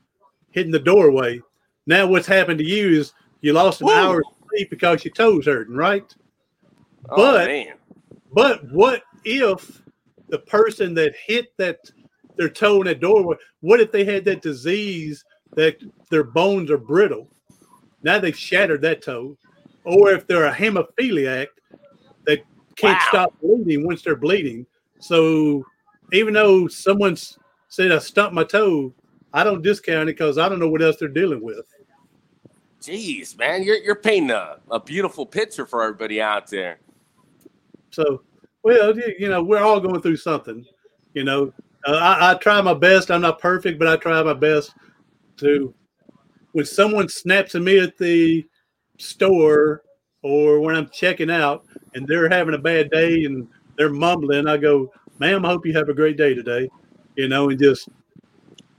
hitting 0.52 0.72
the 0.72 0.80
doorway. 0.80 1.42
Now 1.88 2.06
what's 2.06 2.28
happened 2.28 2.60
to 2.60 2.66
you 2.66 3.00
is 3.00 3.14
you 3.42 3.54
lost 3.54 3.82
an 3.82 3.88
Woo. 3.88 3.94
hour 3.94 4.20
of 4.20 4.48
sleep 4.50 4.70
because 4.70 5.04
your 5.04 5.14
toes 5.14 5.46
hurting, 5.46 5.76
right? 5.76 6.14
Oh 7.10 7.16
But- 7.16 7.50
But 8.34 8.72
what 8.72 9.04
if 9.24 9.82
the 10.30 10.40
person 10.40 10.94
that 10.96 11.16
hit 11.16 11.48
that 11.58 11.80
their 12.36 12.50
toe 12.50 12.82
in 12.82 12.88
that 12.88 13.00
doorway, 13.00 13.36
what 13.62 13.80
if 13.80 13.92
they 13.92 14.04
had 14.04 14.26
that 14.26 14.42
disease 14.42 15.24
that 15.56 15.78
their 16.12 16.24
bones 16.24 16.70
are 16.70 16.78
brittle? 16.78 17.28
Now 18.04 18.20
they've 18.20 18.38
shattered 18.38 18.82
that 18.82 19.02
toe. 19.02 19.38
Or 19.86 20.12
if 20.12 20.28
they're 20.28 20.46
a 20.46 20.54
hemophiliac 20.54 21.48
that 22.26 22.40
can't 22.76 23.00
Wow. 23.00 23.06
stop 23.08 23.34
bleeding 23.42 23.86
once 23.88 24.04
they're 24.04 24.16
bleeding. 24.18 24.66
So 25.00 25.66
even 26.12 26.34
though 26.34 26.68
someone's 26.68 27.40
said 27.70 27.92
I 27.92 27.98
stumped 28.00 28.34
my 28.36 28.44
toe, 28.44 28.94
I 29.34 29.44
don't 29.44 29.62
discount 29.62 30.10
it 30.10 30.18
because 30.18 30.38
I 30.38 30.48
don't 30.50 30.60
know 30.60 30.70
what 30.70 30.82
else 30.82 30.98
they're 30.98 31.08
dealing 31.08 31.42
with. 31.42 31.66
jeez, 32.82 33.38
man, 33.38 33.64
you're 33.64 33.78
you're 33.78 33.96
painting 33.96 34.32
a, 34.32 34.58
a 34.70 34.80
beautiful 34.80 35.26
picture 35.26 35.66
for 35.66 35.82
everybody 35.84 36.22
out 36.22 36.48
there. 36.48 36.80
So, 37.92 38.22
well, 38.64 38.98
you 38.98 39.30
know, 39.30 39.44
we're 39.44 39.64
all 39.64 39.80
going 39.80 40.02
through 40.02 40.18
something. 40.18 40.66
You 41.14 41.24
know, 41.24 41.54
uh, 41.88 41.96
I, 41.96 42.32
I 42.32 42.34
try 42.36 42.60
my 42.62 42.74
best. 42.74 43.12
I'm 43.12 43.22
not 43.22 43.40
perfect, 43.40 43.80
but 43.80 43.88
I 43.88 43.96
try 43.98 44.22
my 44.24 44.34
best 44.34 44.74
to. 45.38 45.74
When 46.52 46.66
someone 46.66 47.08
snaps 47.08 47.56
at 47.56 47.62
me 47.62 47.80
at 47.80 47.98
the 47.98 48.46
store 48.98 49.84
or 50.24 50.60
when 50.60 50.76
I'm 50.76 50.90
checking 50.90 51.30
out 51.30 51.66
and 51.94 52.08
they're 52.08 52.30
having 52.30 52.56
a 52.56 52.60
bad 52.60 52.90
day 52.90 53.26
and 53.26 53.48
they're 53.78 53.90
mumbling, 53.90 54.48
I 54.48 54.58
go, 54.58 54.92
"Ma'am, 55.20 55.46
I 55.46 55.50
hope 55.50 55.66
you 55.66 55.74
have 55.74 55.90
a 55.90 55.94
great 55.94 56.18
day 56.18 56.34
today." 56.34 56.70
You 57.16 57.28
know, 57.28 57.50
and 57.50 57.60
just 57.60 57.90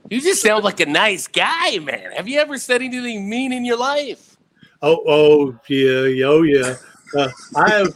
You 0.09 0.21
just 0.21 0.41
sound 0.41 0.63
like 0.63 0.79
a 0.79 0.85
nice 0.85 1.27
guy, 1.27 1.79
man. 1.79 2.11
Have 2.11 2.27
you 2.27 2.39
ever 2.39 2.57
said 2.57 2.81
anything 2.81 3.29
mean 3.29 3.53
in 3.53 3.63
your 3.63 3.77
life? 3.77 4.37
Oh, 4.81 5.03
oh, 5.07 5.59
yeah, 5.67 6.03
yeah, 6.03 6.25
oh, 6.25 6.43
yeah. 6.43 6.75
Uh, 7.15 7.29
I 7.55 7.69
have, 7.69 7.93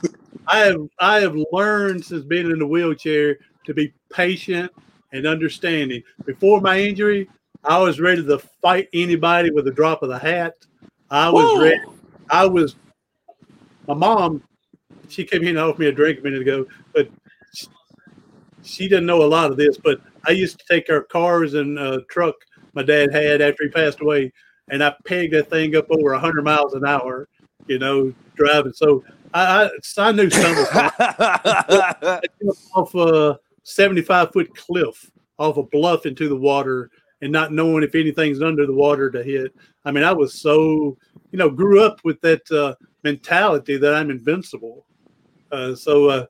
I 0.47 0.57
have, 0.59 0.81
I 0.99 1.19
have 1.21 1.35
learned 1.51 2.03
since 2.03 2.23
being 2.25 2.51
in 2.51 2.59
the 2.59 2.67
wheelchair 2.67 3.37
to 3.65 3.73
be 3.73 3.93
patient 4.11 4.71
and 5.11 5.25
understanding. 5.25 6.03
Before 6.25 6.59
my 6.59 6.79
injury, 6.79 7.29
I 7.63 7.79
was 7.79 7.99
ready 7.99 8.25
to 8.25 8.39
fight 8.61 8.89
anybody 8.93 9.51
with 9.51 9.67
a 9.67 9.71
drop 9.71 10.03
of 10.03 10.09
the 10.09 10.19
hat. 10.19 10.53
I 11.09 11.29
was 11.29 11.45
Whoa. 11.45 11.61
ready. 11.61 11.81
I 12.29 12.45
was. 12.45 12.75
My 13.87 13.93
mom, 13.93 14.43
she 15.07 15.23
came 15.23 15.43
in 15.43 15.49
and 15.49 15.59
offered 15.59 15.79
me 15.79 15.87
a 15.87 15.91
drink 15.91 16.19
a 16.19 16.23
minute 16.23 16.41
ago, 16.41 16.65
but 16.93 17.09
she, 17.53 17.67
she 18.63 18.87
didn't 18.87 19.05
know 19.05 19.23
a 19.23 19.25
lot 19.27 19.51
of 19.51 19.57
this. 19.57 19.77
But 19.77 20.01
I 20.25 20.31
used 20.31 20.59
to 20.59 20.65
take 20.69 20.89
our 20.89 21.03
cars 21.03 21.53
and 21.53 21.77
uh, 21.77 21.99
truck 22.09 22.35
my 22.73 22.83
dad 22.83 23.13
had 23.13 23.41
after 23.41 23.63
he 23.63 23.69
passed 23.69 24.01
away, 24.01 24.31
and 24.69 24.83
I 24.83 24.95
pegged 25.05 25.33
that 25.33 25.49
thing 25.49 25.75
up 25.75 25.85
over 25.89 26.13
hundred 26.15 26.43
miles 26.43 26.73
an 26.73 26.85
hour. 26.85 27.27
You 27.67 27.79
know, 27.79 28.13
driving. 28.35 28.73
So 28.73 29.03
I, 29.33 29.65
I, 29.65 29.69
I 29.97 30.11
knew 30.11 30.29
something 30.29 30.55
was 30.55 30.75
wrong. 30.75 30.91
I 30.99 32.21
jumped 32.41 32.61
off 32.75 32.95
a 32.95 33.39
75 33.63 34.31
foot 34.31 34.55
cliff 34.55 35.11
off 35.39 35.57
a 35.57 35.63
bluff 35.63 36.05
into 36.05 36.29
the 36.29 36.35
water 36.35 36.91
and 37.21 37.31
not 37.31 37.51
knowing 37.51 37.83
if 37.83 37.95
anything's 37.95 38.41
under 38.41 38.65
the 38.65 38.73
water 38.73 39.09
to 39.09 39.23
hit. 39.23 39.55
I 39.85 39.91
mean, 39.91 40.03
I 40.03 40.11
was 40.11 40.39
so, 40.41 40.97
you 41.31 41.39
know, 41.39 41.49
grew 41.49 41.83
up 41.83 41.99
with 42.03 42.19
that 42.21 42.49
uh, 42.51 42.75
mentality 43.03 43.77
that 43.77 43.95
I'm 43.95 44.11
invincible. 44.11 44.85
Uh, 45.51 45.75
so 45.75 46.09
uh, 46.09 46.25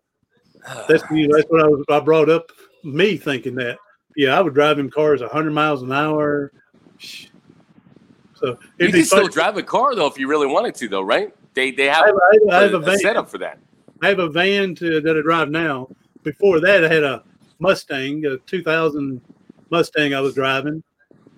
that's 0.88 1.04
you 1.12 1.28
know, 1.28 1.38
that's 1.38 1.50
what 1.50 1.64
I 1.64 1.68
was. 1.68 1.84
I 1.90 2.00
brought 2.00 2.30
up 2.30 2.52
me 2.84 3.18
thinking 3.18 3.56
that. 3.56 3.78
Yeah, 4.16 4.38
I 4.38 4.42
would 4.42 4.54
drive 4.54 4.80
in 4.80 4.90
cars 4.92 5.22
100 5.22 5.52
miles 5.52 5.82
an 5.82 5.92
hour. 5.92 6.52
So 7.00 8.58
you 8.80 8.90
can 8.90 9.04
still 9.04 9.28
drive 9.28 9.58
a 9.58 9.64
car 9.64 9.96
though 9.96 10.08
if 10.08 10.18
you 10.18 10.28
really 10.28 10.48
wanted 10.48 10.76
to, 10.76 10.88
though, 10.88 11.02
right? 11.02 11.34
They 11.54 11.72
they 11.72 11.86
have, 11.86 12.04
I 12.04 12.08
have, 12.08 12.16
I 12.52 12.62
have, 12.64 12.74
a, 12.74 12.78
a 12.78 12.80
van. 12.80 13.00
setup 13.00 13.30
for 13.30 13.38
that. 13.40 13.60
I 14.02 14.10
have 14.10 14.20
a 14.20 14.30
van 14.30 14.76
to, 14.76 15.02
that 15.02 15.18
I 15.18 15.22
drive 15.22 15.50
now. 15.50 15.88
Before 16.24 16.60
that, 16.60 16.84
I 16.84 16.94
had 16.94 17.04
a 17.04 17.24
Mustang, 17.60 18.26
a 18.26 18.38
2000 18.38 19.22
Mustang 19.70 20.14
I 20.14 20.20
was 20.20 20.34
driving. 20.34 20.84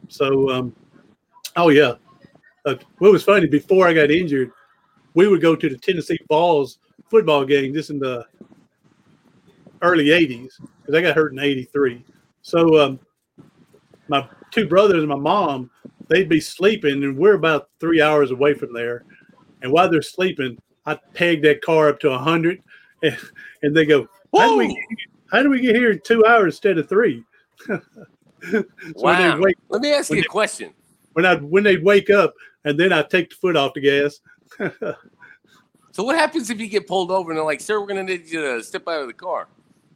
So, 0.08 0.50
um, 0.50 0.76
oh 1.56 1.70
yeah. 1.70 1.94
Uh, 2.66 2.76
what 2.98 3.12
was 3.12 3.24
funny 3.24 3.48
before 3.48 3.88
I 3.88 3.94
got 3.94 4.10
injured, 4.10 4.52
we 5.14 5.28
would 5.28 5.42
go 5.42 5.56
to 5.56 5.70
the 5.70 5.78
Tennessee 5.78 6.18
Vols 6.28 6.80
football 7.10 7.46
game 7.46 7.74
just 7.74 7.92
in 7.92 8.00
the 8.00 8.26
early 9.82 10.06
80s 10.06 10.54
because 10.82 10.96
I 10.96 11.02
got 11.02 11.16
hurt 11.16 11.34
in 11.34 11.40
83. 11.40 12.04
So, 12.42 12.82
um, 12.82 13.00
my 14.08 14.28
two 14.52 14.68
brothers 14.68 15.00
and 15.00 15.10
my 15.10 15.16
mom, 15.16 15.70
they'd 16.08 16.30
be 16.30 16.40
sleeping, 16.40 17.04
and 17.04 17.18
we're 17.18 17.36
about 17.36 17.70
three 17.80 18.02
hours 18.02 18.32
away 18.32 18.54
from 18.54 18.74
there. 18.74 19.04
And 19.66 19.74
while 19.74 19.90
they're 19.90 20.04
sleeping, 20.04 20.60
I 20.86 20.94
peg 21.16 21.42
that 21.42 21.64
car 21.64 21.90
up 21.90 22.00
to 22.02 22.10
100, 22.10 22.62
and, 23.02 23.18
and 23.64 23.76
they 23.76 23.84
go, 23.84 24.08
how 24.38 24.50
do, 24.50 24.58
we, 24.58 24.88
how 25.32 25.42
do 25.42 25.50
we 25.50 25.60
get 25.60 25.76
here 25.76 25.90
in 25.92 26.00
two 26.06 26.24
hours 26.24 26.54
instead 26.54 26.78
of 26.78 26.88
three? 26.88 27.24
so 27.68 28.64
Wow. 28.94 29.36
they 29.38 29.40
wake, 29.42 29.56
Let 29.70 29.82
me 29.82 29.92
ask 29.92 30.12
when 30.12 30.18
you 30.18 30.22
a 30.22 30.24
they- 30.24 30.28
question. 30.28 30.72
when, 31.14 31.26
I, 31.26 31.36
when 31.38 31.64
they'd 31.64 31.84
wake 31.84 32.12
up, 32.12 32.36
and 32.64 32.80
then 32.80 32.94
I 32.94 33.02
take 33.02 33.32
the 33.32 33.36
foot 33.38 33.56
off 33.58 33.74
the 33.74 33.82
gas. 33.82 34.20
So 35.92 36.04
what 36.04 36.18
happens 36.18 36.50
if 36.50 36.60
you 36.60 36.68
get 36.68 36.88
pulled 36.88 37.10
over 37.10 37.32
and 37.32 37.38
they're 37.38 37.46
like, 37.46 37.62
"Sir, 37.62 37.80
we're 37.80 37.88
gonna 37.88 38.04
need 38.04 38.28
you 38.30 38.42
to 38.42 38.62
step 38.62 38.86
out 38.86 39.00
of 39.00 39.08
the 39.08 39.14
car. 39.14 39.48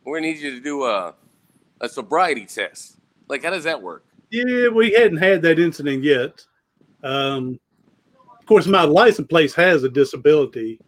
We're 0.05 0.15
gonna 0.19 0.27
need 0.31 0.39
you 0.39 0.51
to 0.51 0.61
do 0.61 0.85
a 0.85 1.13
a 1.81 1.89
sobriety 1.89 2.45
test." 2.45 2.95
Like, 3.27 3.43
how 3.43 3.49
does 3.49 3.65
that 3.65 3.81
work? 3.81 4.05
Yeah, 4.29 4.69
we 4.69 4.91
hadn't 4.93 5.17
had 5.17 5.41
that 5.41 5.59
incident 5.59 6.05
yet. 6.05 6.45
Um, 7.03 7.49
of 7.49 7.59
course, 8.49 8.65
my 8.65 8.83
license 8.83 9.27
plate 9.27 9.53
has 9.53 9.83
a 9.83 9.89
disability 9.89 10.79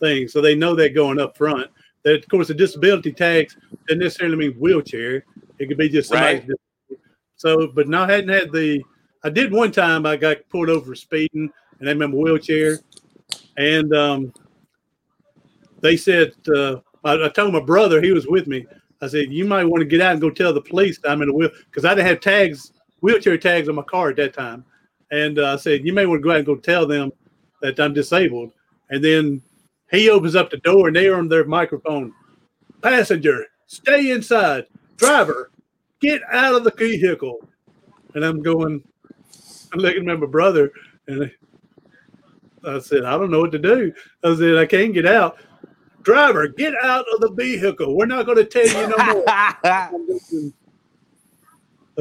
thing, 0.00 0.28
so 0.28 0.40
they 0.40 0.54
know 0.54 0.74
that 0.74 0.94
going 0.94 1.20
up 1.20 1.36
front. 1.36 1.70
That 2.02 2.16
of 2.16 2.28
course, 2.28 2.48
the 2.48 2.54
disability 2.54 3.12
tags 3.12 3.56
doesn't 3.86 4.00
necessarily 4.00 4.36
mean 4.36 4.52
wheelchair. 4.54 5.24
It 5.58 5.68
could 5.68 5.78
be 5.78 5.88
just 5.88 6.10
somebody's. 6.10 6.48
Right. 6.48 6.98
So, 7.36 7.68
but 7.68 7.88
no, 7.88 8.02
I 8.02 8.10
hadn't 8.10 8.28
had 8.28 8.52
the. 8.52 8.82
I 9.24 9.30
did 9.30 9.52
one 9.52 9.72
time. 9.72 10.04
I 10.04 10.16
got 10.16 10.48
pulled 10.50 10.68
over 10.68 10.84
for 10.84 10.94
speeding, 10.94 11.50
and 11.80 11.88
I'm 11.88 12.02
in 12.02 12.12
a 12.12 12.16
wheelchair, 12.16 12.80
and 13.56 13.94
um, 13.94 14.32
they 15.80 15.96
said 15.96 16.32
uh, 16.54 16.76
I, 17.04 17.26
I 17.26 17.28
told 17.28 17.52
my 17.52 17.60
brother 17.60 18.02
he 18.02 18.12
was 18.12 18.26
with 18.26 18.46
me. 18.46 18.66
I 19.00 19.06
said 19.06 19.32
you 19.32 19.44
might 19.44 19.64
want 19.64 19.80
to 19.80 19.86
get 19.86 20.00
out 20.00 20.12
and 20.12 20.20
go 20.20 20.30
tell 20.30 20.52
the 20.52 20.60
police 20.60 20.98
that 20.98 21.10
I'm 21.10 21.22
in 21.22 21.28
a 21.28 21.32
wheel 21.32 21.50
because 21.66 21.84
I 21.84 21.94
didn't 21.94 22.08
have 22.08 22.20
tags, 22.20 22.72
wheelchair 23.00 23.38
tags 23.38 23.68
on 23.68 23.76
my 23.76 23.82
car 23.82 24.10
at 24.10 24.16
that 24.16 24.34
time, 24.34 24.64
and 25.10 25.38
uh, 25.38 25.54
I 25.54 25.56
said 25.56 25.84
you 25.84 25.92
may 25.92 26.06
want 26.06 26.20
to 26.20 26.22
go 26.22 26.30
out 26.30 26.38
and 26.38 26.46
go 26.46 26.56
tell 26.56 26.86
them 26.86 27.12
that 27.62 27.78
I'm 27.80 27.94
disabled. 27.94 28.52
And 28.90 29.02
then 29.02 29.42
he 29.90 30.10
opens 30.10 30.34
up 30.36 30.50
the 30.50 30.58
door 30.58 30.88
and 30.88 30.96
they 30.96 31.08
are 31.08 31.18
on 31.18 31.28
their 31.28 31.44
microphone. 31.44 32.12
Passenger, 32.82 33.46
stay 33.66 34.10
inside. 34.10 34.66
Driver, 34.96 35.50
get 36.00 36.22
out 36.30 36.54
of 36.54 36.64
the 36.64 36.72
vehicle. 36.72 37.38
And 38.14 38.24
I'm 38.24 38.42
going, 38.42 38.82
I'm 39.72 39.80
looking 39.80 40.08
at 40.08 40.18
my 40.18 40.26
brother, 40.26 40.70
and 41.06 41.30
I 42.66 42.78
said, 42.78 43.04
I 43.04 43.12
don't 43.18 43.30
know 43.30 43.40
what 43.40 43.52
to 43.52 43.58
do. 43.58 43.92
I 44.24 44.34
said, 44.36 44.56
I 44.56 44.66
can't 44.66 44.94
get 44.94 45.06
out. 45.06 45.36
Driver, 46.02 46.48
get 46.48 46.72
out 46.82 47.04
of 47.12 47.20
the 47.20 47.32
vehicle. 47.32 47.96
We're 47.96 48.06
not 48.06 48.26
going 48.26 48.38
to 48.38 48.44
tell 48.44 48.66
you 48.66 48.94
no 48.96 49.14
more. 49.14 50.52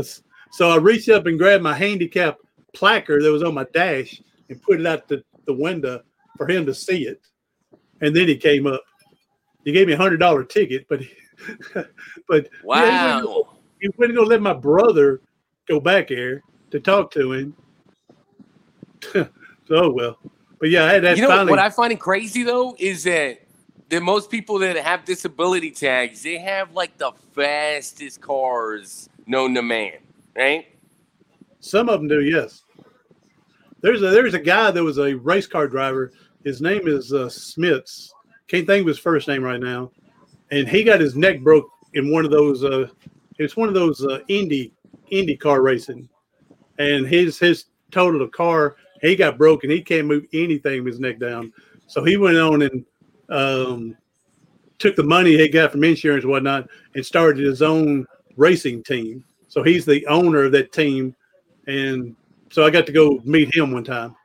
So 0.51 0.69
I 0.69 0.77
reached 0.77 1.09
up 1.09 1.25
and 1.25 1.37
grabbed 1.37 1.63
my 1.63 1.73
handicap 1.73 2.37
placard 2.75 3.23
that 3.23 3.31
was 3.31 3.43
on 3.43 3.53
my 3.53 3.65
dash 3.73 4.21
and 4.49 4.61
put 4.61 4.79
it 4.79 4.85
out 4.85 5.07
the, 5.07 5.23
the 5.45 5.53
window 5.53 6.01
for 6.37 6.47
him 6.47 6.65
to 6.65 6.73
see 6.73 7.07
it. 7.07 7.21
And 8.01 8.15
then 8.15 8.27
he 8.27 8.35
came 8.35 8.67
up. 8.67 8.83
He 9.63 9.71
gave 9.71 9.87
me 9.87 9.93
a 9.93 9.97
hundred 9.97 10.17
dollar 10.17 10.43
ticket, 10.43 10.85
but 10.87 11.01
but 12.27 12.47
yeah, 12.63 13.21
he 13.21 13.21
wasn't- 13.21 13.97
wow. 13.97 14.13
gonna 14.15 14.21
let 14.21 14.41
my 14.41 14.53
brother 14.53 15.21
go 15.67 15.79
back 15.79 16.09
there 16.09 16.43
to 16.71 16.79
talk 16.79 17.11
to 17.11 17.33
him. 17.33 17.55
so 19.13 19.27
oh 19.71 19.89
well. 19.89 20.17
But 20.59 20.69
yeah, 20.69 20.85
I 20.85 20.93
had 20.93 21.03
that 21.03 21.17
You 21.17 21.23
know 21.23 21.29
finally 21.29 21.49
what 21.49 21.59
I 21.59 21.69
find 21.69 21.91
it 21.91 21.99
crazy 21.99 22.43
though 22.43 22.75
is 22.77 23.03
that 23.03 23.39
that 23.89 24.01
most 24.01 24.29
people 24.29 24.59
that 24.59 24.77
have 24.77 25.05
disability 25.05 25.71
tags 25.71 26.23
they 26.23 26.37
have 26.39 26.73
like 26.73 26.97
the 26.97 27.11
fastest 27.33 28.21
cars 28.21 29.09
known 29.25 29.53
to 29.55 29.61
man, 29.61 29.97
right? 30.35 30.67
Some 31.59 31.89
of 31.89 31.99
them 31.99 32.07
do, 32.07 32.21
yes. 32.21 32.64
There's 33.85 34.01
a 34.01 34.09
there's 34.09 34.33
a 34.33 34.39
guy 34.39 34.71
that 34.71 34.83
was 34.83 34.97
a 34.97 35.13
race 35.13 35.45
car 35.45 35.67
driver. 35.67 36.11
His 36.43 36.59
name 36.59 36.87
is 36.87 37.13
uh, 37.13 37.29
Schmidt. 37.29 37.87
Can't 38.47 38.65
think 38.65 38.81
of 38.81 38.87
his 38.87 38.97
first 38.97 39.27
name 39.27 39.43
right 39.43 39.59
now. 39.59 39.91
And 40.49 40.67
he 40.67 40.83
got 40.83 40.99
his 40.99 41.15
neck 41.15 41.41
broke 41.41 41.69
in 41.93 42.11
one 42.11 42.25
of 42.25 42.31
those. 42.31 42.63
Uh, 42.63 42.87
it's 43.37 43.55
one 43.55 43.67
of 43.67 43.75
those 43.75 44.03
uh, 44.03 44.21
Indy 44.27 44.73
Indy 45.11 45.37
car 45.37 45.61
racing, 45.61 46.09
and 46.79 47.05
his 47.05 47.37
his 47.37 47.65
total 47.91 48.21
the 48.21 48.27
car 48.29 48.75
he 49.01 49.15
got 49.15 49.37
broken. 49.37 49.69
He 49.69 49.83
can't 49.83 50.07
move 50.07 50.25
anything 50.33 50.83
with 50.83 50.93
his 50.93 50.99
neck 50.99 51.19
down. 51.19 51.53
So 51.85 52.03
he 52.03 52.17
went 52.17 52.37
on 52.37 52.63
and 52.63 52.85
um, 53.29 53.95
took 54.79 54.95
the 54.95 55.03
money 55.03 55.37
he 55.37 55.47
got 55.47 55.73
from 55.73 55.83
insurance 55.83 56.23
and 56.23 56.31
whatnot 56.31 56.67
and 56.95 57.05
started 57.05 57.45
his 57.45 57.61
own 57.61 58.07
racing 58.35 58.81
team. 58.81 59.23
So 59.47 59.61
he's 59.61 59.85
the 59.85 60.07
owner 60.07 60.45
of 60.45 60.53
that 60.53 60.71
team 60.71 61.15
and 61.67 62.15
so 62.51 62.65
I 62.65 62.69
got 62.69 62.85
to 62.85 62.91
go 62.91 63.21
meet 63.23 63.53
him 63.55 63.71
one 63.71 63.83
time. 63.83 64.15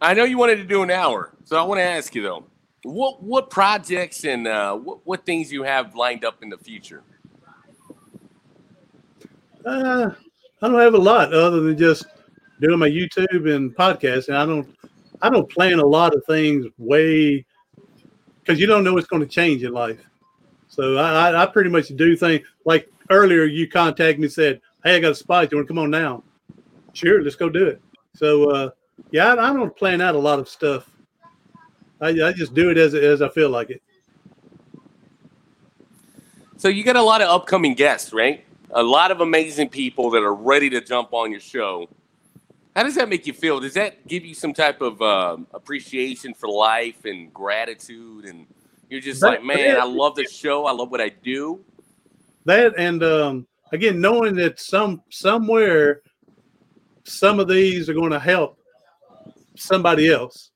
I 0.00 0.14
know 0.14 0.24
you 0.24 0.38
wanted 0.38 0.56
to 0.56 0.64
do 0.64 0.82
an 0.82 0.90
hour, 0.90 1.32
so 1.44 1.56
I 1.56 1.62
want 1.62 1.78
to 1.78 1.84
ask 1.84 2.14
you 2.14 2.22
though, 2.22 2.44
what 2.84 3.22
what 3.22 3.50
projects 3.50 4.24
and 4.24 4.46
uh, 4.46 4.76
what 4.76 5.00
what 5.04 5.26
things 5.26 5.52
you 5.52 5.64
have 5.64 5.94
lined 5.94 6.24
up 6.24 6.42
in 6.42 6.48
the 6.48 6.58
future? 6.58 7.02
Uh, 9.66 10.10
I 10.62 10.68
don't 10.68 10.80
have 10.80 10.94
a 10.94 10.98
lot 10.98 11.34
other 11.34 11.60
than 11.60 11.76
just 11.76 12.06
doing 12.60 12.78
my 12.78 12.88
YouTube 12.88 13.54
and 13.54 13.74
podcast, 13.74 14.28
and 14.28 14.36
I 14.36 14.46
don't, 14.46 14.74
I 15.20 15.30
don't 15.30 15.50
plan 15.50 15.78
a 15.78 15.86
lot 15.86 16.14
of 16.14 16.22
things 16.26 16.66
way 16.78 17.44
because 18.40 18.60
you 18.60 18.66
don't 18.66 18.84
know 18.84 18.94
what's 18.94 19.06
going 19.06 19.22
to 19.22 19.28
change 19.28 19.62
in 19.62 19.72
life. 19.72 20.00
So 20.68 20.96
I, 20.96 21.42
I, 21.42 21.46
pretty 21.46 21.70
much 21.70 21.88
do 21.88 22.16
things 22.16 22.46
like 22.64 22.90
earlier. 23.10 23.44
You 23.44 23.68
contacted 23.68 24.20
me 24.20 24.28
said, 24.28 24.60
"Hey, 24.84 24.96
I 24.96 25.00
got 25.00 25.12
a 25.12 25.14
spot. 25.14 25.50
You 25.50 25.58
want 25.58 25.68
to 25.68 25.72
come 25.74 25.78
on 25.78 25.90
now?" 25.90 26.22
Sure, 26.92 27.22
let's 27.22 27.36
go 27.36 27.48
do 27.48 27.66
it. 27.66 27.80
So 28.14 28.50
uh, 28.50 28.70
yeah, 29.10 29.34
I, 29.34 29.50
I 29.50 29.52
don't 29.52 29.74
plan 29.76 30.00
out 30.00 30.14
a 30.14 30.18
lot 30.18 30.38
of 30.38 30.48
stuff. 30.48 30.88
I, 32.00 32.08
I 32.08 32.32
just 32.32 32.54
do 32.54 32.70
it 32.70 32.78
as 32.78 32.94
as 32.94 33.22
I 33.22 33.28
feel 33.28 33.50
like 33.50 33.70
it. 33.70 33.82
So 36.56 36.68
you 36.68 36.82
got 36.82 36.96
a 36.96 37.02
lot 37.02 37.20
of 37.22 37.28
upcoming 37.28 37.74
guests, 37.74 38.12
right? 38.12 38.44
A 38.72 38.82
lot 38.82 39.10
of 39.10 39.20
amazing 39.20 39.68
people 39.68 40.10
that 40.10 40.22
are 40.22 40.34
ready 40.34 40.68
to 40.70 40.80
jump 40.80 41.12
on 41.12 41.30
your 41.30 41.40
show. 41.40 41.88
How 42.74 42.82
does 42.82 42.94
that 42.96 43.08
make 43.08 43.26
you 43.26 43.32
feel? 43.32 43.60
Does 43.60 43.74
that 43.74 44.06
give 44.06 44.24
you 44.24 44.34
some 44.34 44.52
type 44.52 44.80
of 44.80 45.00
um, 45.02 45.46
appreciation 45.54 46.34
for 46.34 46.48
life 46.48 47.04
and 47.04 47.32
gratitude? 47.32 48.24
And 48.24 48.46
you're 48.90 49.00
just 49.00 49.20
That- 49.20 49.28
like, 49.28 49.44
man, 49.44 49.80
I 49.80 49.84
love 49.84 50.16
the 50.16 50.24
show. 50.24 50.66
I 50.66 50.72
love 50.72 50.90
what 50.90 51.00
I 51.00 51.08
do. 51.08 51.60
that 52.44 52.74
and 52.78 53.02
um, 53.02 53.46
again 53.72 54.00
knowing 54.00 54.34
that 54.34 54.58
some 54.58 55.02
somewhere 55.10 56.02
some 57.04 57.40
of 57.40 57.48
these 57.48 57.88
are 57.88 57.94
going 57.94 58.10
to 58.10 58.18
help 58.18 58.58
somebody 59.56 60.10
else 60.10 60.50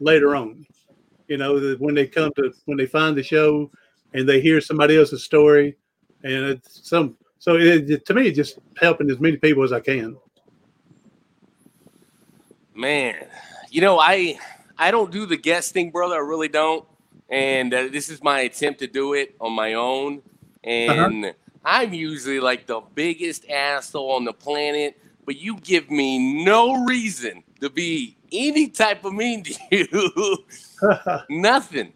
later 0.00 0.36
on 0.36 0.64
you 1.26 1.36
know 1.36 1.58
that 1.58 1.80
when 1.80 1.94
they 1.94 2.06
come 2.06 2.32
to 2.36 2.52
when 2.66 2.78
they 2.78 2.86
find 2.86 3.16
the 3.16 3.22
show 3.22 3.70
and 4.14 4.28
they 4.28 4.40
hear 4.40 4.60
somebody 4.60 4.96
else's 4.96 5.24
story 5.24 5.76
and 6.22 6.44
it's 6.44 6.88
some 6.88 7.16
so 7.38 7.56
it, 7.56 8.04
to 8.04 8.14
me 8.14 8.30
just 8.32 8.58
helping 8.80 9.10
as 9.10 9.18
many 9.18 9.36
people 9.36 9.62
as 9.62 9.72
i 9.72 9.80
can 9.80 10.16
Man, 12.78 13.26
you 13.70 13.80
know, 13.80 13.98
I 13.98 14.38
I 14.78 14.92
don't 14.92 15.10
do 15.10 15.26
the 15.26 15.36
guesting, 15.36 15.90
brother. 15.90 16.14
I 16.14 16.18
really 16.18 16.46
don't. 16.46 16.86
And 17.28 17.74
uh, 17.74 17.88
this 17.90 18.08
is 18.08 18.22
my 18.22 18.42
attempt 18.42 18.78
to 18.78 18.86
do 18.86 19.14
it 19.14 19.34
on 19.40 19.52
my 19.52 19.74
own. 19.74 20.22
And 20.62 21.24
uh-huh. 21.24 21.32
I'm 21.70 21.92
usually 21.92 22.40
like 22.40 22.66
the 22.66 22.80
biggest 22.94 23.46
asshole 23.50 24.12
on 24.12 24.24
the 24.24 24.32
planet, 24.32 24.98
but 25.26 25.36
you 25.36 25.58
give 25.58 25.90
me 25.90 26.42
no 26.42 26.82
reason 26.86 27.44
to 27.60 27.68
be 27.68 28.16
any 28.32 28.68
type 28.68 29.04
of 29.04 29.12
mean 29.12 29.44
to 29.44 29.54
you. 29.70 30.38
Nothing. 31.28 31.92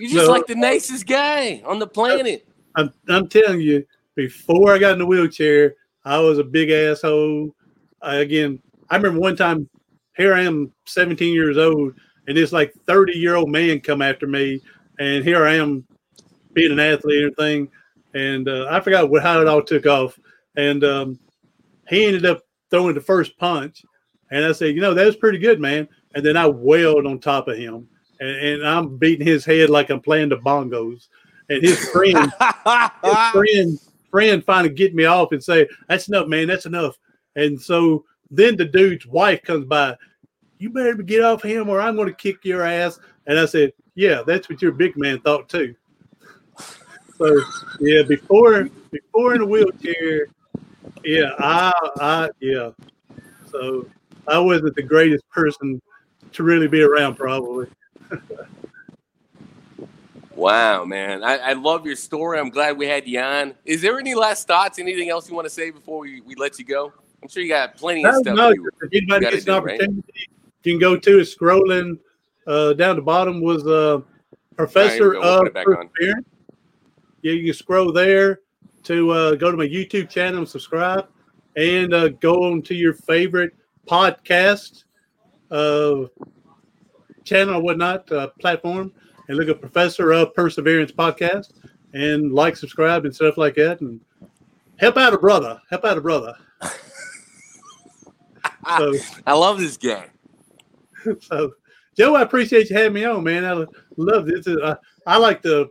You're 0.00 0.08
just 0.08 0.26
no, 0.26 0.32
like 0.32 0.46
the 0.46 0.54
nicest 0.54 1.06
guy 1.06 1.62
on 1.66 1.78
the 1.78 1.86
planet. 1.86 2.48
I'm, 2.76 2.94
I'm 3.06 3.28
telling 3.28 3.60
you, 3.60 3.84
before 4.14 4.72
I 4.72 4.78
got 4.78 4.94
in 4.94 5.00
the 5.00 5.06
wheelchair, 5.06 5.74
I 6.06 6.18
was 6.18 6.38
a 6.38 6.44
big 6.44 6.70
asshole. 6.70 7.54
I, 8.00 8.16
again, 8.16 8.58
I 8.88 8.96
remember 8.96 9.20
one 9.20 9.36
time, 9.36 9.68
here 10.16 10.32
I 10.32 10.44
am, 10.44 10.72
17 10.86 11.34
years 11.34 11.58
old, 11.58 11.92
and 12.26 12.38
this 12.38 12.52
like 12.52 12.72
30 12.86 13.12
year 13.18 13.34
old 13.34 13.50
man 13.50 13.80
come 13.80 14.00
after 14.00 14.26
me, 14.26 14.62
and 14.98 15.22
here 15.22 15.44
I 15.44 15.56
am, 15.56 15.84
being 16.54 16.72
an 16.72 16.80
athlete 16.80 17.24
and 17.24 17.32
everything, 17.32 17.68
and 18.14 18.48
uh, 18.48 18.68
I 18.70 18.80
forgot 18.80 19.10
what, 19.10 19.22
how 19.22 19.40
it 19.40 19.48
all 19.48 19.62
took 19.62 19.86
off, 19.86 20.18
and 20.56 20.82
um, 20.84 21.18
he 21.88 22.06
ended 22.06 22.24
up 22.24 22.42
throwing 22.70 22.94
the 22.94 23.00
first 23.00 23.36
punch, 23.38 23.84
and 24.30 24.44
I 24.44 24.52
said, 24.52 24.74
you 24.74 24.80
know, 24.80 24.94
that 24.94 25.06
was 25.06 25.16
pretty 25.16 25.38
good, 25.38 25.60
man, 25.60 25.88
and 26.14 26.24
then 26.24 26.36
I 26.36 26.46
wailed 26.46 27.06
on 27.06 27.18
top 27.18 27.48
of 27.48 27.58
him, 27.58 27.88
and, 28.20 28.30
and 28.30 28.66
I'm 28.66 28.96
beating 28.96 29.26
his 29.26 29.44
head 29.44 29.68
like 29.68 29.90
I'm 29.90 30.00
playing 30.00 30.30
the 30.30 30.38
bongos, 30.38 31.08
and 31.48 31.62
his 31.62 31.88
friend, 31.90 32.32
his 33.04 33.16
friend, 33.32 33.78
friend 34.10 34.44
finally 34.44 34.72
get 34.72 34.94
me 34.94 35.04
off 35.04 35.32
and 35.32 35.42
say, 35.42 35.68
"That's 35.88 36.08
enough, 36.08 36.28
man. 36.28 36.48
That's 36.48 36.66
enough." 36.66 36.96
And 37.36 37.60
so 37.60 38.04
then 38.30 38.56
the 38.56 38.64
dude's 38.64 39.06
wife 39.06 39.42
comes 39.42 39.66
by. 39.66 39.96
You 40.58 40.70
better 40.70 40.94
get 40.94 41.22
off 41.22 41.42
him, 41.42 41.68
or 41.68 41.80
I'm 41.80 41.96
going 41.96 42.08
to 42.08 42.14
kick 42.14 42.44
your 42.44 42.62
ass. 42.62 42.98
And 43.26 43.38
I 43.38 43.44
said, 43.44 43.72
"Yeah, 43.94 44.22
that's 44.26 44.48
what 44.48 44.62
your 44.62 44.72
big 44.72 44.96
man 44.96 45.20
thought 45.20 45.48
too." 45.48 45.74
So 47.18 47.40
yeah, 47.80 48.02
before 48.02 48.68
before 48.90 49.34
in 49.34 49.42
a 49.42 49.46
wheelchair, 49.46 50.26
yeah, 51.04 51.30
I, 51.38 51.72
I 52.00 52.28
yeah. 52.40 52.70
So 53.50 53.86
I 54.26 54.38
wasn't 54.38 54.74
the 54.74 54.82
greatest 54.82 55.28
person 55.30 55.80
to 56.32 56.42
really 56.42 56.68
be 56.68 56.82
around, 56.82 57.16
probably. 57.16 57.68
Wow, 60.36 60.84
man. 60.84 61.22
I, 61.22 61.36
I, 61.36 61.52
love 61.52 61.86
your 61.86 61.94
story. 61.94 62.40
I'm 62.40 62.50
glad 62.50 62.76
we 62.76 62.88
had 62.88 63.06
you 63.06 63.20
on. 63.20 63.54
Is 63.64 63.80
there 63.80 64.00
any 64.00 64.14
last 64.14 64.48
thoughts? 64.48 64.80
Anything 64.80 65.08
else 65.08 65.28
you 65.28 65.34
want 65.36 65.46
to 65.46 65.50
say 65.50 65.70
before 65.70 66.00
we, 66.00 66.22
we 66.22 66.34
let 66.34 66.58
you 66.58 66.64
go? 66.64 66.92
I'm 67.22 67.28
sure 67.28 67.42
you 67.42 67.48
got 67.48 67.76
plenty 67.76 68.02
no, 68.02 68.08
of 68.08 68.16
stuff. 68.16 68.36
No, 68.36 68.50
you, 68.50 68.68
if 68.82 68.92
anybody 68.92 69.30
gets 69.30 69.46
an 69.46 69.54
opportunity, 69.54 69.86
right? 69.94 70.28
you 70.64 70.72
can 70.72 70.80
go 70.80 70.96
to 70.96 71.20
is 71.20 71.34
scrolling 71.34 71.98
uh, 72.46 72.72
down 72.72 72.96
the 72.96 73.02
bottom 73.02 73.40
was 73.40 73.64
uh, 73.66 74.00
Professor 74.56 75.12
right, 75.12 75.22
of 75.22 75.52
Perseverance. 75.52 76.26
You 77.24 77.42
can 77.42 77.54
scroll 77.54 77.90
there 77.90 78.40
to 78.82 79.10
uh, 79.10 79.34
go 79.36 79.50
to 79.50 79.56
my 79.56 79.66
YouTube 79.66 80.10
channel 80.10 80.40
and 80.40 80.48
subscribe, 80.48 81.08
and 81.56 81.94
uh, 81.94 82.08
go 82.08 82.44
on 82.44 82.60
to 82.62 82.74
your 82.74 82.92
favorite 82.92 83.54
podcast 83.86 84.84
uh, 85.50 86.04
channel 87.24 87.54
or 87.54 87.62
whatnot 87.62 88.12
uh, 88.12 88.28
platform 88.38 88.92
and 89.28 89.38
look 89.38 89.48
at 89.48 89.58
Professor 89.58 90.12
of 90.12 90.34
Perseverance 90.34 90.92
podcast 90.92 91.54
and 91.94 92.32
like, 92.34 92.56
subscribe, 92.56 93.06
and 93.06 93.14
stuff 93.14 93.38
like 93.38 93.54
that, 93.54 93.80
and 93.80 94.02
help 94.76 94.98
out 94.98 95.14
a 95.14 95.18
brother. 95.18 95.58
Help 95.70 95.86
out 95.86 95.96
a 95.96 96.02
brother. 96.02 96.34
so, 98.76 98.94
I 99.26 99.32
love 99.32 99.58
this 99.58 99.76
guy. 99.76 100.10
So, 101.20 101.52
Joe, 101.94 102.14
I 102.14 102.22
appreciate 102.22 102.70
you 102.70 102.76
having 102.76 102.94
me 102.94 103.04
on, 103.04 103.22
man. 103.24 103.44
I 103.44 103.66
love 103.98 104.26
this. 104.26 104.46
I, 104.48 104.74
I 105.06 105.18
like 105.18 105.42
to. 105.42 105.70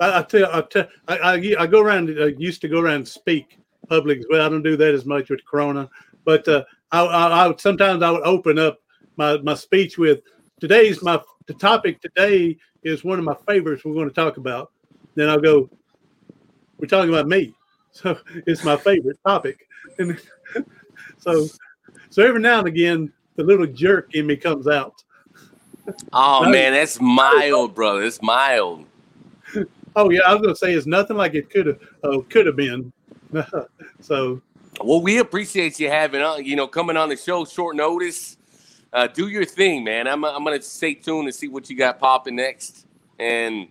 I, 0.00 0.18
I 0.18 0.22
tell, 0.22 0.50
I, 0.52 0.60
tell 0.62 0.88
I, 1.08 1.18
I, 1.18 1.54
I, 1.60 1.66
go 1.66 1.80
around. 1.80 2.10
I 2.20 2.34
used 2.38 2.60
to 2.62 2.68
go 2.68 2.80
around 2.80 2.96
and 2.96 3.08
speak 3.08 3.58
public 3.88 4.18
as 4.18 4.26
well. 4.28 4.44
I 4.44 4.48
don't 4.48 4.62
do 4.62 4.76
that 4.76 4.94
as 4.94 5.04
much 5.04 5.30
with 5.30 5.44
Corona, 5.44 5.88
but 6.24 6.46
uh, 6.48 6.64
I, 6.90 7.04
I, 7.04 7.48
I 7.48 7.54
sometimes 7.58 8.02
I 8.02 8.10
would 8.10 8.22
open 8.22 8.58
up 8.58 8.80
my 9.16 9.38
my 9.38 9.54
speech 9.54 9.98
with 9.98 10.20
today's 10.60 11.02
my 11.02 11.20
the 11.46 11.54
topic 11.54 12.00
today 12.00 12.56
is 12.82 13.04
one 13.04 13.18
of 13.18 13.24
my 13.24 13.36
favorites 13.46 13.84
we're 13.84 13.94
going 13.94 14.08
to 14.08 14.14
talk 14.14 14.36
about. 14.36 14.72
Then 15.14 15.28
I'll 15.28 15.40
go, 15.40 15.70
we're 16.78 16.88
talking 16.88 17.10
about 17.10 17.28
me. 17.28 17.54
So 17.96 18.18
it's 18.44 18.64
my 18.64 18.76
favorite 18.76 19.20
topic. 19.24 19.68
And 20.00 20.20
so 21.18 21.46
so 22.10 22.26
every 22.26 22.40
now 22.40 22.58
and 22.58 22.66
again, 22.66 23.12
the 23.36 23.44
little 23.44 23.68
jerk 23.68 24.16
in 24.16 24.26
me 24.26 24.36
comes 24.36 24.66
out. 24.66 25.04
Oh 26.12 26.42
man, 26.50 26.72
that's 26.72 27.00
mild, 27.00 27.72
brother. 27.72 28.02
It's 28.02 28.20
mild. 28.20 28.86
Oh 29.96 30.10
yeah, 30.10 30.20
I 30.26 30.34
was 30.34 30.42
gonna 30.42 30.56
say 30.56 30.74
it's 30.74 30.86
nothing 30.86 31.16
like 31.16 31.34
it 31.34 31.50
could 31.50 31.66
have 31.66 31.78
uh, 32.02 32.18
could 32.28 32.46
have 32.46 32.56
been. 32.56 32.92
so 34.00 34.40
well, 34.82 35.00
we 35.00 35.18
appreciate 35.18 35.78
you 35.78 35.88
having 35.88 36.20
on, 36.22 36.44
you 36.44 36.56
know, 36.56 36.66
coming 36.66 36.96
on 36.96 37.08
the 37.08 37.16
show 37.16 37.44
short 37.44 37.76
notice 37.76 38.36
uh, 38.94 39.08
do 39.08 39.26
your 39.28 39.44
thing, 39.44 39.82
man. 39.82 40.06
I'm, 40.06 40.24
I'm 40.24 40.44
going 40.44 40.58
to 40.58 40.64
stay 40.64 40.94
tuned 40.94 41.26
and 41.26 41.34
see 41.34 41.48
what 41.48 41.68
you 41.68 41.76
got 41.76 41.98
popping 41.98 42.36
next. 42.36 42.86
And 43.18 43.68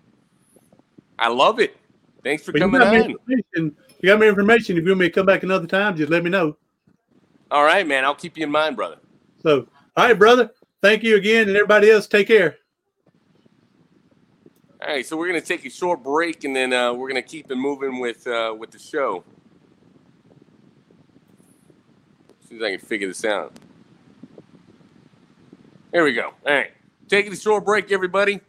I 1.17 1.29
love 1.29 1.61
it. 1.61 1.77
Thanks 2.23 2.43
for 2.43 2.51
but 2.51 2.59
coming 2.59 2.81
on. 2.81 3.15
You 3.55 3.73
got 4.03 4.19
my 4.19 4.25
information. 4.25 4.77
If 4.77 4.83
you 4.83 4.89
want 4.89 4.99
me 4.99 5.07
to 5.07 5.13
come 5.13 5.25
back 5.25 5.43
another 5.43 5.65
time, 5.65 5.95
just 5.95 6.11
let 6.11 6.25
me 6.25 6.29
know. 6.29 6.57
All 7.49 7.63
right, 7.63 7.87
man. 7.87 8.03
I'll 8.03 8.15
keep 8.15 8.37
you 8.37 8.43
in 8.43 8.51
mind, 8.51 8.75
brother. 8.75 8.97
So, 9.41 9.65
all 9.95 10.05
right, 10.05 10.19
brother. 10.19 10.51
Thank 10.81 11.03
you 11.03 11.15
again. 11.15 11.47
And 11.47 11.55
everybody 11.55 11.89
else, 11.89 12.05
take 12.05 12.27
care. 12.27 12.57
All 14.83 14.89
right, 14.89 15.05
so 15.05 15.15
we're 15.15 15.29
going 15.29 15.39
to 15.39 15.47
take 15.47 15.65
a 15.65 15.69
short 15.69 16.03
break, 16.03 16.43
and 16.43 16.53
then 16.53 16.73
uh, 16.73 16.91
we're 16.91 17.07
going 17.07 17.23
to 17.23 17.27
keep 17.27 17.49
it 17.49 17.55
moving 17.55 17.99
with 17.99 18.27
uh, 18.27 18.53
with 18.57 18.71
the 18.71 18.79
show. 18.79 19.23
As 22.41 22.49
soon 22.49 22.57
as 22.57 22.63
I 22.63 22.71
can 22.71 22.85
figure 22.85 23.07
this 23.07 23.23
out. 23.23 23.53
There 25.93 26.03
we 26.03 26.11
go. 26.11 26.33
All 26.45 26.53
right. 26.53 26.71
Taking 27.07 27.31
a 27.31 27.37
short 27.37 27.63
break, 27.63 27.93
everybody. 27.93 28.41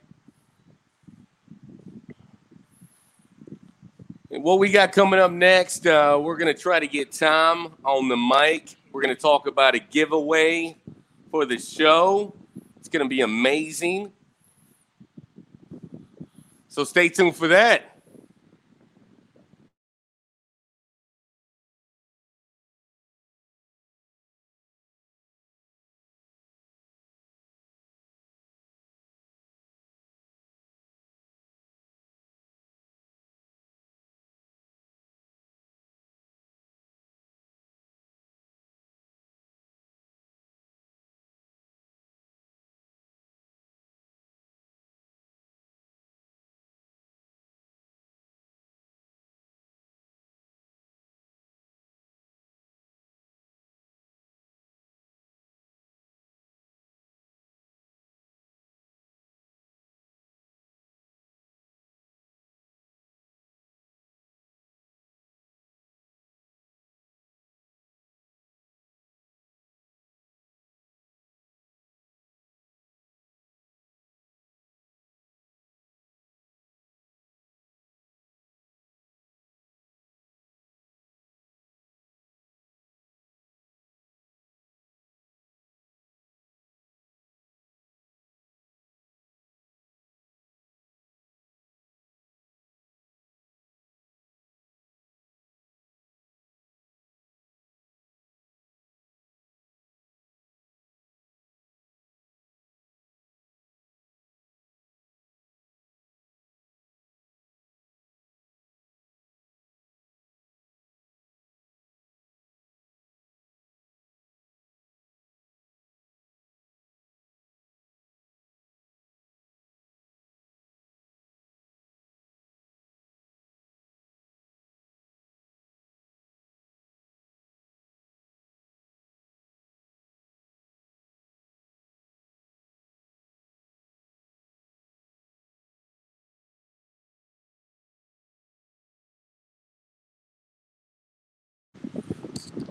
And 4.33 4.43
what 4.43 4.59
we 4.59 4.73
got 4.73 4.91
coming 4.91 5.21
up 5.21 5.31
next, 5.31 5.87
uh, 5.87 6.19
we're 6.21 6.37
going 6.37 6.53
to 6.53 6.61
try 6.61 6.81
to 6.81 6.89
get 6.89 7.13
Tom 7.13 7.75
on 7.85 8.09
the 8.09 8.17
mic. 8.17 8.75
We're 8.91 9.03
going 9.03 9.15
to 9.15 9.23
talk 9.23 9.47
about 9.47 9.77
a 9.77 9.79
giveaway 9.79 10.77
for 11.31 11.47
the 11.47 11.59
show. 11.59 12.35
It's 12.81 12.89
going 12.89 13.05
to 13.05 13.09
be 13.09 13.21
amazing. 13.21 14.11
So 16.75 16.83
stay 16.83 17.09
tuned 17.09 17.37
for 17.37 17.47
that. 17.47 17.94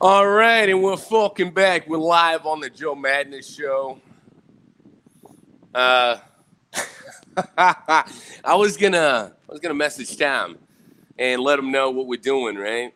All 0.06 0.28
right, 0.28 0.68
and 0.68 0.84
we're 0.84 0.98
fucking 0.98 1.52
back. 1.52 1.88
We're 1.88 1.98
live 1.98 2.46
on 2.46 2.60
the 2.60 2.70
Joe 2.70 2.94
Madness 2.94 3.56
show. 3.56 4.02
Uh, 5.74 6.18
I 7.58 8.54
was 8.54 8.76
gonna, 8.76 9.32
I 9.48 9.52
was 9.54 9.62
gonna 9.62 9.74
message 9.74 10.18
Tom 10.18 10.58
and 11.18 11.42
let 11.42 11.58
him 11.58 11.72
know 11.72 11.90
what 11.90 12.08
we're 12.08 12.20
doing, 12.20 12.58
right? 12.58 12.94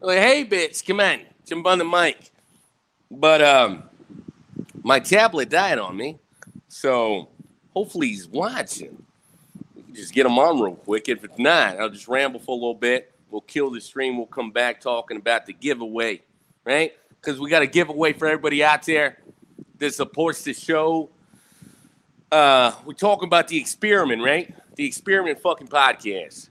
Like, 0.00 0.16
hey, 0.20 0.46
bitch, 0.46 0.86
come 0.86 1.00
on, 1.00 1.26
jump 1.44 1.66
on 1.66 1.76
the 1.76 1.84
mic. 1.84 2.30
But 3.10 3.42
um, 3.42 3.82
my 4.82 4.98
tablet 4.98 5.50
died 5.50 5.78
on 5.78 5.94
me, 5.94 6.18
so 6.68 7.28
hopefully 7.74 8.08
he's 8.08 8.28
watching. 8.28 9.04
Just 9.92 10.14
get 10.14 10.24
him 10.24 10.38
on 10.38 10.58
real 10.58 10.76
quick. 10.76 11.10
If 11.10 11.22
it's 11.22 11.38
not, 11.38 11.78
I'll 11.78 11.90
just 11.90 12.08
ramble 12.08 12.40
for 12.40 12.52
a 12.52 12.54
little 12.54 12.72
bit. 12.72 13.12
We'll 13.28 13.42
kill 13.42 13.70
the 13.70 13.80
stream. 13.82 14.16
We'll 14.16 14.24
come 14.24 14.52
back 14.52 14.80
talking 14.80 15.18
about 15.18 15.44
the 15.44 15.52
giveaway, 15.52 16.22
right? 16.66 16.92
Because 17.08 17.40
we 17.40 17.48
got 17.48 17.62
a 17.62 17.66
giveaway 17.66 18.12
for 18.12 18.26
everybody 18.26 18.62
out 18.62 18.82
there 18.82 19.18
that 19.78 19.94
supports 19.94 20.42
the 20.42 20.52
show. 20.52 21.08
Uh, 22.30 22.72
we're 22.84 22.92
talking 22.92 23.28
about 23.28 23.48
the 23.48 23.56
experiment, 23.56 24.22
right? 24.22 24.52
The 24.74 24.84
experiment 24.84 25.40
fucking 25.40 25.68
podcast. 25.68 26.50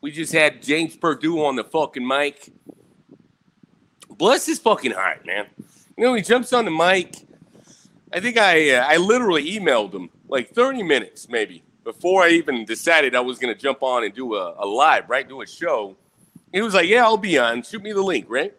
We 0.00 0.12
just 0.12 0.32
had 0.32 0.62
James 0.62 0.96
Purdue 0.96 1.44
on 1.44 1.56
the 1.56 1.64
fucking 1.64 2.06
mic. 2.06 2.52
Bless 4.08 4.46
his 4.46 4.60
fucking 4.60 4.92
heart, 4.92 5.26
man. 5.26 5.46
You 5.98 6.04
know, 6.04 6.14
he 6.14 6.22
jumps 6.22 6.52
on 6.52 6.64
the 6.64 6.70
mic. 6.70 7.16
I 8.12 8.20
think 8.20 8.38
I 8.38 8.70
uh, 8.70 8.86
I 8.86 8.98
literally 8.98 9.58
emailed 9.58 9.92
him 9.92 10.10
like 10.28 10.50
30 10.50 10.84
minutes 10.84 11.28
maybe 11.28 11.64
before 11.86 12.24
I 12.24 12.30
even 12.30 12.64
decided 12.64 13.14
I 13.14 13.20
was 13.20 13.38
going 13.38 13.54
to 13.54 13.58
jump 13.58 13.80
on 13.80 14.02
and 14.02 14.12
do 14.12 14.34
a, 14.34 14.56
a 14.58 14.66
live, 14.66 15.08
right? 15.08 15.26
Do 15.26 15.40
a 15.40 15.46
show. 15.46 15.96
He 16.52 16.60
was 16.60 16.74
like, 16.74 16.88
"Yeah, 16.88 17.04
I'll 17.04 17.16
be 17.16 17.38
on. 17.38 17.62
Shoot 17.62 17.80
me 17.80 17.92
the 17.92 18.02
link, 18.02 18.26
right?" 18.28 18.52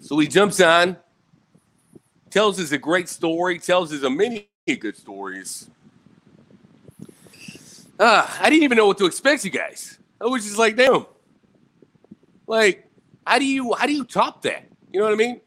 So 0.00 0.16
he 0.18 0.28
jumps 0.28 0.60
on, 0.60 0.96
tells 2.30 2.60
us 2.60 2.70
a 2.70 2.78
great 2.78 3.08
story, 3.08 3.58
tells 3.58 3.92
us 3.92 4.02
a 4.04 4.10
many 4.10 4.48
good 4.78 4.96
stories. 4.96 5.68
Uh, 7.98 8.26
I 8.40 8.48
didn't 8.48 8.62
even 8.62 8.76
know 8.76 8.86
what 8.86 8.98
to 8.98 9.06
expect, 9.06 9.44
you 9.44 9.50
guys. 9.50 9.98
I 10.20 10.26
was 10.26 10.44
just 10.44 10.58
like, 10.58 10.76
damn. 10.76 11.06
Like, 12.46 12.88
how 13.26 13.40
do 13.40 13.44
you 13.44 13.74
how 13.74 13.86
do 13.86 13.92
you 13.92 14.04
top 14.04 14.42
that? 14.42 14.66
You 14.92 15.00
know 15.00 15.06
what 15.06 15.14
I 15.14 15.16
mean? 15.16 15.40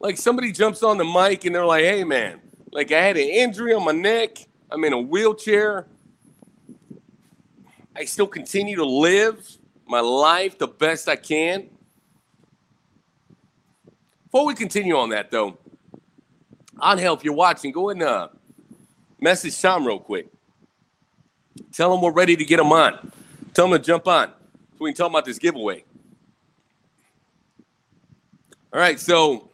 Like 0.00 0.16
somebody 0.16 0.50
jumps 0.50 0.82
on 0.82 0.98
the 0.98 1.04
mic 1.04 1.44
and 1.44 1.54
they're 1.54 1.66
like, 1.66 1.84
hey 1.84 2.02
man, 2.02 2.40
like 2.72 2.92
I 2.92 3.00
had 3.00 3.16
an 3.16 3.28
injury 3.28 3.74
on 3.74 3.84
my 3.84 3.92
neck, 3.92 4.46
I'm 4.70 4.84
in 4.84 4.92
a 4.92 5.00
wheelchair. 5.00 5.86
I 7.96 8.04
still 8.04 8.26
continue 8.26 8.76
to 8.76 8.84
live 8.84 9.46
my 9.86 10.00
life 10.00 10.58
the 10.58 10.68
best 10.68 11.08
I 11.08 11.16
can. 11.16 11.68
Before 14.24 14.46
we 14.46 14.54
continue 14.54 14.96
on 14.96 15.10
that 15.10 15.30
though, 15.30 15.58
Angel, 16.82 17.14
if 17.14 17.24
you're 17.24 17.34
watching, 17.34 17.72
go 17.72 17.90
and 17.90 18.02
uh, 18.02 18.28
message 19.20 19.60
Tom 19.60 19.86
real 19.86 19.98
quick. 19.98 20.28
Tell 21.72 21.92
him 21.92 22.00
we're 22.00 22.12
ready 22.12 22.36
to 22.36 22.44
get 22.44 22.60
him 22.60 22.72
on. 22.72 23.12
Tell 23.52 23.66
him 23.66 23.72
to 23.72 23.78
jump 23.78 24.06
on 24.06 24.28
so 24.28 24.76
we 24.78 24.90
can 24.90 24.96
talk 24.96 25.10
about 25.10 25.24
this 25.24 25.38
giveaway. 25.38 25.84
All 28.72 28.78
right, 28.78 29.00
so 29.00 29.49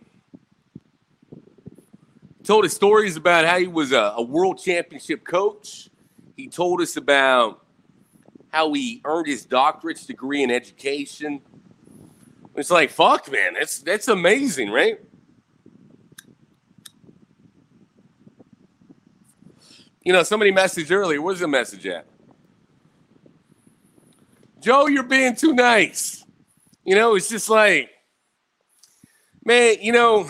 told 2.47 2.65
us 2.65 2.73
stories 2.73 3.17
about 3.17 3.45
how 3.45 3.59
he 3.59 3.67
was 3.67 3.93
a, 3.93 4.15
a, 4.17 4.23
world 4.23 4.59
championship 4.59 5.25
coach. 5.25 5.91
He 6.37 6.47
told 6.47 6.81
us 6.81 6.97
about 6.97 7.65
how 8.53 8.73
he 8.73 9.01
earned 9.05 9.27
his 9.27 9.45
doctorate's 9.45 10.07
degree 10.07 10.45
in 10.45 10.51
education. 10.51 11.43
It's 12.55 12.71
like, 12.71 12.91
fuck, 12.91 13.31
man, 13.31 13.55
that's 13.55 13.81
that's 13.81 14.09
amazing, 14.09 14.71
right? 14.71 15.01
You 20.05 20.13
know, 20.13 20.23
somebody 20.23 20.53
messaged 20.53 20.93
earlier. 20.93 21.21
Where's 21.21 21.41
the 21.41 21.49
message 21.49 21.85
at? 21.87 22.07
Joe, 24.61 24.87
you're 24.87 25.03
being 25.03 25.35
too 25.35 25.53
nice. 25.53 26.25
You 26.85 26.95
know, 26.95 27.17
it's 27.17 27.29
just 27.29 27.51
like, 27.51 27.91
man, 29.45 29.77
you 29.81 29.91
know, 29.91 30.29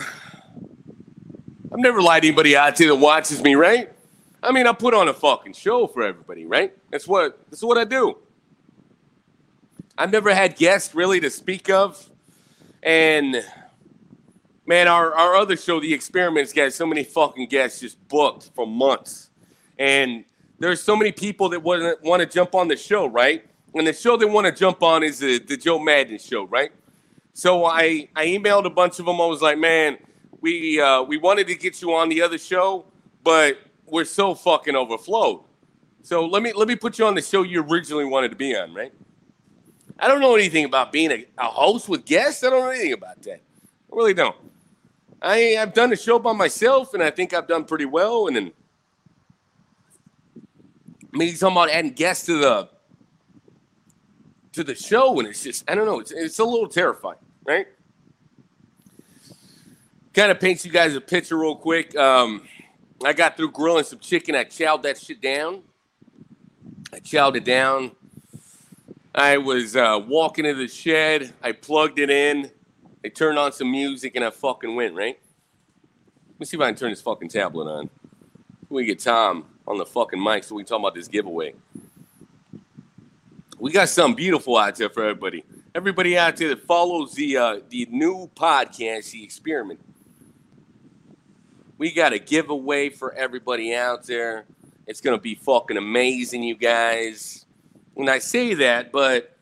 I've 1.71 1.79
never 1.79 2.01
lied 2.01 2.21
to 2.21 2.29
anybody 2.29 2.55
out 2.55 2.77
there 2.77 2.87
that 2.87 2.95
watches 2.95 3.41
me, 3.41 3.55
right? 3.55 3.91
I 4.41 4.51
mean, 4.51 4.67
I 4.67 4.73
put 4.73 4.93
on 4.93 5.07
a 5.09 5.13
fucking 5.13 5.53
show 5.53 5.87
for 5.87 6.03
everybody, 6.03 6.45
right? 6.45 6.73
That's 6.91 7.07
what 7.07 7.39
that's 7.49 7.63
what 7.63 7.77
I 7.77 7.83
do. 7.83 8.17
I've 9.97 10.11
never 10.11 10.33
had 10.33 10.55
guests 10.55 10.95
really 10.95 11.19
to 11.19 11.29
speak 11.29 11.69
of. 11.69 12.09
And 12.83 13.43
man, 14.65 14.87
our, 14.87 15.13
our 15.13 15.35
other 15.35 15.57
show, 15.57 15.79
The 15.79 15.93
Experiments, 15.93 16.53
got 16.53 16.71
so 16.71 16.85
many 16.85 17.03
fucking 17.03 17.47
guests 17.47 17.81
just 17.81 18.07
booked 18.07 18.51
for 18.53 18.67
months. 18.67 19.29
And 19.79 20.23
there's 20.59 20.81
so 20.81 20.95
many 20.95 21.11
people 21.11 21.49
that 21.49 21.61
want 21.61 22.01
want 22.03 22.21
to 22.21 22.25
jump 22.27 22.55
on 22.55 22.67
the 22.67 22.77
show, 22.77 23.07
right? 23.07 23.45
And 23.73 23.85
the 23.85 23.93
show 23.93 24.15
they 24.15 24.25
want 24.25 24.45
to 24.45 24.53
jump 24.53 24.81
on 24.83 25.03
is 25.03 25.19
the, 25.19 25.39
the 25.39 25.57
Joe 25.57 25.79
Madness 25.79 26.25
show, 26.25 26.45
right? 26.45 26.71
So 27.33 27.65
I 27.65 28.07
I 28.15 28.27
emailed 28.27 28.65
a 28.65 28.69
bunch 28.69 28.99
of 28.99 29.05
them. 29.05 29.19
I 29.19 29.25
was 29.25 29.41
like, 29.41 29.57
man, 29.57 29.97
we 30.41 30.79
uh, 30.79 31.03
we 31.03 31.17
wanted 31.17 31.47
to 31.47 31.55
get 31.55 31.81
you 31.81 31.93
on 31.93 32.09
the 32.09 32.21
other 32.21 32.37
show, 32.37 32.85
but 33.23 33.59
we're 33.85 34.05
so 34.05 34.35
fucking 34.35 34.75
overflowed. 34.75 35.41
So 36.03 36.25
let 36.25 36.43
me 36.43 36.53
let 36.53 36.67
me 36.67 36.75
put 36.75 36.99
you 36.99 37.05
on 37.05 37.15
the 37.15 37.21
show 37.21 37.43
you 37.43 37.63
originally 37.63 38.05
wanted 38.05 38.29
to 38.29 38.35
be 38.37 38.55
on, 38.55 38.73
right? 38.73 38.93
I 39.99 40.07
don't 40.07 40.21
know 40.21 40.35
anything 40.35 40.65
about 40.65 40.91
being 40.91 41.11
a, 41.11 41.25
a 41.37 41.45
host 41.45 41.89
with 41.89 42.05
guests. 42.05 42.43
I 42.43 42.49
don't 42.49 42.61
know 42.61 42.69
anything 42.69 42.93
about 42.93 43.21
that. 43.23 43.41
I 43.41 43.95
really 43.95 44.13
don't. 44.13 44.35
I 45.21 45.57
I've 45.57 45.73
done 45.73 45.89
the 45.89 45.95
show 45.95 46.19
by 46.19 46.33
myself, 46.33 46.93
and 46.93 47.01
I 47.01 47.09
think 47.09 47.33
I've 47.33 47.47
done 47.47 47.65
pretty 47.65 47.85
well. 47.85 48.27
And 48.27 48.35
then 48.35 48.53
I 51.13 51.17
mean, 51.17 51.29
he's 51.29 51.39
talking 51.39 51.57
about 51.57 51.69
adding 51.69 51.93
guests 51.93 52.25
to 52.27 52.37
the 52.37 52.69
to 54.53 54.63
the 54.63 54.75
show, 54.75 55.17
and 55.19 55.27
it's 55.27 55.43
just 55.43 55.69
I 55.69 55.75
don't 55.75 55.85
know. 55.85 55.99
It's 55.99 56.11
it's 56.11 56.39
a 56.39 56.43
little 56.43 56.67
terrifying, 56.67 57.19
right? 57.45 57.67
Kind 60.17 60.31
of 60.31 60.39
paints 60.39 60.65
you 60.65 60.71
guys 60.71 60.95
a 60.95 60.99
picture 60.99 61.37
real 61.37 61.55
quick. 61.55 61.95
Um, 61.95 62.41
I 63.05 63.13
got 63.13 63.37
through 63.37 63.51
grilling 63.51 63.83
some 63.83 63.99
chicken. 63.99 64.33
I 64.33 64.45
chowed 64.45 64.81
that 64.81 64.99
shit 64.99 65.21
down. 65.21 65.61
I 66.91 66.97
chowed 67.01 67.35
it 67.35 67.43
down. 67.43 67.91
I 69.13 69.37
was 69.37 69.75
uh, 69.75 70.03
walking 70.07 70.45
to 70.45 70.55
the 70.55 70.67
shed. 70.67 71.35
I 71.43 71.51
plugged 71.51 71.99
it 71.99 72.09
in. 72.09 72.49
I 73.05 73.09
turned 73.09 73.37
on 73.37 73.51
some 73.51 73.69
music, 73.69 74.15
and 74.15 74.25
I 74.25 74.31
fucking 74.31 74.75
went 74.75 74.95
right. 74.95 75.19
Let 76.29 76.39
me 76.39 76.45
see 76.47 76.57
if 76.57 76.61
I 76.61 76.69
can 76.69 76.75
turn 76.75 76.89
this 76.89 77.01
fucking 77.01 77.29
tablet 77.29 77.71
on. 77.71 77.87
We 78.69 78.85
get 78.85 78.97
Tom 78.97 79.45
on 79.67 79.77
the 79.77 79.85
fucking 79.85 80.23
mic 80.23 80.45
so 80.45 80.55
we 80.55 80.63
can 80.63 80.69
talk 80.69 80.79
about 80.79 80.95
this 80.95 81.07
giveaway. 81.07 81.53
We 83.59 83.71
got 83.71 83.87
something 83.89 84.15
beautiful 84.15 84.57
out 84.57 84.77
there 84.77 84.89
for 84.89 85.03
everybody. 85.03 85.45
Everybody 85.75 86.17
out 86.17 86.37
there 86.37 86.49
that 86.49 86.65
follows 86.65 87.13
the 87.13 87.37
uh, 87.37 87.59
the 87.69 87.87
new 87.91 88.31
podcast, 88.35 89.11
the 89.11 89.23
experiment. 89.23 89.79
We 91.77 91.91
got 91.91 92.13
a 92.13 92.19
giveaway 92.19 92.89
for 92.89 93.13
everybody 93.13 93.73
out 93.75 94.05
there. 94.05 94.45
It's 94.87 95.01
gonna 95.01 95.19
be 95.19 95.35
fucking 95.35 95.77
amazing, 95.77 96.43
you 96.43 96.55
guys. 96.55 97.45
When 97.93 98.09
I 98.09 98.19
say 98.19 98.53
that, 98.55 98.91
but 98.91 99.35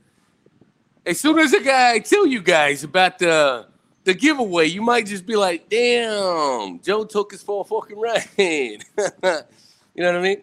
as 1.06 1.20
soon 1.20 1.38
as 1.40 1.53
guy 1.64 1.99
tell 1.99 2.26
you 2.26 2.41
guys 2.41 2.84
about 2.84 3.20
the 3.20 3.68
the 4.03 4.14
giveaway, 4.14 4.68
you 4.68 4.82
might 4.82 5.06
just 5.06 5.26
be 5.26 5.36
like, 5.36 5.70
"Damn, 5.70 6.80
Joe 6.82 7.06
took 7.06 7.34
us 7.34 7.41
for 7.44 7.62
a 7.62 7.64
fucking 7.64 7.99
ride." 7.99 8.86
You 9.95 10.03
know 10.03 10.12
what 10.12 10.20
I 10.20 10.24
mean? 10.24 10.41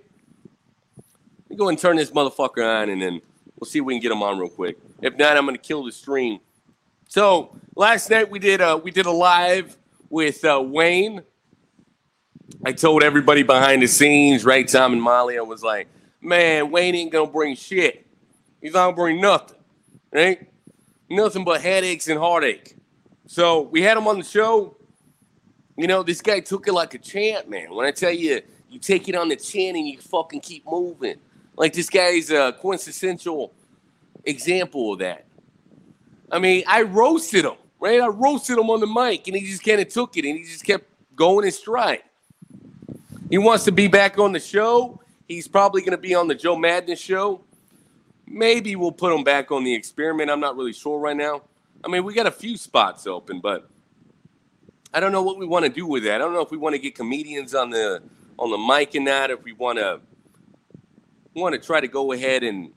Let 0.97 1.51
me 1.51 1.57
go 1.57 1.69
and 1.69 1.79
turn 1.79 1.97
this 1.97 2.11
motherfucker 2.11 2.65
on, 2.65 2.89
and 2.89 3.03
then 3.03 3.21
we'll 3.61 3.69
see 3.69 3.81
if 3.81 3.85
we 3.85 3.93
can 3.93 4.01
get 4.01 4.11
him 4.11 4.23
on 4.23 4.39
real 4.39 4.49
quick. 4.49 4.79
If 5.03 5.19
not, 5.19 5.37
I'm 5.37 5.45
going 5.45 5.55
to 5.55 5.63
kill 5.63 5.85
the 5.85 5.93
stream. 5.93 6.41
So 7.07 7.55
last 7.77 8.09
night 8.09 8.31
we 8.31 8.39
did 8.39 8.63
a 8.63 8.79
we 8.79 8.91
did 8.91 9.05
a 9.05 9.11
live 9.11 9.77
with 10.09 10.43
uh, 10.43 10.63
Wayne. 10.65 11.23
I 12.65 12.73
told 12.73 13.03
everybody 13.03 13.43
behind 13.43 13.83
the 13.83 13.87
scenes, 13.87 14.45
right, 14.45 14.67
Tom 14.67 14.93
and 14.93 15.03
Molly, 15.03 15.39
I 15.39 15.43
was 15.43 15.63
like, 15.63 15.89
man, 16.21 16.71
Wayne 16.71 16.95
ain't 16.95 17.13
gonna 17.13 17.31
bring 17.31 17.57
shit. 17.57 18.07
He's 18.61 18.73
not 18.73 18.87
gonna 18.87 18.97
bring 18.97 19.21
nothing, 19.21 19.59
right? 20.13 20.49
Nothing 21.11 21.45
but 21.45 21.61
headaches 21.61 22.09
and 22.09 22.19
heartache. 22.19 22.77
So 23.27 23.63
we 23.63 23.83
had 23.83 23.97
him 23.97 24.07
on 24.07 24.19
the 24.19 24.25
show. 24.25 24.77
You 25.77 25.87
know, 25.87 26.03
this 26.03 26.21
guy 26.21 26.41
took 26.41 26.69
it 26.69 26.73
like 26.73 26.95
a 26.95 26.99
champ, 26.99 27.49
man. 27.49 27.75
When 27.75 27.87
I 27.87 27.91
tell 27.91 28.13
you, 28.13 28.41
you 28.69 28.79
take 28.79 29.09
it 29.09 29.15
on 29.15 29.29
the 29.29 29.37
chin 29.37 29.77
and 29.77 29.87
you 29.87 29.99
fucking 29.99 30.41
keep 30.41 30.67
moving. 30.67 31.17
Like 31.57 31.73
this 31.73 31.91
guy's 31.91 32.31
a 32.31 32.53
quintessential 32.53 33.53
example 34.25 34.95
of 34.95 34.99
that. 35.01 35.27
I 36.31 36.39
mean, 36.39 36.65
I 36.67 36.83
roasted 36.83 37.45
him, 37.45 37.57
right? 37.79 38.01
I 38.01 38.09
roasted 38.09 38.59
him 38.59 38.71
on 38.71 38.81
the 38.81 38.87
mic 38.87 39.27
and 39.27 39.37
he 39.37 39.47
just 39.47 39.65
kind 39.65 39.81
of 39.81 39.89
took 39.89 40.17
it 40.17 40.25
and 40.25 40.39
he 40.39 40.45
just 40.45 40.65
kept 40.65 40.87
going 41.15 41.45
in 41.45 41.53
stride. 41.53 42.03
He 43.33 43.39
wants 43.39 43.65
to 43.65 43.73
be 43.73 43.89
back 43.89 44.19
on 44.19 44.33
the 44.33 44.39
show. 44.39 45.01
He's 45.27 45.49
probably 45.49 45.81
going 45.81 45.93
to 45.93 45.97
be 45.97 46.15
on 46.15 46.29
the 46.29 46.35
Joe 46.35 46.55
Madness 46.55 47.01
show. 47.01 47.41
Maybe 48.27 48.77
we'll 48.77 48.93
put 48.93 49.11
him 49.11 49.25
back 49.25 49.51
on 49.51 49.65
the 49.65 49.75
experiment. 49.75 50.31
I'm 50.31 50.39
not 50.39 50.55
really 50.55 50.75
sure 50.75 50.99
right 50.99 51.17
now. 51.17 51.41
I 51.83 51.89
mean, 51.89 52.05
we 52.05 52.13
got 52.13 52.27
a 52.27 52.31
few 52.31 52.59
spots 52.59 53.07
open, 53.07 53.41
but 53.41 53.71
I 54.93 55.01
don't 55.01 55.13
know 55.13 55.23
what 55.23 55.39
we 55.39 55.47
want 55.47 55.65
to 55.65 55.71
do 55.71 55.87
with 55.87 56.05
that. 56.05 56.17
I 56.17 56.19
don't 56.19 56.35
know 56.35 56.43
if 56.43 56.51
we 56.51 56.59
want 56.59 56.75
to 56.75 56.79
get 56.79 56.95
comedians 56.95 57.55
on 57.55 57.71
the 57.71 58.03
on 58.39 58.51
the 58.51 58.59
mic 58.59 58.95
and 58.97 59.07
that, 59.07 59.31
if 59.31 59.43
we 59.43 59.55
want 59.55 59.79
to 59.79 60.01
want 61.33 61.55
to 61.55 61.59
try 61.59 61.81
to 61.81 61.89
go 61.89 62.13
ahead 62.13 62.43
and 62.43 62.71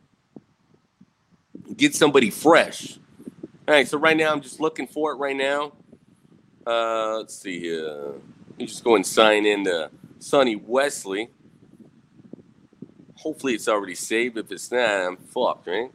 get 1.76 1.94
somebody 1.94 2.30
fresh. 2.30 2.98
All 3.68 3.74
right, 3.74 3.86
so 3.86 3.98
right 3.98 4.16
now 4.16 4.32
I'm 4.32 4.40
just 4.40 4.62
looking 4.62 4.88
for 4.88 5.12
it 5.12 5.16
right 5.16 5.36
now. 5.36 5.74
Uh, 6.66 7.18
let's 7.18 7.36
see 7.36 7.60
here. 7.60 8.14
Let 8.52 8.58
me 8.58 8.66
just 8.68 8.86
go 8.86 8.96
and 8.96 9.06
sign 9.06 9.46
in 9.46 9.66
to 9.66 9.92
Sonny 10.26 10.56
Wesley. 10.56 11.30
Hopefully 13.14 13.54
it's 13.54 13.68
already 13.68 13.94
saved. 13.94 14.40
If 14.40 14.52
it's 14.52 14.72
not, 14.72 14.90
I'm 14.90 15.18
fucked, 15.18 15.68
right? 15.68 15.92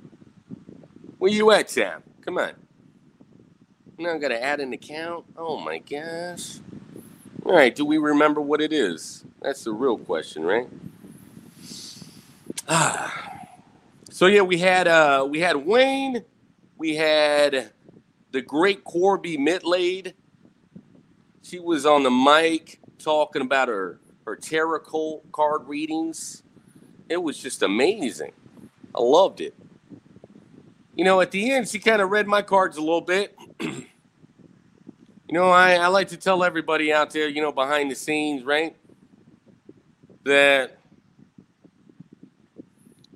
Where 1.19 1.33
you 1.33 1.51
at, 1.51 1.69
Sam? 1.69 2.05
Come 2.25 2.39
on. 2.39 2.53
Now 3.99 4.15
I 4.15 4.19
gotta 4.19 4.41
add 4.41 4.61
an 4.61 4.73
account. 4.73 5.25
Oh 5.37 5.59
my 5.59 5.79
gosh. 5.79 6.61
All 7.45 7.53
right, 7.53 7.75
do 7.75 7.85
we 7.85 7.99
remember 7.99 8.41
what 8.41 8.61
it 8.61 8.73
is? 8.73 9.25
That's 9.43 9.65
the 9.65 9.73
real 9.73 9.99
question, 9.99 10.45
right? 10.45 10.69
Ah. 12.69 13.33
So 14.11 14.27
yeah, 14.27 14.43
we 14.43 14.59
had 14.59 14.87
uh 14.87 15.27
we 15.29 15.41
had 15.41 15.57
Wayne, 15.57 16.25
we 16.79 16.95
had 16.95 17.73
the 18.31 18.43
great 18.43 18.85
Corby 18.85 19.37
Mitlade. 19.37 20.13
She 21.43 21.59
was 21.59 21.85
on 21.85 22.05
the 22.05 22.13
mic 22.13 22.79
talking 22.97 23.43
about 23.43 23.67
her 23.67 23.99
her 24.27 24.37
tarot 24.37 25.23
card 25.33 25.69
readings. 25.69 26.43
It 27.09 27.23
was 27.23 27.39
just 27.39 27.63
amazing. 27.63 28.33
I 28.95 29.01
loved 29.01 29.41
it. 29.41 29.55
You 30.95 31.05
know, 31.05 31.21
at 31.21 31.31
the 31.31 31.51
end, 31.51 31.69
she 31.69 31.79
kind 31.79 32.03
of 32.03 32.11
read 32.11 32.27
my 32.27 32.43
cards 32.43 32.77
a 32.77 32.81
little 32.81 33.01
bit. 33.01 33.37
you 33.61 33.87
know, 35.31 35.51
I, 35.51 35.75
I 35.75 35.87
like 35.89 36.09
to 36.09 36.17
tell 36.17 36.45
everybody 36.45 36.93
out 36.93 37.11
there, 37.11 37.29
you 37.29 37.41
know, 37.41 37.53
behind 37.53 37.91
the 37.91 37.95
scenes, 37.95 38.45
right? 38.45 38.77
That 40.25 40.81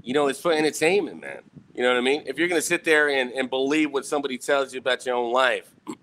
you 0.04 0.12
know, 0.12 0.28
it's 0.28 0.40
for 0.40 0.52
entertainment, 0.52 1.20
man. 1.20 1.40
You 1.74 1.82
know 1.82 1.88
what 1.88 1.96
I 1.96 2.02
mean? 2.02 2.22
If 2.26 2.38
you're 2.38 2.46
going 2.46 2.60
to 2.60 2.66
sit 2.66 2.84
there 2.84 3.08
and, 3.08 3.32
and 3.32 3.50
believe 3.50 3.90
what 3.90 4.04
somebody 4.04 4.38
tells 4.38 4.72
you 4.72 4.78
about 4.78 5.04
your 5.06 5.16
own 5.16 5.32
life, 5.32 5.68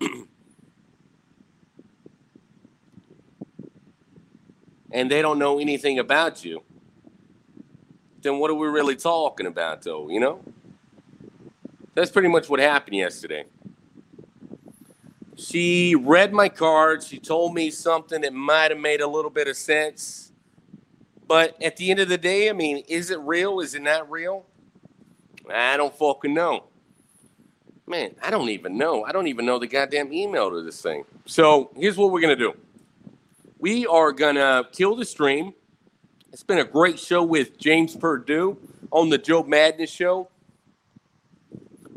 and 4.92 5.10
they 5.10 5.22
don't 5.22 5.38
know 5.38 5.58
anything 5.58 5.98
about 5.98 6.44
you, 6.44 6.62
then 8.20 8.38
what 8.38 8.50
are 8.50 8.54
we 8.54 8.68
really 8.68 8.96
talking 8.96 9.46
about, 9.46 9.82
though? 9.82 10.08
You 10.08 10.20
know? 10.20 10.44
That's 11.94 12.10
pretty 12.10 12.28
much 12.28 12.48
what 12.48 12.60
happened 12.60 12.96
yesterday. 12.96 13.44
She 15.36 15.94
read 15.94 16.32
my 16.32 16.48
card. 16.48 17.02
She 17.02 17.18
told 17.18 17.54
me 17.54 17.70
something 17.70 18.20
that 18.20 18.32
might 18.32 18.70
have 18.70 18.80
made 18.80 19.00
a 19.00 19.06
little 19.06 19.30
bit 19.30 19.48
of 19.48 19.56
sense. 19.56 20.32
But 21.26 21.60
at 21.62 21.76
the 21.76 21.90
end 21.90 22.00
of 22.00 22.08
the 22.08 22.18
day, 22.18 22.48
I 22.48 22.52
mean, 22.52 22.84
is 22.88 23.10
it 23.10 23.18
real? 23.20 23.60
Is 23.60 23.74
it 23.74 23.82
not 23.82 24.10
real? 24.10 24.44
I 25.52 25.76
don't 25.76 25.94
fucking 25.94 26.32
know. 26.32 26.64
Man, 27.86 28.14
I 28.22 28.30
don't 28.30 28.48
even 28.48 28.78
know. 28.78 29.04
I 29.04 29.12
don't 29.12 29.26
even 29.26 29.44
know 29.44 29.58
the 29.58 29.66
goddamn 29.66 30.12
email 30.12 30.50
to 30.50 30.62
this 30.62 30.80
thing. 30.80 31.04
So 31.26 31.70
here's 31.74 31.96
what 31.96 32.12
we're 32.12 32.20
going 32.20 32.36
to 32.38 32.44
do 32.44 32.54
we 33.62 33.86
are 33.86 34.10
going 34.10 34.34
to 34.34 34.66
kill 34.72 34.96
the 34.96 35.04
stream. 35.04 35.54
It's 36.32 36.42
been 36.42 36.58
a 36.58 36.64
great 36.64 36.98
show 36.98 37.22
with 37.22 37.56
James 37.58 37.94
Purdue 37.94 38.58
on 38.90 39.08
the 39.08 39.18
Joe 39.18 39.44
Madness 39.44 39.88
show. 39.88 40.28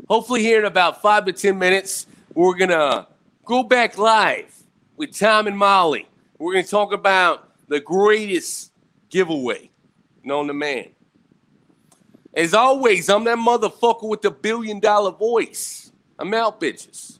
Hopefully, 0.08 0.42
here 0.42 0.60
in 0.60 0.66
about 0.66 1.02
five 1.02 1.24
to 1.24 1.32
10 1.32 1.58
minutes, 1.58 2.06
we're 2.34 2.56
going 2.56 2.70
to 2.70 3.08
go 3.44 3.64
back 3.64 3.98
live 3.98 4.54
with 4.96 5.18
Tom 5.18 5.48
and 5.48 5.58
Molly. 5.58 6.08
We're 6.38 6.52
going 6.52 6.64
to 6.64 6.70
talk 6.70 6.92
about 6.92 7.50
the 7.66 7.80
greatest 7.80 8.70
giveaway 9.10 9.68
known 10.22 10.46
to 10.46 10.54
man. 10.54 10.90
As 12.32 12.54
always, 12.54 13.08
I'm 13.08 13.24
that 13.24 13.38
motherfucker 13.38 14.08
with 14.08 14.22
the 14.22 14.30
billion 14.30 14.78
dollar 14.78 15.10
voice. 15.10 15.90
I'm 16.16 16.32
out, 16.32 16.60
bitches. 16.60 17.18